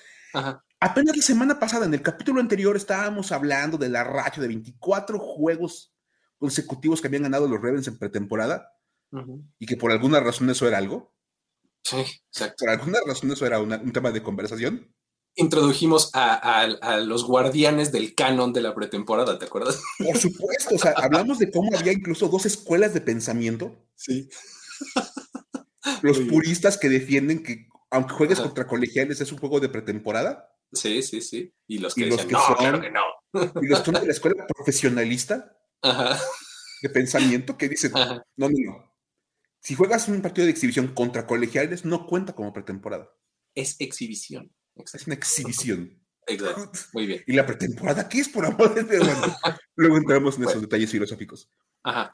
Apenas 0.79 1.17
la 1.17 1.23
semana 1.23 1.59
pasada, 1.59 1.85
en 1.85 1.93
el 1.93 2.01
capítulo 2.01 2.39
anterior, 2.39 2.75
estábamos 2.75 3.31
hablando 3.31 3.77
de 3.77 3.89
la 3.89 4.03
racha 4.03 4.39
de 4.39 4.47
24 4.47 5.19
juegos 5.19 5.93
consecutivos 6.37 7.01
que 7.01 7.07
habían 7.07 7.23
ganado 7.23 7.47
los 7.47 7.61
Ravens 7.61 7.87
en 7.87 7.97
pretemporada 7.97 8.71
y 9.59 9.65
que 9.65 9.75
por 9.75 9.91
alguna 9.91 10.21
razón 10.21 10.49
eso 10.49 10.67
era 10.67 10.77
algo. 10.77 11.13
Sí, 11.83 11.97
exacto. 11.97 12.55
Por 12.59 12.69
alguna 12.69 12.99
razón 13.05 13.31
eso 13.31 13.45
era 13.45 13.59
un 13.59 13.91
tema 13.91 14.11
de 14.11 14.23
conversación 14.23 14.93
introdujimos 15.35 16.11
a, 16.13 16.67
los 17.03 17.25
guardianes 17.25 17.91
del 17.91 18.15
canon 18.15 18.53
de 18.53 18.61
la 18.61 18.75
pretemporada, 18.75 19.39
¿te 19.39 19.45
acuerdas? 19.45 19.81
Por 19.97 20.17
supuesto, 20.17 20.75
o 20.75 20.77
sea, 20.77 20.93
hablamos 20.97 21.39
de 21.39 21.51
cómo 21.51 21.75
había 21.75 21.93
incluso 21.93 22.27
dos 22.27 22.45
escuelas 22.45 22.93
de 22.93 23.01
pensamiento. 23.01 23.75
Sí. 23.95 24.29
Los 26.01 26.19
puristas 26.19 26.77
que 26.77 26.89
defienden 26.89 27.43
que 27.43 27.67
aunque 27.89 28.13
juegues 28.13 28.39
contra 28.39 28.67
colegiales 28.67 29.19
es 29.19 29.31
un 29.31 29.37
juego 29.37 29.59
de 29.59 29.69
pretemporada. 29.69 30.49
Sí, 30.71 31.03
sí, 31.03 31.21
sí. 31.21 31.53
Y 31.67 31.79
los 31.79 31.93
que, 31.93 32.05
dicen, 32.05 32.29
no, 32.29 32.39
claro 32.57 32.79
que 32.79 32.89
no. 32.89 33.01
Y 33.61 33.67
los 33.67 33.79
que 33.79 33.85
son 33.85 33.95
de 33.95 34.05
la 34.05 34.13
escuela 34.13 34.47
profesionalista 34.47 35.57
de 36.81 36.89
pensamiento 36.89 37.57
que 37.57 37.67
dicen, 37.67 37.91
no, 37.93 38.23
no, 38.37 38.49
no. 38.49 38.90
Si 39.61 39.75
juegas 39.75 40.07
un 40.07 40.21
partido 40.21 40.45
de 40.45 40.51
exhibición 40.51 40.87
contra 40.93 41.27
colegiales, 41.27 41.85
no 41.85 42.07
cuenta 42.07 42.33
como 42.33 42.51
pretemporada. 42.51 43.11
Es 43.53 43.75
exhibición. 43.79 44.51
Es 44.75 45.05
una 45.05 45.15
exhibición. 45.15 46.01
Exacto. 46.25 46.79
Muy 46.93 47.05
bien. 47.05 47.23
¿Y 47.27 47.33
la 47.33 47.45
pretemporada 47.45 48.09
qué 48.09 48.19
es, 48.19 48.29
por 48.29 48.45
amor 48.45 48.73
de 48.73 48.83
Dios? 48.83 49.07
luego 49.75 49.97
entramos 49.97 50.37
en 50.37 50.43
esos 50.43 50.61
detalles 50.61 50.89
filosóficos. 50.89 51.51
Ajá. 51.83 52.13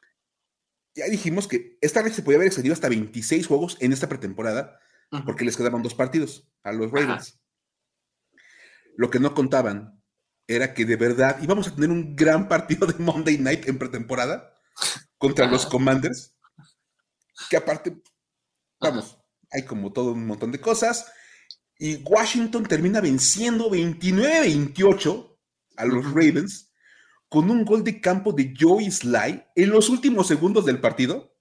Ya 0.94 1.06
dijimos 1.06 1.48
que 1.48 1.78
esta 1.80 2.02
vez 2.02 2.16
se 2.16 2.22
podía 2.22 2.38
haber 2.38 2.48
excedido 2.48 2.74
hasta 2.74 2.90
26 2.90 3.48
juegos 3.48 3.78
en 3.80 3.94
esta 3.94 4.10
pretemporada, 4.10 4.80
porque 5.26 5.46
les 5.46 5.56
quedaban 5.56 5.84
dos 5.84 5.94
partidos 5.94 6.50
a 6.64 6.74
los 6.74 6.92
Ravens. 6.92 7.40
Lo 8.98 9.10
que 9.10 9.20
no 9.20 9.34
contaban 9.34 10.04
era 10.48 10.74
que 10.74 10.86
de 10.86 10.96
verdad 10.96 11.38
íbamos 11.42 11.68
a 11.68 11.76
tener 11.76 11.92
un 11.92 12.16
gran 12.16 12.48
partido 12.48 12.88
de 12.88 12.96
Monday 12.98 13.38
Night 13.38 13.68
en 13.68 13.78
pretemporada 13.78 14.54
contra 15.18 15.46
los 15.46 15.66
Commanders, 15.66 16.36
que 17.50 17.58
aparte, 17.58 18.02
vamos, 18.80 19.18
hay 19.52 19.64
como 19.64 19.92
todo 19.92 20.12
un 20.12 20.26
montón 20.26 20.52
de 20.52 20.62
cosas. 20.62 21.06
Y 21.80 21.98
Washington 22.04 22.66
termina 22.66 23.02
venciendo 23.02 23.70
29-28 23.70 25.38
a 25.78 25.86
los 25.86 26.06
Ravens 26.06 26.72
con 27.30 27.50
un 27.52 27.66
gol 27.66 27.84
de 27.84 28.02
campo 28.02 28.32
de 28.32 28.54
Joey 28.58 28.90
Sly 28.90 29.44
en 29.56 29.70
los 29.70 29.90
últimos 29.90 30.28
segundos 30.28 30.66
del 30.66 30.80
partido. 30.80 31.36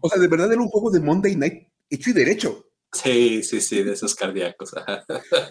O 0.00 0.08
sea, 0.08 0.20
de 0.20 0.28
verdad 0.28 0.52
era 0.52 0.62
un 0.62 0.68
juego 0.68 0.90
de 0.90 1.00
Monday 1.00 1.36
Night 1.36 1.68
hecho 1.90 2.10
y 2.10 2.12
derecho. 2.14 2.66
Sí, 2.92 3.42
sí, 3.42 3.60
sí, 3.60 3.82
de 3.82 3.92
esos 3.92 4.14
cardíacos. 4.14 4.72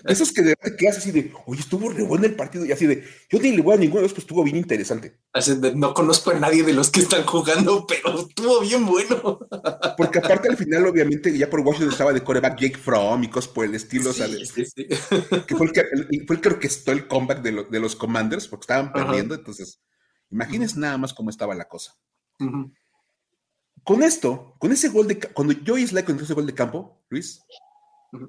esos 0.06 0.32
que 0.32 0.42
de 0.42 0.56
verdad 0.60 0.78
quedas 0.78 0.98
así 0.98 1.12
de, 1.12 1.32
oye, 1.46 1.60
estuvo 1.60 1.90
re 1.90 2.04
bueno 2.04 2.26
el 2.26 2.36
partido 2.36 2.66
y 2.66 2.72
así 2.72 2.88
de, 2.88 3.04
yo 3.30 3.40
ni 3.40 3.52
le 3.52 3.62
voy 3.62 3.76
a 3.76 3.78
ninguno 3.78 4.02
de 4.02 4.08
esos, 4.08 4.16
pues 4.16 4.24
estuvo 4.24 4.44
bien 4.44 4.58
interesante. 4.58 5.20
no 5.76 5.94
conozco 5.94 6.32
a 6.32 6.40
nadie 6.40 6.64
de 6.64 6.74
los 6.74 6.90
que 6.90 7.02
están 7.02 7.24
jugando, 7.26 7.86
pero 7.88 8.20
estuvo 8.28 8.62
bien 8.62 8.86
bueno. 8.86 9.40
Porque 9.98 10.20
aparte 10.20 10.50
al 10.50 10.58
final, 10.58 10.88
obviamente, 10.88 11.38
ya 11.38 11.50
por 11.50 11.60
Washington 11.60 11.92
estaba 11.92 12.14
de 12.14 12.24
coreback 12.24 12.60
Jake 12.60 12.78
Fromm 12.78 13.24
y 13.24 13.30
cosas 13.30 13.52
por 13.52 13.66
el 13.66 13.76
estilo, 13.76 14.12
sí, 14.12 14.24
Sí, 14.46 14.66
sí. 14.66 14.88
Que 15.48 15.56
fue 15.56 15.68
el 15.68 15.72
que, 15.72 15.84
fue 16.26 16.36
el 16.38 16.42
que 16.42 16.50
orquestó 16.50 16.92
el 16.92 17.08
comeback 17.08 17.42
de, 17.42 17.66
de 17.70 17.80
los 17.80 17.96
Commanders 17.96 18.48
porque 18.48 18.64
estaban 18.64 18.92
perdiendo, 18.92 19.36
entonces, 19.36 19.82
imagínense 20.30 20.80
nada 20.80 20.98
más 20.98 21.14
cómo 21.14 21.30
estaba 21.30 21.54
la 21.54 21.68
cosa. 21.68 21.94
Con 23.86 24.04
esto, 24.04 24.56
con 24.58 24.72
ese 24.72 24.90
gol 24.90 25.08
de 25.08 25.20
cuando 25.20 25.54
Joey 25.66 25.88
Sly 25.88 26.04
con 26.04 26.20
ese 26.20 26.34
gol 26.34 26.48
de 26.48 26.56
campo, 26.56 27.06
Luis, 27.10 27.42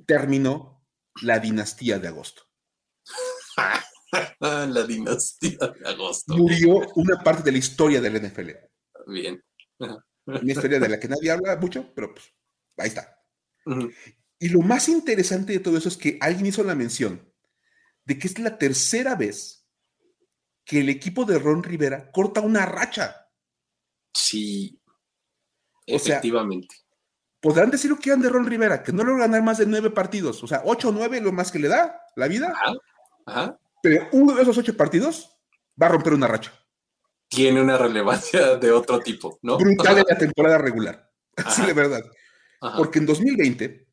terminó 0.07 0.87
la 1.23 1.39
dinastía 1.39 1.99
de 1.99 2.09
agosto. 2.09 2.43
la 4.41 4.87
dinastía 4.87 5.59
de 5.59 5.89
agosto. 5.89 6.37
Murió 6.37 6.81
una 6.95 7.23
parte 7.25 7.43
de 7.45 7.53
la 7.53 7.59
historia 7.59 8.01
del 8.01 8.23
NFL. 8.23 8.51
Bien. 9.07 9.43
Una 9.79 10.53
historia 10.53 10.79
de 10.79 10.89
la 10.89 11.01
que 11.01 11.09
nadie 11.09 11.31
habla 11.31 11.57
mucho, 11.57 11.93
pero 11.95 12.13
pues 12.13 12.27
Ahí 12.77 12.89
está. 12.89 13.19
Y 14.39 14.49
lo 14.51 14.61
más 14.61 14.89
interesante 14.89 15.55
de 15.55 15.61
todo 15.61 15.79
eso 15.79 15.89
es 15.89 15.97
que 15.97 16.19
alguien 16.21 16.47
hizo 16.47 16.63
la 16.63 16.75
mención 16.75 17.33
de 18.05 18.19
que 18.19 18.29
es 18.29 18.39
la 18.39 18.59
tercera 18.59 19.15
vez 19.15 19.67
que 20.65 20.81
el 20.81 20.89
equipo 20.89 21.25
de 21.25 21.39
Ron 21.39 21.63
Rivera 21.63 22.11
corta 22.13 22.41
una 22.41 22.67
racha. 22.67 23.31
Sí, 24.15 24.81
efectivamente. 25.87 26.75
podrán 27.41 27.71
decir 27.71 27.91
lo 27.91 27.97
que 27.97 28.05
quieran 28.05 28.23
de 28.23 28.29
Ron 28.29 28.47
Rivera, 28.47 28.83
que 28.83 28.93
no 28.93 29.05
logra 29.05 29.27
ganar 29.27 29.43
más 29.43 29.59
de 29.59 29.67
nueve 29.67 29.91
partidos, 29.91 30.43
o 30.43 30.47
sea, 30.47 30.63
ocho 30.65 30.89
o 30.89 30.93
nueve 30.93 31.21
lo 31.21 31.33
más 31.33 31.53
que 31.53 31.59
le 31.59 31.69
da 31.69 32.01
la 32.17 32.29
vida. 32.29 32.53
Ajá, 33.27 33.59
Pero 33.83 34.09
uno 34.13 34.35
de 34.35 34.43
esos 34.43 34.59
ocho 34.59 34.77
partidos 34.77 35.37
va 35.81 35.87
a 35.87 35.91
romper 35.91 36.15
una 36.15 36.29
racha. 36.29 36.53
Tiene 37.29 37.61
una 37.61 37.77
relevancia 37.77 38.57
de 38.57 38.71
otro 38.71 39.01
tipo, 39.01 39.39
¿no? 39.43 39.59
Brutal 39.59 39.99
en 39.99 40.05
la 40.09 40.19
temporada 40.19 40.59
regular. 40.59 41.11
Así 41.37 41.65
de 41.67 41.73
verdad. 41.73 42.03
Porque 42.77 42.99
en 42.99 43.07
2020 43.07 43.87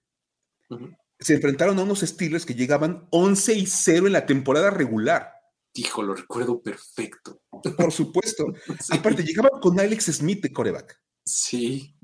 se 1.19 1.33
enfrentaron 1.33 1.77
a 1.79 1.83
unos 1.83 2.01
Steelers 2.01 2.45
que 2.45 2.55
llegaban 2.55 3.07
11 3.11 3.53
y 3.53 3.65
0 3.65 4.07
en 4.07 4.13
la 4.13 4.25
temporada 4.25 4.69
regular. 4.69 5.33
Hijo, 5.73 6.03
lo 6.03 6.15
recuerdo 6.15 6.61
perfecto. 6.61 7.41
Por 7.49 7.91
supuesto. 7.91 8.45
Aparte, 8.91 9.23
llegaban 9.23 9.59
con 9.59 9.79
Alex 9.79 10.05
Smith 10.05 10.41
de 10.41 10.53
coreback. 10.53 11.01
Sí. 11.26 11.95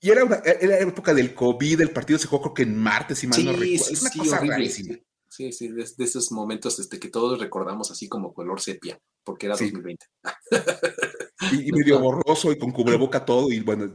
Y 0.00 0.10
era, 0.10 0.24
una, 0.24 0.36
era 0.36 0.78
época 0.78 1.14
del 1.14 1.34
COVID, 1.34 1.80
el 1.80 1.90
partido 1.90 2.18
se 2.18 2.28
jugó 2.28 2.42
creo 2.42 2.54
que 2.54 2.62
en 2.62 2.76
martes, 2.76 3.18
si 3.18 3.26
mal 3.26 3.44
no 3.44 3.52
recuerdo. 3.52 3.74
Es 3.74 4.00
una 4.02 4.10
cosa 4.10 4.40
rarísima. 4.40 4.96
Sí, 5.28 5.52
sí, 5.52 5.68
de, 5.68 5.84
esos 5.98 6.32
momentos 6.32 6.78
este, 6.78 6.98
que 6.98 7.08
todos 7.08 7.38
recordamos 7.40 7.90
así 7.90 8.08
como 8.08 8.32
color 8.32 8.60
sepia, 8.60 8.98
porque 9.22 9.46
era 9.46 9.56
2020. 9.56 10.06
y, 11.52 11.72
medio 11.72 11.98
borroso 12.00 12.52
y 12.52 12.58
con 12.58 12.72
cubreboca 12.72 13.24
todo, 13.24 13.50
y 13.50 13.60
bueno. 13.60 13.92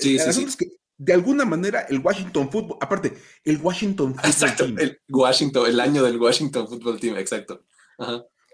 Sí, 0.00 0.18
sí, 0.18 0.32
sí. 0.32 0.44
Es 0.44 0.56
que 0.56 0.66
de 0.96 1.12
alguna 1.12 1.44
manera 1.44 1.82
el 1.88 2.00
Washington 2.00 2.50
Football, 2.50 2.78
aparte, 2.80 3.14
el 3.44 3.58
Washington 3.58 4.14
Football 4.14 4.30
exacto, 4.30 4.64
Team. 4.64 4.78
El 4.78 5.00
Washington, 5.08 5.66
el 5.66 5.80
año 5.80 6.02
del 6.02 6.20
Washington 6.20 6.68
Football 6.68 7.00
Team, 7.00 7.16
exacto. 7.16 7.64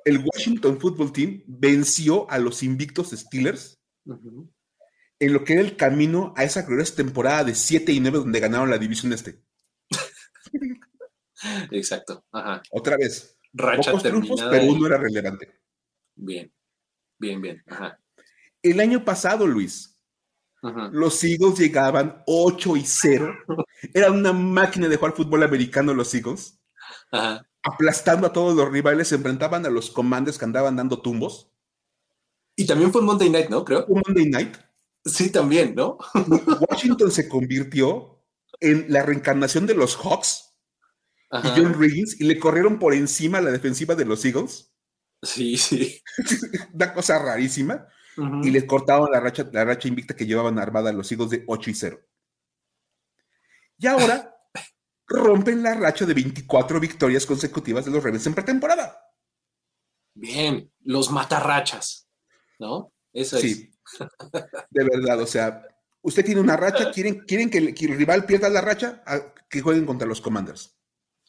El 0.05 0.25
Washington 0.25 0.79
Football 0.79 1.13
Team 1.13 1.43
venció 1.47 2.31
a 2.31 2.39
los 2.39 2.63
invictos 2.63 3.11
Steelers 3.11 3.79
en 5.19 5.33
lo 5.33 5.45
que 5.45 5.55
era 5.55 5.63
el 5.63 5.77
camino 5.77 6.35
a 6.37 6.45
esa 6.45 6.63
gloriosa 6.63 6.97
temporada 6.97 7.45
de 7.45 7.55
7 7.55 7.93
y 7.93 8.01
9 8.01 8.19
donde 8.19 8.41
ganaron 8.41 8.71
la 8.71 8.79
división 8.79 9.13
este. 9.13 9.43
exacto. 11.71 12.25
Otra 12.71 12.97
vez. 12.97 13.37
Racha 13.53 13.91
Pocos 13.91 14.03
triunfos, 14.03 14.43
pero 14.51 14.65
uno 14.65 14.87
era 14.87 14.99
relevante. 14.99 15.61
Bien, 16.15 16.53
bien, 17.19 17.41
bien. 17.41 17.65
El 18.63 18.81
año 18.81 19.05
pasado, 19.05 19.47
Luis, 19.47 19.99
los 20.93 21.23
Eagles 21.25 21.59
llegaban 21.59 22.23
8 22.27 22.77
y 22.77 22.85
0. 22.85 23.35
Era 23.95 24.11
una 24.11 24.33
máquina 24.33 24.89
de 24.89 24.97
jugar 24.97 25.15
fútbol 25.15 25.43
americano 25.43 25.95
los 25.95 26.15
Eagles. 26.15 26.61
Aplastando 27.63 28.27
a 28.27 28.33
todos 28.33 28.55
los 28.55 28.71
rivales, 28.71 29.09
se 29.09 29.15
enfrentaban 29.17 29.65
a 29.65 29.71
los 29.71 29.91
comandos 29.91 30.39
que 30.39 30.45
andaban 30.45 30.77
dando 30.77 31.01
tumbos. 31.01 31.51
Y 32.57 32.67
también 32.67 32.93
fue 32.93 33.03
Monday 33.03 33.31
Night, 33.31 33.49
¿no? 33.49 33.65
Creo. 33.65 33.85
Un 33.87 34.03
Monday 34.07 34.27
Night. 34.27 34.57
Sí, 35.07 35.31
también, 35.31 35.75
¿no? 35.75 35.99
Washington 36.69 37.13
se 37.13 37.29
convirtió 37.29 38.25
en 38.59 38.87
la 38.89 39.03
reencarnación 39.03 39.67
de 39.67 39.75
los 39.75 39.97
Hawks 39.97 40.57
y 41.31 41.49
John 41.49 41.75
Riggins 41.79 42.21
y 42.21 42.25
le 42.25 42.39
corrieron 42.39 42.79
por 42.79 42.93
encima 42.93 43.41
la 43.41 43.51
defensiva 43.51 43.95
de 43.95 44.05
los 44.05 44.25
Eagles. 44.25 44.73
Sí, 45.23 45.57
sí. 45.57 46.03
Una 46.75 46.93
cosa 46.93 47.19
rarísima 47.19 47.87
y 48.43 48.51
les 48.51 48.65
cortaban 48.65 49.11
la 49.13 49.21
racha, 49.21 49.49
la 49.53 49.65
racha 49.65 49.89
invicta 49.89 50.17
que 50.17 50.27
llevaban 50.27 50.59
armada 50.59 50.93
los 50.93 51.11
higos 51.13 51.31
de 51.31 51.45
8 51.47 51.71
y 51.71 51.75
0. 51.75 52.01
Y 53.79 53.87
ahora 53.87 54.35
rompen 55.07 55.63
la 55.63 55.75
racha 55.75 56.05
de 56.05 56.15
24 56.15 56.81
victorias 56.81 57.27
consecutivas 57.27 57.85
de 57.85 57.91
los 57.91 58.03
Ravens 58.03 58.27
en 58.27 58.35
pretemporada. 58.35 58.99
Bien, 60.15 60.73
los 60.81 61.11
matarrachas, 61.11 62.09
¿no? 62.59 62.93
Eso 63.13 63.39
sí, 63.39 63.71
de 64.71 64.85
verdad, 64.85 65.21
o 65.21 65.27
sea, 65.27 65.63
usted 66.03 66.25
tiene 66.25 66.41
una 66.41 66.57
racha, 66.57 66.91
quieren, 66.91 67.21
quieren 67.21 67.51
que, 67.51 67.59
el, 67.59 67.75
rival 67.75 68.27
pierda 68.27 68.49
la 68.49 68.61
racha, 68.61 69.03
que 69.49 69.61
jueguen 69.61 69.87
contra 69.87 70.09
los 70.09 70.21
Commanders. 70.21 70.77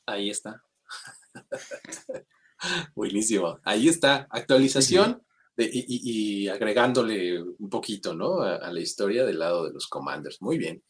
Ahí 0.05 0.29
está. 0.29 0.63
Buenísimo. 2.95 3.59
Ahí 3.63 3.87
está. 3.87 4.27
Actualización 4.29 5.21
y, 5.57 6.47
agregándole 6.47 7.41
un 7.41 7.69
poquito, 7.69 8.13
¿no? 8.13 8.41
A, 8.41 8.71
la 8.71 8.79
historia 8.79 9.25
del 9.25 9.39
lado 9.39 9.65
de 9.65 9.73
los 9.73 9.87
Commanders. 9.87 10.41
Muy 10.41 10.57
bien. 10.57 10.83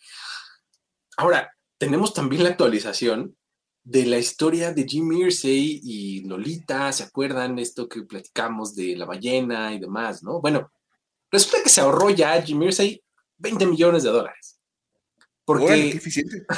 Ahora, 1.18 1.52
tenemos 1.78 2.14
también 2.14 2.44
la 2.44 2.50
actualización 2.50 3.36
de 3.84 4.06
la 4.06 4.18
historia 4.18 4.74
de 4.74 4.84
Jim 4.84 5.10
Irsay 5.14 5.80
y 5.82 6.28
Lolita, 6.28 6.92
¿se 6.92 7.04
acuerdan 7.04 7.58
esto 7.58 7.88
que 7.88 8.04
platicamos 8.04 8.76
de 8.76 8.98
la 8.98 9.06
ballena 9.06 9.74
y 9.74 9.80
demás, 9.80 10.24
no? 10.24 10.42
Bueno, 10.42 10.72
resulta 11.32 11.64
que 11.64 11.70
se 11.70 11.82
ahorró 11.82 12.10
ya 12.10 12.42
Jim 12.42 12.62
Irsay 12.64 13.04
20 13.38 13.66
millones 13.66 14.04
de 14.04 14.10
dólares. 14.10 14.60
Porque... 15.46 15.66
qué 15.66 15.90
eficiente. 15.90 16.46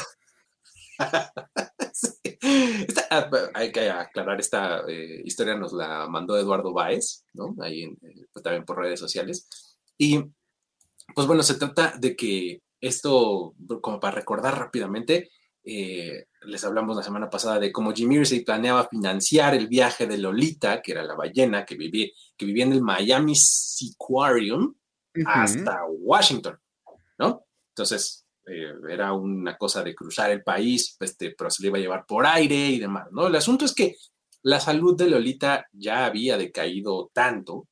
Ah, 3.12 3.30
hay 3.56 3.72
que 3.72 3.90
aclarar, 3.90 4.40
esta 4.40 4.82
eh, 4.88 5.22
historia 5.26 5.56
nos 5.56 5.74
la 5.74 6.08
mandó 6.08 6.38
Eduardo 6.38 6.74
Báez, 6.74 7.26
¿no? 7.34 7.56
Ahí 7.60 7.84
eh, 7.84 8.28
pues, 8.32 8.44
también 8.44 8.66
por 8.66 8.78
redes 8.78 9.00
sociales. 9.00 9.48
Y 9.98 10.24
pues 11.16 11.26
bueno, 11.26 11.42
se 11.42 11.56
trata 11.56 11.96
de 11.98 12.16
que 12.16 12.62
esto, 12.80 13.56
como 13.82 14.00
para 14.00 14.16
recordar 14.16 14.58
rápidamente, 14.58 15.32
eh, 15.64 16.26
les 16.44 16.64
hablamos 16.64 16.96
la 16.96 17.04
semana 17.04 17.30
pasada 17.30 17.60
de 17.60 17.72
cómo 17.72 17.94
Jimmy 17.94 18.16
Irsay 18.16 18.44
planeaba 18.44 18.88
financiar 18.88 19.56
el 19.56 19.68
viaje 19.68 20.08
de 20.08 20.18
Lolita, 20.18 20.82
que 20.82 20.94
era 20.94 21.04
la 21.04 21.16
ballena 21.16 21.66
que 21.66 21.76
vivía, 21.76 22.08
que 22.38 22.46
vivía 22.46 22.66
en 22.66 22.74
el 22.74 22.82
Miami 22.82 23.36
Seaquarium, 23.36 24.74
hasta 25.26 25.82
Washington, 25.86 26.58
¿no? 27.18 27.46
Entonces, 27.70 28.26
eh, 28.46 28.74
era 28.90 29.14
una 29.14 29.58
cosa 29.58 29.84
de 29.84 29.94
cruzar 29.94 30.32
el 30.32 30.44
país, 30.44 30.96
este, 31.00 31.36
pero 31.38 31.50
se 31.50 31.62
le 31.62 31.70
iba 31.70 31.78
a 31.78 31.82
llevar 31.82 32.06
por 32.06 32.26
aire 32.26 32.56
y 32.56 32.80
demás, 32.80 33.08
¿no? 33.12 33.28
El 33.28 33.36
asunto 33.36 33.66
es 33.66 33.74
que 33.74 33.96
la 34.44 34.60
salud 34.60 34.96
de 34.98 35.10
Lolita 35.10 35.68
ya 35.74 36.06
había 36.06 36.38
decaído 36.38 37.12
tanto 37.14 37.68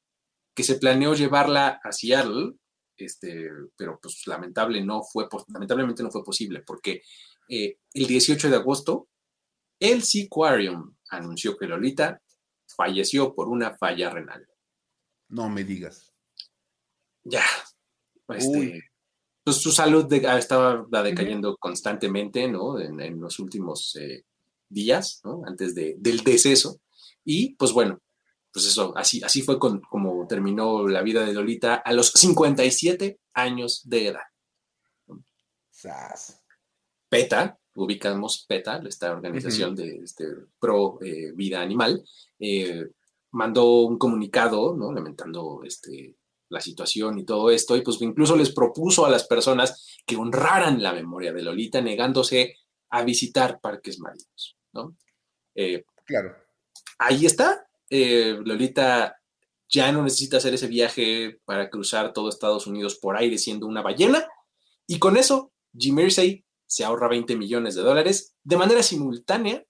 que 0.54 0.64
se 0.64 0.76
planeó 0.76 1.14
llevarla 1.14 1.80
a 1.84 1.92
Seattle, 1.92 2.54
este, 2.98 3.50
pero 3.76 4.00
pues 4.02 4.26
lamentable 4.26 4.84
no 4.84 5.04
fue, 5.04 5.28
lamentablemente 5.48 6.04
no 6.04 6.12
fue 6.12 6.24
posible 6.24 6.64
porque 6.66 7.04
eh, 7.48 7.78
el 7.94 8.08
18 8.08 8.50
de 8.50 8.56
agosto 8.56 9.08
el 9.80 10.04
Seaquarium 10.04 10.96
anunció 11.10 11.58
que 11.58 11.68
Lolita 11.68 12.22
falleció 12.76 13.34
por 13.34 13.48
una 13.48 13.78
falla 13.78 14.10
renal. 14.10 14.48
No 15.30 15.50
me 15.50 15.64
digas. 15.64 16.14
Ya. 17.24 17.44
Este, 18.30 18.84
pues 19.44 19.58
su 19.58 19.72
salud 19.72 20.12
ah, 20.26 20.38
estaba 20.38 20.86
decayendo 21.04 21.58
constantemente, 21.58 22.48
¿no? 22.48 22.80
En, 22.80 23.20
los 23.22 23.40
últimos 23.40 23.96
eh, 23.96 24.26
días, 24.68 25.22
¿no? 25.24 25.44
Antes 25.46 25.76
del 25.76 26.24
deceso. 26.24 26.82
Y 27.24 27.56
pues 27.56 27.72
bueno, 27.72 28.02
pues 28.52 28.66
eso, 28.66 28.98
así, 28.98 29.22
así 29.24 29.42
fue 29.42 29.60
como 29.60 30.26
terminó 30.28 30.88
la 30.88 31.02
vida 31.02 31.24
de 31.26 31.34
Lolita 31.34 31.76
a 31.76 31.94
los 31.94 32.12
57 32.12 33.20
años 33.34 33.82
de 33.86 34.08
edad. 34.08 34.22
PETA, 37.10 37.58
ubicamos 37.76 38.46
PETA, 38.48 38.82
esta 38.88 39.12
organización 39.12 39.76
de 39.76 39.98
este, 40.04 40.26
pro 40.60 41.00
eh, 41.02 41.32
vida 41.36 41.62
animal, 41.62 42.04
eh, 42.40 42.88
mandó 43.32 43.82
un 43.82 43.98
comunicado, 43.98 44.76
¿no? 44.76 44.92
Lamentando 44.92 45.62
este, 45.64 46.16
la 46.50 46.60
situación 46.60 47.20
y 47.20 47.26
todo 47.26 47.52
esto, 47.52 47.76
y 47.76 47.82
pues 47.82 48.02
incluso 48.02 48.36
les 48.36 48.52
propuso 48.52 49.06
a 49.06 49.10
las 49.10 49.28
personas 49.28 50.00
que 50.06 50.16
honraran 50.16 50.82
la 50.82 50.94
memoria 50.94 51.34
de 51.34 51.44
Lolita 51.44 51.82
negándose 51.82 52.56
a 52.90 53.04
visitar 53.04 53.60
parques 53.60 54.00
marinos, 54.00 54.58
¿no? 54.74 54.96
Eh, 55.54 55.84
claro. 56.06 56.36
Ahí 57.00 57.26
está. 57.26 57.64
Lolita 57.90 59.18
ya 59.70 59.92
no 59.92 60.04
necesita 60.04 60.38
hacer 60.38 60.54
ese 60.54 60.68
viaje 60.68 61.40
para 61.46 61.70
cruzar 61.70 62.14
todo 62.14 62.30
Estados 62.30 62.68
Unidos 62.68 62.96
por 62.96 63.18
aire 63.18 63.38
siendo 63.38 63.68
una 63.68 63.82
ballena, 63.82 64.28
y 64.88 65.00
con 65.00 65.18
eso 65.18 65.52
Jim 65.78 65.96
Mersey 65.96 66.46
se 66.68 66.84
ahorra 66.84 67.08
20 67.08 67.36
millones 67.36 67.76
de 67.76 67.82
dólares 67.82 68.36
de 68.44 68.58
manera 68.58 68.84
simultánea 68.84 69.66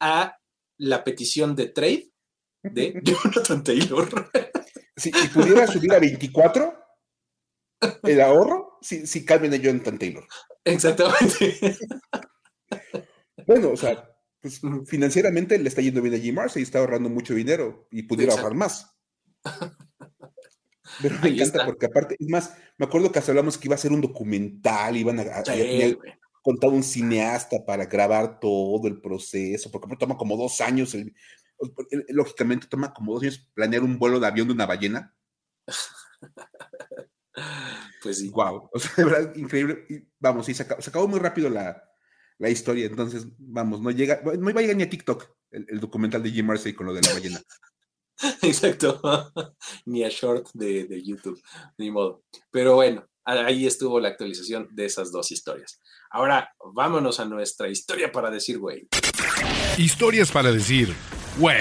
a 0.00 0.38
la 0.78 1.04
petición 1.04 1.54
de 1.54 1.68
trade 1.68 2.10
de 2.62 3.00
Jonathan 3.04 3.62
Taylor. 3.62 4.30
Si, 4.96 5.10
pudiera 5.32 5.66
subir 5.66 5.92
a 5.92 5.98
24 5.98 6.74
el 8.04 8.20
ahorro, 8.20 8.78
si, 8.80 9.06
si 9.06 9.24
cambian 9.24 9.54
a 9.54 9.56
Jonathan 9.56 9.98
Taylor. 9.98 10.26
Exactamente. 10.64 11.76
Bueno, 13.46 13.70
o 13.70 13.76
sea, 13.76 14.08
pues 14.40 14.60
financieramente 14.86 15.58
le 15.58 15.68
está 15.68 15.80
yendo 15.80 16.02
bien 16.02 16.14
a 16.14 16.18
Jim 16.18 16.34
Marcy 16.34 16.60
y 16.60 16.62
está 16.64 16.78
ahorrando 16.80 17.08
mucho 17.08 17.34
dinero 17.34 17.86
y 17.90 18.02
pudiera 18.02 18.34
ahorrar 18.34 18.54
más. 18.54 18.94
Pero 21.00 21.18
me 21.20 21.30
encanta 21.30 21.64
porque 21.64 21.86
aparte, 21.86 22.16
es 22.18 22.28
más, 22.28 22.54
me 22.76 22.86
acuerdo 22.86 23.10
que 23.10 23.18
hablamos 23.18 23.56
que 23.56 23.68
iba 23.68 23.74
a 23.74 23.78
ser 23.78 23.92
un 23.92 24.00
documental, 24.00 24.96
iban 24.96 25.20
a, 25.20 25.42
contar 26.42 26.70
un 26.70 26.82
cineasta 26.82 27.64
para 27.64 27.86
grabar 27.86 28.40
todo 28.40 28.88
el 28.88 29.00
proceso, 29.00 29.70
porque 29.70 29.96
toma 29.96 30.16
como 30.16 30.36
dos 30.36 30.60
años, 30.60 30.96
lógicamente 32.08 32.66
toma 32.66 32.92
como 32.92 33.14
dos 33.14 33.22
años 33.22 33.48
planear 33.54 33.82
un 33.82 33.98
vuelo 33.98 34.18
de 34.18 34.26
avión 34.26 34.48
de 34.48 34.54
una 34.54 34.66
ballena. 34.66 35.14
Pues 38.02 38.18
sí. 38.18 38.28
Wow, 38.30 38.68
o 38.72 38.78
sea, 38.78 38.92
de 38.96 39.04
verdad, 39.04 39.34
increíble. 39.36 39.86
Y 39.88 40.06
vamos, 40.18 40.46
sí, 40.46 40.54
se 40.54 40.64
acabó, 40.64 41.08
muy 41.08 41.18
rápido 41.18 41.48
la, 41.48 41.82
historia, 42.50 42.86
entonces, 42.86 43.26
vamos, 43.38 43.80
no 43.80 43.90
llega, 43.90 44.20
no 44.22 44.50
iba 44.50 44.58
a 44.58 44.62
llegar 44.62 44.76
ni 44.76 44.82
a 44.82 44.90
TikTok 44.90 45.30
el, 45.52 45.78
documental 45.78 46.22
de 46.22 46.30
Jim 46.30 46.44
Marcy 46.44 46.72
con 46.72 46.86
lo 46.86 46.94
de 46.94 47.02
la 47.02 47.12
ballena. 47.12 47.40
Exacto, 48.42 49.00
ni 49.86 50.04
a 50.04 50.08
short 50.08 50.48
de, 50.54 50.84
de 50.84 51.02
YouTube, 51.02 51.40
ni 51.78 51.90
modo. 51.90 52.22
Pero 52.50 52.74
bueno, 52.74 53.06
ahí 53.24 53.66
estuvo 53.66 54.00
la 54.00 54.08
actualización 54.08 54.68
de 54.72 54.86
esas 54.86 55.12
dos 55.12 55.30
historias. 55.32 55.80
Ahora, 56.10 56.52
vámonos 56.74 57.20
a 57.20 57.24
nuestra 57.24 57.68
historia 57.68 58.12
para 58.12 58.30
decir, 58.30 58.58
güey. 58.58 58.88
Historias 59.78 60.30
para 60.30 60.52
decir, 60.52 60.94
güey. 61.38 61.56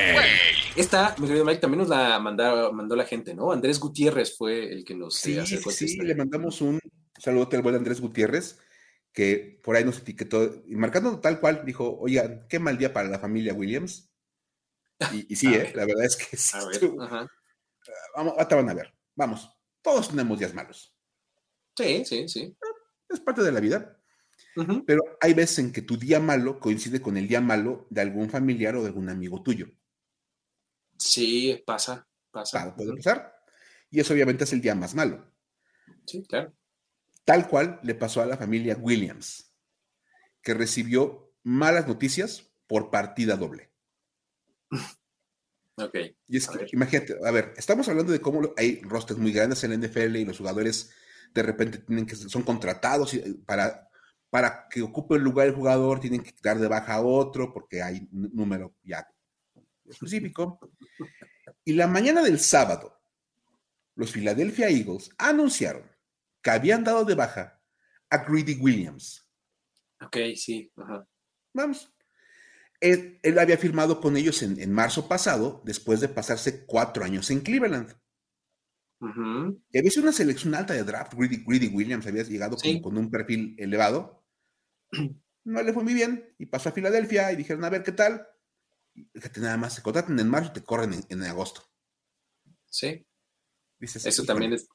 Esta, 0.76 1.16
mi 1.18 1.28
querido 1.28 1.46
Mike, 1.46 1.60
también 1.62 1.80
nos 1.80 1.90
la 1.90 2.20
mandó 2.20 2.96
la 2.96 3.06
gente, 3.06 3.34
¿no? 3.34 3.52
Andrés 3.52 3.80
Gutiérrez 3.80 4.36
fue 4.38 4.72
el 4.72 4.84
que 4.84 4.96
nos 4.96 5.16
sí, 5.16 5.38
acercó 5.38 5.72
Sí, 5.72 5.98
le 5.98 6.16
mandamos 6.16 6.62
un 6.62 6.80
saludote 7.18 7.58
al 7.58 7.62
buen 7.62 7.76
Andrés 7.76 8.02
Gutiérrez, 8.02 8.60
que 9.14 9.60
por 9.64 9.76
ahí 9.76 9.84
nos 9.84 10.00
etiquetó, 10.00 10.64
y 10.68 10.76
marcando 10.76 11.20
tal 11.20 11.40
cual, 11.40 11.64
dijo, 11.66 11.98
oigan, 12.00 12.46
qué 12.50 12.60
mal 12.60 12.78
día 12.78 12.94
para 12.94 13.10
la 13.10 13.20
familia 13.20 13.54
Williams. 13.54 14.11
Y, 15.12 15.36
sí, 15.36 15.54
eh, 15.54 15.72
la 15.76 15.86
verdad 15.86 16.06
es 16.06 16.16
que 16.16 16.38
sí. 16.38 16.58
A 16.58 16.66
ver, 16.66 17.28
Vamos, 18.16 18.34
ahorita 18.34 18.56
van 18.56 18.70
a 18.70 18.74
ver. 18.74 18.94
Vamos, 19.16 19.50
todos 19.82 20.10
tenemos 20.10 20.38
días 20.38 20.54
malos. 20.54 20.96
Sí, 21.76 22.06
sí, 22.06 22.28
sí. 22.28 22.56
Es 23.10 23.20
parte 23.20 23.42
de 23.42 23.52
la 23.52 23.60
vida. 23.60 23.98
Pero 24.86 25.02
hay 25.22 25.34
veces 25.34 25.60
en 25.60 25.72
que 25.72 25.82
tu 25.82 25.98
día 25.98 26.20
malo 26.20 26.60
coincide 26.60 27.02
con 27.02 27.16
el 27.16 27.28
día 27.28 27.40
malo 27.40 27.88
de 27.90 28.02
algún 28.02 28.30
familiar 28.30 28.76
o 28.76 28.82
de 28.82 28.88
algún 28.88 29.10
amigo 29.10 29.42
tuyo. 29.42 29.68
Sí, 30.98 31.64
pasa, 31.66 32.08
pasa. 32.32 32.76
puede 32.76 32.96
pasar. 32.96 33.34
Y 33.90 34.00
eso 34.00 34.14
obviamente 34.14 34.44
es 34.44 34.54
el 34.54 34.62
día 34.62 34.76
más 34.76 34.94
malo. 34.94 35.26
Sí, 36.06 36.24
claro. 36.24 36.54
Tal 37.24 37.48
cual 37.48 37.80
le 37.84 37.96
pasó 37.96 38.22
a 38.22 38.26
la 38.26 38.38
familia 38.38 38.78
Williams, 38.80 39.54
que 40.42 40.54
recibió 40.54 41.34
malas 41.44 41.88
noticias 41.88 42.52
por 42.68 42.92
partida 42.92 43.38
doble. 43.38 43.71
Ok. 45.78 45.96
Y 46.28 46.38
es 46.38 46.48
que, 46.48 46.68
imagínate, 46.74 47.16
a 47.26 47.32
ver, 47.32 47.54
estamos 47.58 47.88
hablando 47.88 48.12
de 48.12 48.20
cómo 48.20 48.54
hay 48.58 48.82
rosters 48.82 49.20
muy 49.20 49.32
grandes 49.32 49.64
en 49.64 49.72
la 49.72 49.88
NFL 49.88 50.18
y 50.18 50.26
los 50.26 50.38
jugadores 50.38 50.92
de 51.34 51.44
repente 51.44 51.80
tienen 51.80 52.06
que 52.06 52.16
son 52.16 52.44
contratados 52.44 53.14
eh, 53.14 53.36
para, 53.46 53.90
para 54.30 54.68
que 54.70 54.82
ocupe 54.82 55.16
el 55.16 55.24
lugar 55.24 55.48
el 55.48 55.56
jugador, 55.56 56.00
tienen 56.00 56.22
que 56.22 56.34
dar 56.44 56.60
de 56.60 56.68
baja 56.68 56.96
a 56.96 57.02
otro 57.02 57.54
porque 57.54 57.82
hay 57.82 58.08
un 58.12 58.30
número 58.34 58.76
ya 58.84 59.08
específico. 59.86 60.60
Y 61.64 61.74
la 61.74 61.88
mañana 61.88 62.22
del 62.22 62.40
sábado, 62.40 63.02
los 63.96 64.12
Philadelphia 64.12 64.70
Eagles 64.70 65.10
anunciaron 65.18 65.90
que 66.42 66.52
habían 66.52 66.84
dado 66.84 67.06
de 67.06 67.16
baja 67.16 67.62
a 68.10 68.18
Greedy 68.18 68.56
Williams. 68.60 69.28
Ok, 70.02 70.18
sí. 70.36 70.72
Vamos. 71.54 71.92
Él, 72.82 73.38
había 73.40 73.58
firmado 73.58 74.02
con 74.02 74.18
ellos 74.18 74.42
en, 74.42 74.72
marzo 74.72 75.08
pasado, 75.08 75.62
después 75.64 76.02
de 76.02 76.10
pasarse 76.10 76.66
cuatro 76.66 77.06
años 77.06 77.30
en 77.30 77.42
Cleveland. 77.42 77.96
Y 79.72 79.78
había 79.78 79.90
sido 79.90 80.04
una 80.04 80.12
selección 80.12 80.54
alta 80.54 80.74
de 80.74 80.84
draft. 80.84 81.14
Greedy, 81.16 81.68
Williams 81.68 82.06
había 82.06 82.24
llegado 82.24 82.58
con 82.82 82.98
un 82.98 83.10
perfil 83.10 83.56
elevado. 83.58 84.26
No 85.44 85.64
le 85.64 85.74
fue 85.74 85.84
muy 85.84 85.96
bien 85.96 86.36
y 86.38 86.46
pasó 86.46 86.70
a 86.70 86.72
Filadelfia 86.72 87.32
y 87.32 87.36
dijeron, 87.36 87.64
a 87.64 87.70
ver 87.72 87.82
qué 87.82 87.92
tal. 87.92 88.28
Fíjate, 89.16 89.40
nada 89.40 89.58
más, 89.58 89.74
se 89.74 89.82
contratan 89.82 90.20
en 90.20 90.30
marzo 90.30 90.52
y 90.52 90.54
te 90.54 90.64
corren 90.64 91.04
en, 91.10 91.24
agosto. 91.24 91.64
Sí. 92.70 93.08
Eso 93.80 94.24
también 94.24 94.54
es 94.54 94.68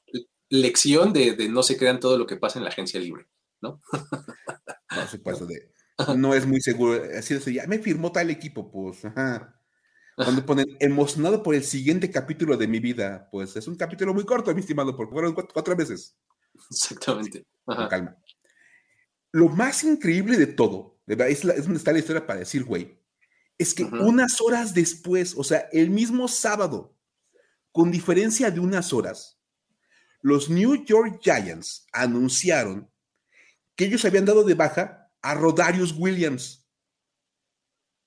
lección 0.49 1.13
de, 1.13 1.47
no 1.49 1.63
se 1.63 1.77
crean 1.77 2.01
todo 2.01 2.17
lo 2.17 2.27
que 2.27 2.35
pasa 2.35 2.59
en 2.59 2.65
la 2.65 2.69
agencia 2.69 2.99
libre, 2.99 3.29
¿no? 3.61 3.81
Por 4.89 5.07
supuesto, 5.07 5.47
no 6.17 6.33
es 6.33 6.45
muy 6.45 6.61
seguro. 6.61 7.01
Así 7.17 7.33
de 7.33 7.53
ya 7.53 7.67
me 7.67 7.79
firmó 7.79 8.11
tal 8.11 8.29
equipo, 8.29 8.71
pues. 8.71 9.01
Cuando 10.15 10.45
ponen 10.45 10.65
emocionado 10.79 11.43
por 11.43 11.53
el 11.53 11.63
siguiente 11.63 12.09
capítulo 12.09 12.57
de 12.57 12.67
mi 12.67 12.79
vida, 12.79 13.29
pues 13.31 13.55
es 13.55 13.67
un 13.67 13.75
capítulo 13.75 14.13
muy 14.13 14.25
corto, 14.25 14.53
mi 14.53 14.61
estimado, 14.61 14.95
porque 14.95 15.13
fueron 15.13 15.33
cuatro, 15.33 15.75
veces. 15.75 16.17
Exactamente. 16.71 17.45
Con 17.63 17.87
calma. 17.87 18.17
Lo 19.31 19.49
más 19.49 19.83
increíble 19.83 20.37
de 20.37 20.47
todo, 20.47 20.99
es, 21.05 21.45
es 21.45 21.63
donde 21.63 21.77
está 21.77 21.91
la 21.91 21.99
historia 21.99 22.25
para 22.25 22.39
decir, 22.39 22.63
güey, 22.63 22.99
es 23.59 23.73
que 23.73 23.83
unas 23.83 24.41
horas 24.41 24.73
después, 24.73 25.35
o 25.37 25.43
sea, 25.43 25.67
el 25.71 25.89
mismo 25.89 26.27
sábado, 26.27 26.95
con 27.71 27.91
diferencia 27.91 28.49
de 28.49 28.59
unas 28.59 28.93
horas, 28.93 29.39
los 30.21 30.49
New 30.49 30.83
York 30.85 31.19
Giants 31.21 31.85
anunciaron 31.91 32.89
que 33.75 33.85
ellos 33.85 34.03
habían 34.05 34.25
dado 34.25 34.43
de 34.43 34.55
baja 34.55 34.96
a 35.21 35.33
Rodarius 35.33 35.93
Williams, 35.97 36.65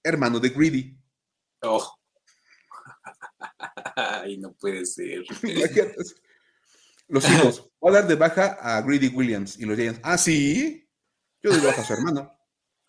hermano 0.02 0.40
de 0.40 0.48
Greedy. 0.50 0.98
Oh. 1.62 1.94
Ay, 3.96 4.38
no 4.38 4.52
puede 4.52 4.86
ser. 4.86 5.24
Los 7.08 7.28
hijos, 7.28 7.68
voy 7.80 7.90
a 7.90 8.00
dar 8.00 8.06
de 8.06 8.14
baja 8.14 8.56
a 8.60 8.80
Greedy 8.82 9.08
Williams 9.08 9.58
y 9.58 9.64
los 9.64 9.76
Giants. 9.76 10.00
Ah, 10.04 10.16
sí, 10.16 10.88
yo 11.42 11.50
doy 11.50 11.58
de 11.58 11.66
baja 11.66 11.82
a 11.82 11.84
su 11.84 11.92
hermano. 11.92 12.40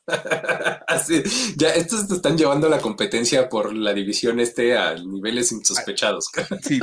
Así, 0.88 1.24
ya 1.56 1.70
estos 1.70 2.08
te 2.08 2.16
están 2.16 2.38
llevando 2.38 2.70
la 2.70 2.80
competencia 2.80 3.50
por 3.50 3.74
la 3.74 3.94
división 3.94 4.40
este 4.40 4.78
a 4.78 4.94
niveles 4.96 5.52
insospechados. 5.52 6.30
Sí. 6.62 6.80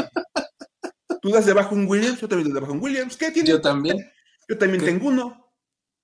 Tú 1.20 1.30
das 1.30 1.46
debajo 1.46 1.74
un 1.74 1.86
Williams, 1.86 2.20
yo 2.20 2.28
también 2.28 2.48
doy 2.48 2.54
debajo 2.54 2.72
un 2.72 2.82
Williams. 2.82 3.16
¿Qué 3.16 3.30
tiene? 3.30 3.48
Yo 3.48 3.60
también. 3.60 3.98
Yo 4.48 4.58
también 4.58 4.84
tengo 4.84 5.08
uno. 5.08 5.47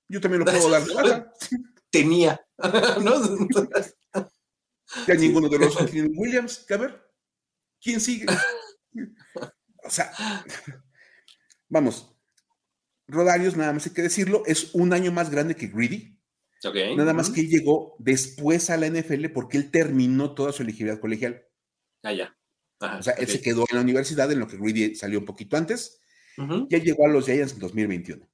Yo 0.09 0.20
también 0.20 0.40
lo 0.40 0.44
puedo 0.44 0.70
dar 0.70 0.84
de 0.84 0.94
baja. 0.94 1.32
Tenía. 1.90 2.40
Ya 5.09 5.14
ninguno 5.14 5.48
de 5.48 5.59
los 5.59 5.90
tiene 5.90 6.11
Williams. 6.14 6.66
A 6.70 6.76
ver, 6.76 7.02
¿quién 7.80 8.00
sigue? 8.00 8.26
O 9.82 9.90
sea, 9.90 10.12
vamos. 11.68 12.14
Rodarius, 13.09 13.57
nada 13.57 13.72
más 13.72 13.86
hay 13.86 13.92
que 13.92 14.02
decirlo, 14.02 14.42
es 14.46 14.74
un 14.74 14.92
año 14.92 15.11
más 15.11 15.30
grande 15.30 15.57
que 15.57 15.68
Greedy. 15.68 16.14
Nada 16.96 17.12
más 17.12 17.28
que 17.30 17.42
él 17.42 17.48
llegó 17.48 17.96
después 17.98 18.70
a 18.70 18.76
la 18.76 18.88
NFL 18.88 19.26
porque 19.34 19.59
él 19.59 19.70
terminó 19.70 20.34
toda 20.34 20.52
su 20.52 20.62
elegibilidad 20.62 21.00
colegial. 21.00 21.44
Ah, 22.02 22.12
ya. 22.12 22.36
o 22.80 23.02
sea, 23.02 23.14
él 23.14 23.28
se 23.28 23.40
quedó 23.40 23.64
en 23.68 23.76
la 23.76 23.82
universidad, 23.82 24.30
en 24.32 24.40
lo 24.40 24.46
que 24.46 24.57
Greedy 24.57 24.94
salió 24.94 25.18
un 25.18 25.26
poquito 25.26 25.57
antes. 25.57 26.00
Ya 26.68 26.78
llegó 26.78 27.07
a 27.07 27.11
los 27.11 27.26
Giants 27.26 27.52
en 27.52 27.59
2021. 27.61 28.28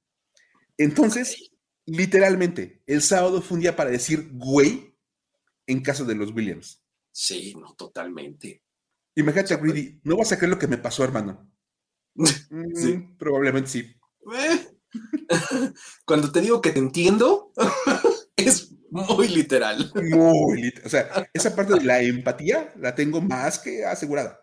Entonces, 0.77 1.51
literalmente, 1.91 2.81
el 2.85 3.01
sábado 3.01 3.41
fue 3.41 3.55
un 3.55 3.61
día 3.61 3.75
para 3.75 3.89
decir 3.89 4.29
güey 4.33 4.95
en 5.67 5.81
caso 5.81 6.05
de 6.05 6.15
los 6.15 6.31
Williams. 6.31 6.83
Sí, 7.11 7.53
no, 7.55 7.73
totalmente. 7.75 8.63
Imagínate, 9.15 9.55
Greedy, 9.57 9.99
no 10.03 10.17
vas 10.17 10.31
a 10.31 10.37
creer 10.37 10.51
lo 10.51 10.59
que 10.59 10.67
me 10.67 10.77
pasó, 10.77 11.03
hermano. 11.03 11.51
sí. 12.75 12.93
Mm, 12.93 13.17
probablemente 13.17 13.69
sí. 13.69 13.95
Eh. 14.33 14.67
Cuando 16.05 16.31
te 16.31 16.41
digo 16.41 16.61
que 16.61 16.71
te 16.71 16.79
entiendo, 16.79 17.51
es 18.35 18.71
muy 18.89 19.27
literal. 19.27 19.91
Muy 19.95 20.61
literal. 20.61 20.85
O 20.85 20.89
sea, 20.89 21.29
esa 21.33 21.55
parte 21.55 21.73
de 21.73 21.83
la 21.83 22.01
empatía 22.01 22.73
la 22.77 22.95
tengo 22.95 23.21
más 23.21 23.59
que 23.59 23.85
asegurada. 23.85 24.39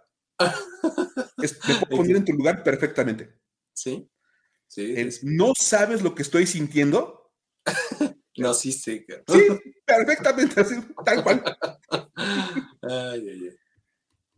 me 1.37 1.49
puedo 1.87 2.03
poner 2.03 2.17
en 2.17 2.25
tu 2.25 2.33
lugar 2.33 2.63
perfectamente. 2.63 3.39
Sí. 3.73 4.09
Sí, 4.69 4.95
No 5.23 5.53
sabes 5.59 6.03
lo 6.03 6.15
que 6.15 6.23
estoy 6.23 6.47
sintiendo. 6.47 7.18
no, 8.37 8.55
sí, 8.55 8.73
sí. 8.73 9.05
Sí, 9.27 9.41
perfectamente, 9.85 10.61
así, 10.61 10.75
tal 11.05 11.23
cual. 11.23 11.43
Ay, 12.83 13.29
ay, 13.29 13.29
ay. 13.29 13.57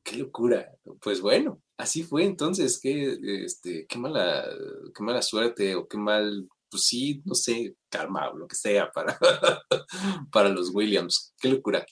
Qué 0.03 0.17
locura. 0.17 0.73
Pues 1.01 1.21
bueno, 1.21 1.63
así 1.77 2.03
fue 2.03 2.25
entonces. 2.25 2.81
Qué, 2.81 3.19
este, 3.45 3.87
qué 3.87 3.99
mala, 3.99 4.47
qué 4.95 5.03
mala 5.03 5.23
suerte 5.23 5.75
o 5.75 5.87
qué 5.87 5.99
mal 5.99 6.49
pues 6.71 6.85
sí, 6.85 7.21
no 7.25 7.35
sé, 7.35 7.75
karma 7.89 8.31
o 8.31 8.39
lo 8.39 8.47
que 8.47 8.55
sea 8.55 8.91
para, 8.91 9.19
para 10.33 10.49
los 10.49 10.71
Williams. 10.73 11.35
Qué 11.41 11.49
locura. 11.49 11.85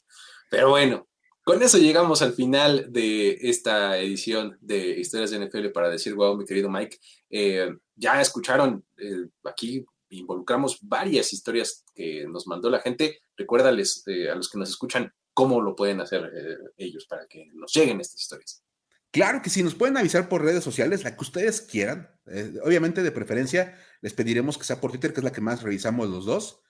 Pero 0.51 0.71
bueno, 0.71 1.09
con 1.45 1.63
eso 1.63 1.79
llegamos 1.79 2.23
al 2.23 2.33
final 2.33 2.87
de 2.91 3.39
esta 3.43 3.99
edición 3.99 4.57
de 4.61 5.01
Historias 5.01 5.31
de 5.31 5.47
NFL 5.47 5.69
para 5.71 5.91
decir, 5.91 6.15
wow, 6.15 6.37
mi 6.37 6.45
querido 6.45 6.71
Mike. 6.71 6.99
Eh, 7.31 7.71
ya 7.97 8.21
escucharon, 8.21 8.85
eh, 8.97 9.27
aquí 9.45 9.85
involucramos 10.11 10.79
varias 10.83 11.33
historias 11.33 11.85
que 11.95 12.27
nos 12.29 12.47
mandó 12.47 12.71
la 12.71 12.81
gente. 12.81 13.21
Recuérdales 13.37 14.03
eh, 14.07 14.31
a 14.31 14.35
los 14.35 14.49
que 14.49 14.59
nos 14.59 14.69
escuchan 14.71 15.13
cómo 15.35 15.61
lo 15.61 15.77
pueden 15.77 16.01
hacer 16.01 16.31
ellos 16.77 17.07
para 17.09 17.27
que 17.29 17.47
nos 17.55 17.73
lleguen 17.73 18.01
estas 18.01 18.21
historias. 18.21 18.65
Claro 19.11 19.41
que 19.41 19.49
sí, 19.49 19.63
nos 19.63 19.75
pueden 19.75 19.97
avisar 19.97 20.29
por 20.29 20.45
redes 20.45 20.63
sociales, 20.63 21.03
la 21.03 21.17
que 21.17 21.23
ustedes 21.23 21.63
quieran. 21.63 22.11
Eh, 22.27 22.55
obviamente, 22.63 23.03
de 23.03 23.11
preferencia, 23.11 23.79
les 24.03 24.13
pediremos 24.13 24.59
que 24.59 24.65
sea 24.65 24.81
por 24.81 24.91
Twitter, 24.91 25.13
que 25.13 25.21
es 25.21 25.25
la 25.25 25.33
que 25.33 25.41
más 25.41 25.63
revisamos 25.63 26.09
los 26.09 26.27
dos. 26.27 26.61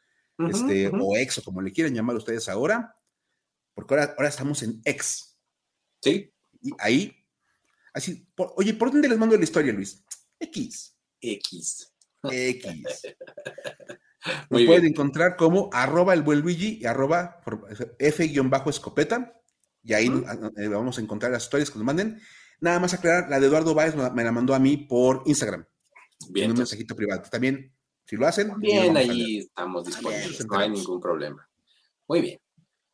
este, 0.51 0.89
O 0.89 1.16
X, 1.16 1.39
o 1.39 1.43
como 1.43 1.61
le 1.61 1.72
quieran 1.72 1.95
llamar 1.95 2.16
ustedes 2.16 2.49
ahora. 2.49 2.97
Porque 3.74 3.95
ahora, 3.95 4.14
ahora 4.16 4.28
estamos 4.28 4.62
en 4.62 4.80
X. 4.84 5.36
Sí. 6.01 6.32
Y 6.62 6.70
ahí, 6.78 7.26
así, 7.93 8.28
oye, 8.36 8.74
¿por 8.74 8.93
dónde 8.93 9.09
les 9.09 9.18
mando 9.18 9.36
la 9.36 9.45
historia, 9.45 9.72
Luis? 9.72 10.05
X. 10.39 10.97
X. 11.20 11.93
X. 12.22 12.82
Nos 14.50 14.62
pueden 14.64 14.86
encontrar 14.86 15.36
como 15.36 15.70
arroba 15.72 16.12
el 16.12 16.22
buen 16.22 16.40
Luigi 16.40 16.78
y 16.80 16.86
arroba 16.86 17.40
F-escopeta. 17.98 19.40
Y 19.82 19.92
ahí 19.94 20.06
eh, 20.56 20.68
vamos 20.68 20.98
a 20.98 21.00
encontrar 21.00 21.32
las 21.32 21.44
historias 21.44 21.70
que 21.70 21.78
nos 21.78 21.86
manden. 21.86 22.20
Nada 22.60 22.80
más 22.80 22.92
aclarar, 22.92 23.30
la 23.30 23.38
de 23.40 23.46
Eduardo 23.46 23.74
Báez 23.74 23.94
me 23.94 24.24
la 24.24 24.32
mandó 24.32 24.54
a 24.54 24.58
mí 24.58 24.76
por 24.76 25.22
Instagram. 25.24 25.64
Bien. 26.30 26.46
En 26.46 26.50
un 26.52 26.58
mensajito 26.58 26.96
privado. 26.96 27.22
También, 27.30 27.72
si 28.04 28.16
lo 28.16 28.26
hacen. 28.26 28.52
Bien, 28.58 28.96
ahí 28.96 29.38
estamos 29.38 29.86
disponibles. 29.86 30.46
No 30.46 30.58
hay 30.58 30.70
ningún 30.70 31.00
problema. 31.00 31.48
Muy 32.08 32.20
bien. 32.20 32.40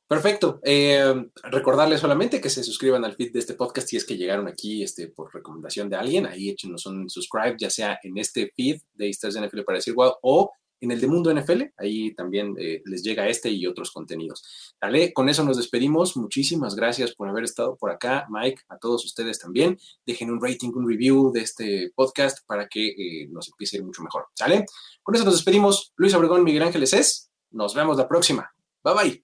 Perfecto. 0.07 0.61
Eh, 0.63 1.15
recordarles 1.45 2.01
solamente 2.01 2.41
que 2.41 2.51
se 2.51 2.63
suscriban 2.63 3.05
al 3.05 3.15
feed 3.15 3.33
de 3.33 3.39
este 3.39 3.55
podcast 3.55 3.89
si 3.89 3.97
es 3.97 4.05
que 4.05 4.17
llegaron 4.17 4.47
aquí 4.47 4.83
este, 4.83 5.09
por 5.09 5.35
recomendación 5.35 5.89
de 5.89 5.97
alguien. 5.97 6.27
Ahí 6.27 6.51
échenos 6.51 6.85
un 6.87 7.09
subscribe, 7.09 7.57
ya 7.59 7.71
sea 7.71 7.99
en 8.03 8.19
este 8.19 8.53
feed 8.55 8.81
de 8.93 9.09
Historias 9.09 9.41
de 9.41 9.49
NFL 9.49 9.63
para 9.63 9.79
decir 9.79 9.95
wow 9.95 10.15
o 10.23 10.53
en 10.85 10.91
el 10.91 11.01
de 11.01 11.07
Mundo 11.07 11.35
NFL. 11.35 11.63
Ahí 11.79 12.15
también 12.15 12.55
eh, 12.59 12.83
les 12.85 13.03
llega 13.03 13.29
este 13.29 13.51
y 13.51 13.67
otros 13.67 13.91
contenidos. 13.91 14.75
Dale, 14.81 15.13
con 15.13 15.29
eso 15.29 15.43
nos 15.43 15.57
despedimos. 15.57 16.17
Muchísimas 16.17 16.75
gracias 16.75 17.15
por 17.15 17.29
haber 17.29 17.45
estado 17.45 17.77
por 17.77 17.91
acá, 17.91 18.27
Mike, 18.29 18.63
a 18.69 18.79
todos 18.79 19.05
ustedes 19.05 19.39
también. 19.39 19.79
Dejen 20.07 20.31
un 20.31 20.41
rating, 20.41 20.71
un 20.75 20.89
review 20.89 21.33
de 21.33 21.41
este 21.41 21.93
podcast 21.95 22.47
para 22.47 22.69
que 22.69 22.89
eh, 22.89 23.29
nos 23.31 23.49
empiece 23.49 23.77
a 23.77 23.79
ir 23.79 23.85
mucho 23.85 24.03
mejor. 24.03 24.27
¿Sale? 24.35 24.67
Con 25.03 25.15
eso 25.15 25.25
nos 25.25 25.35
despedimos. 25.35 25.93
Luis 25.97 26.15
Obregón, 26.15 26.45
Miguel 26.45 26.63
Ángeles 26.63 26.93
es. 26.93 27.31
Nos 27.51 27.75
vemos 27.75 27.97
la 27.97 28.07
próxima. 28.07 28.51
Bye 28.83 28.95
bye. 28.95 29.24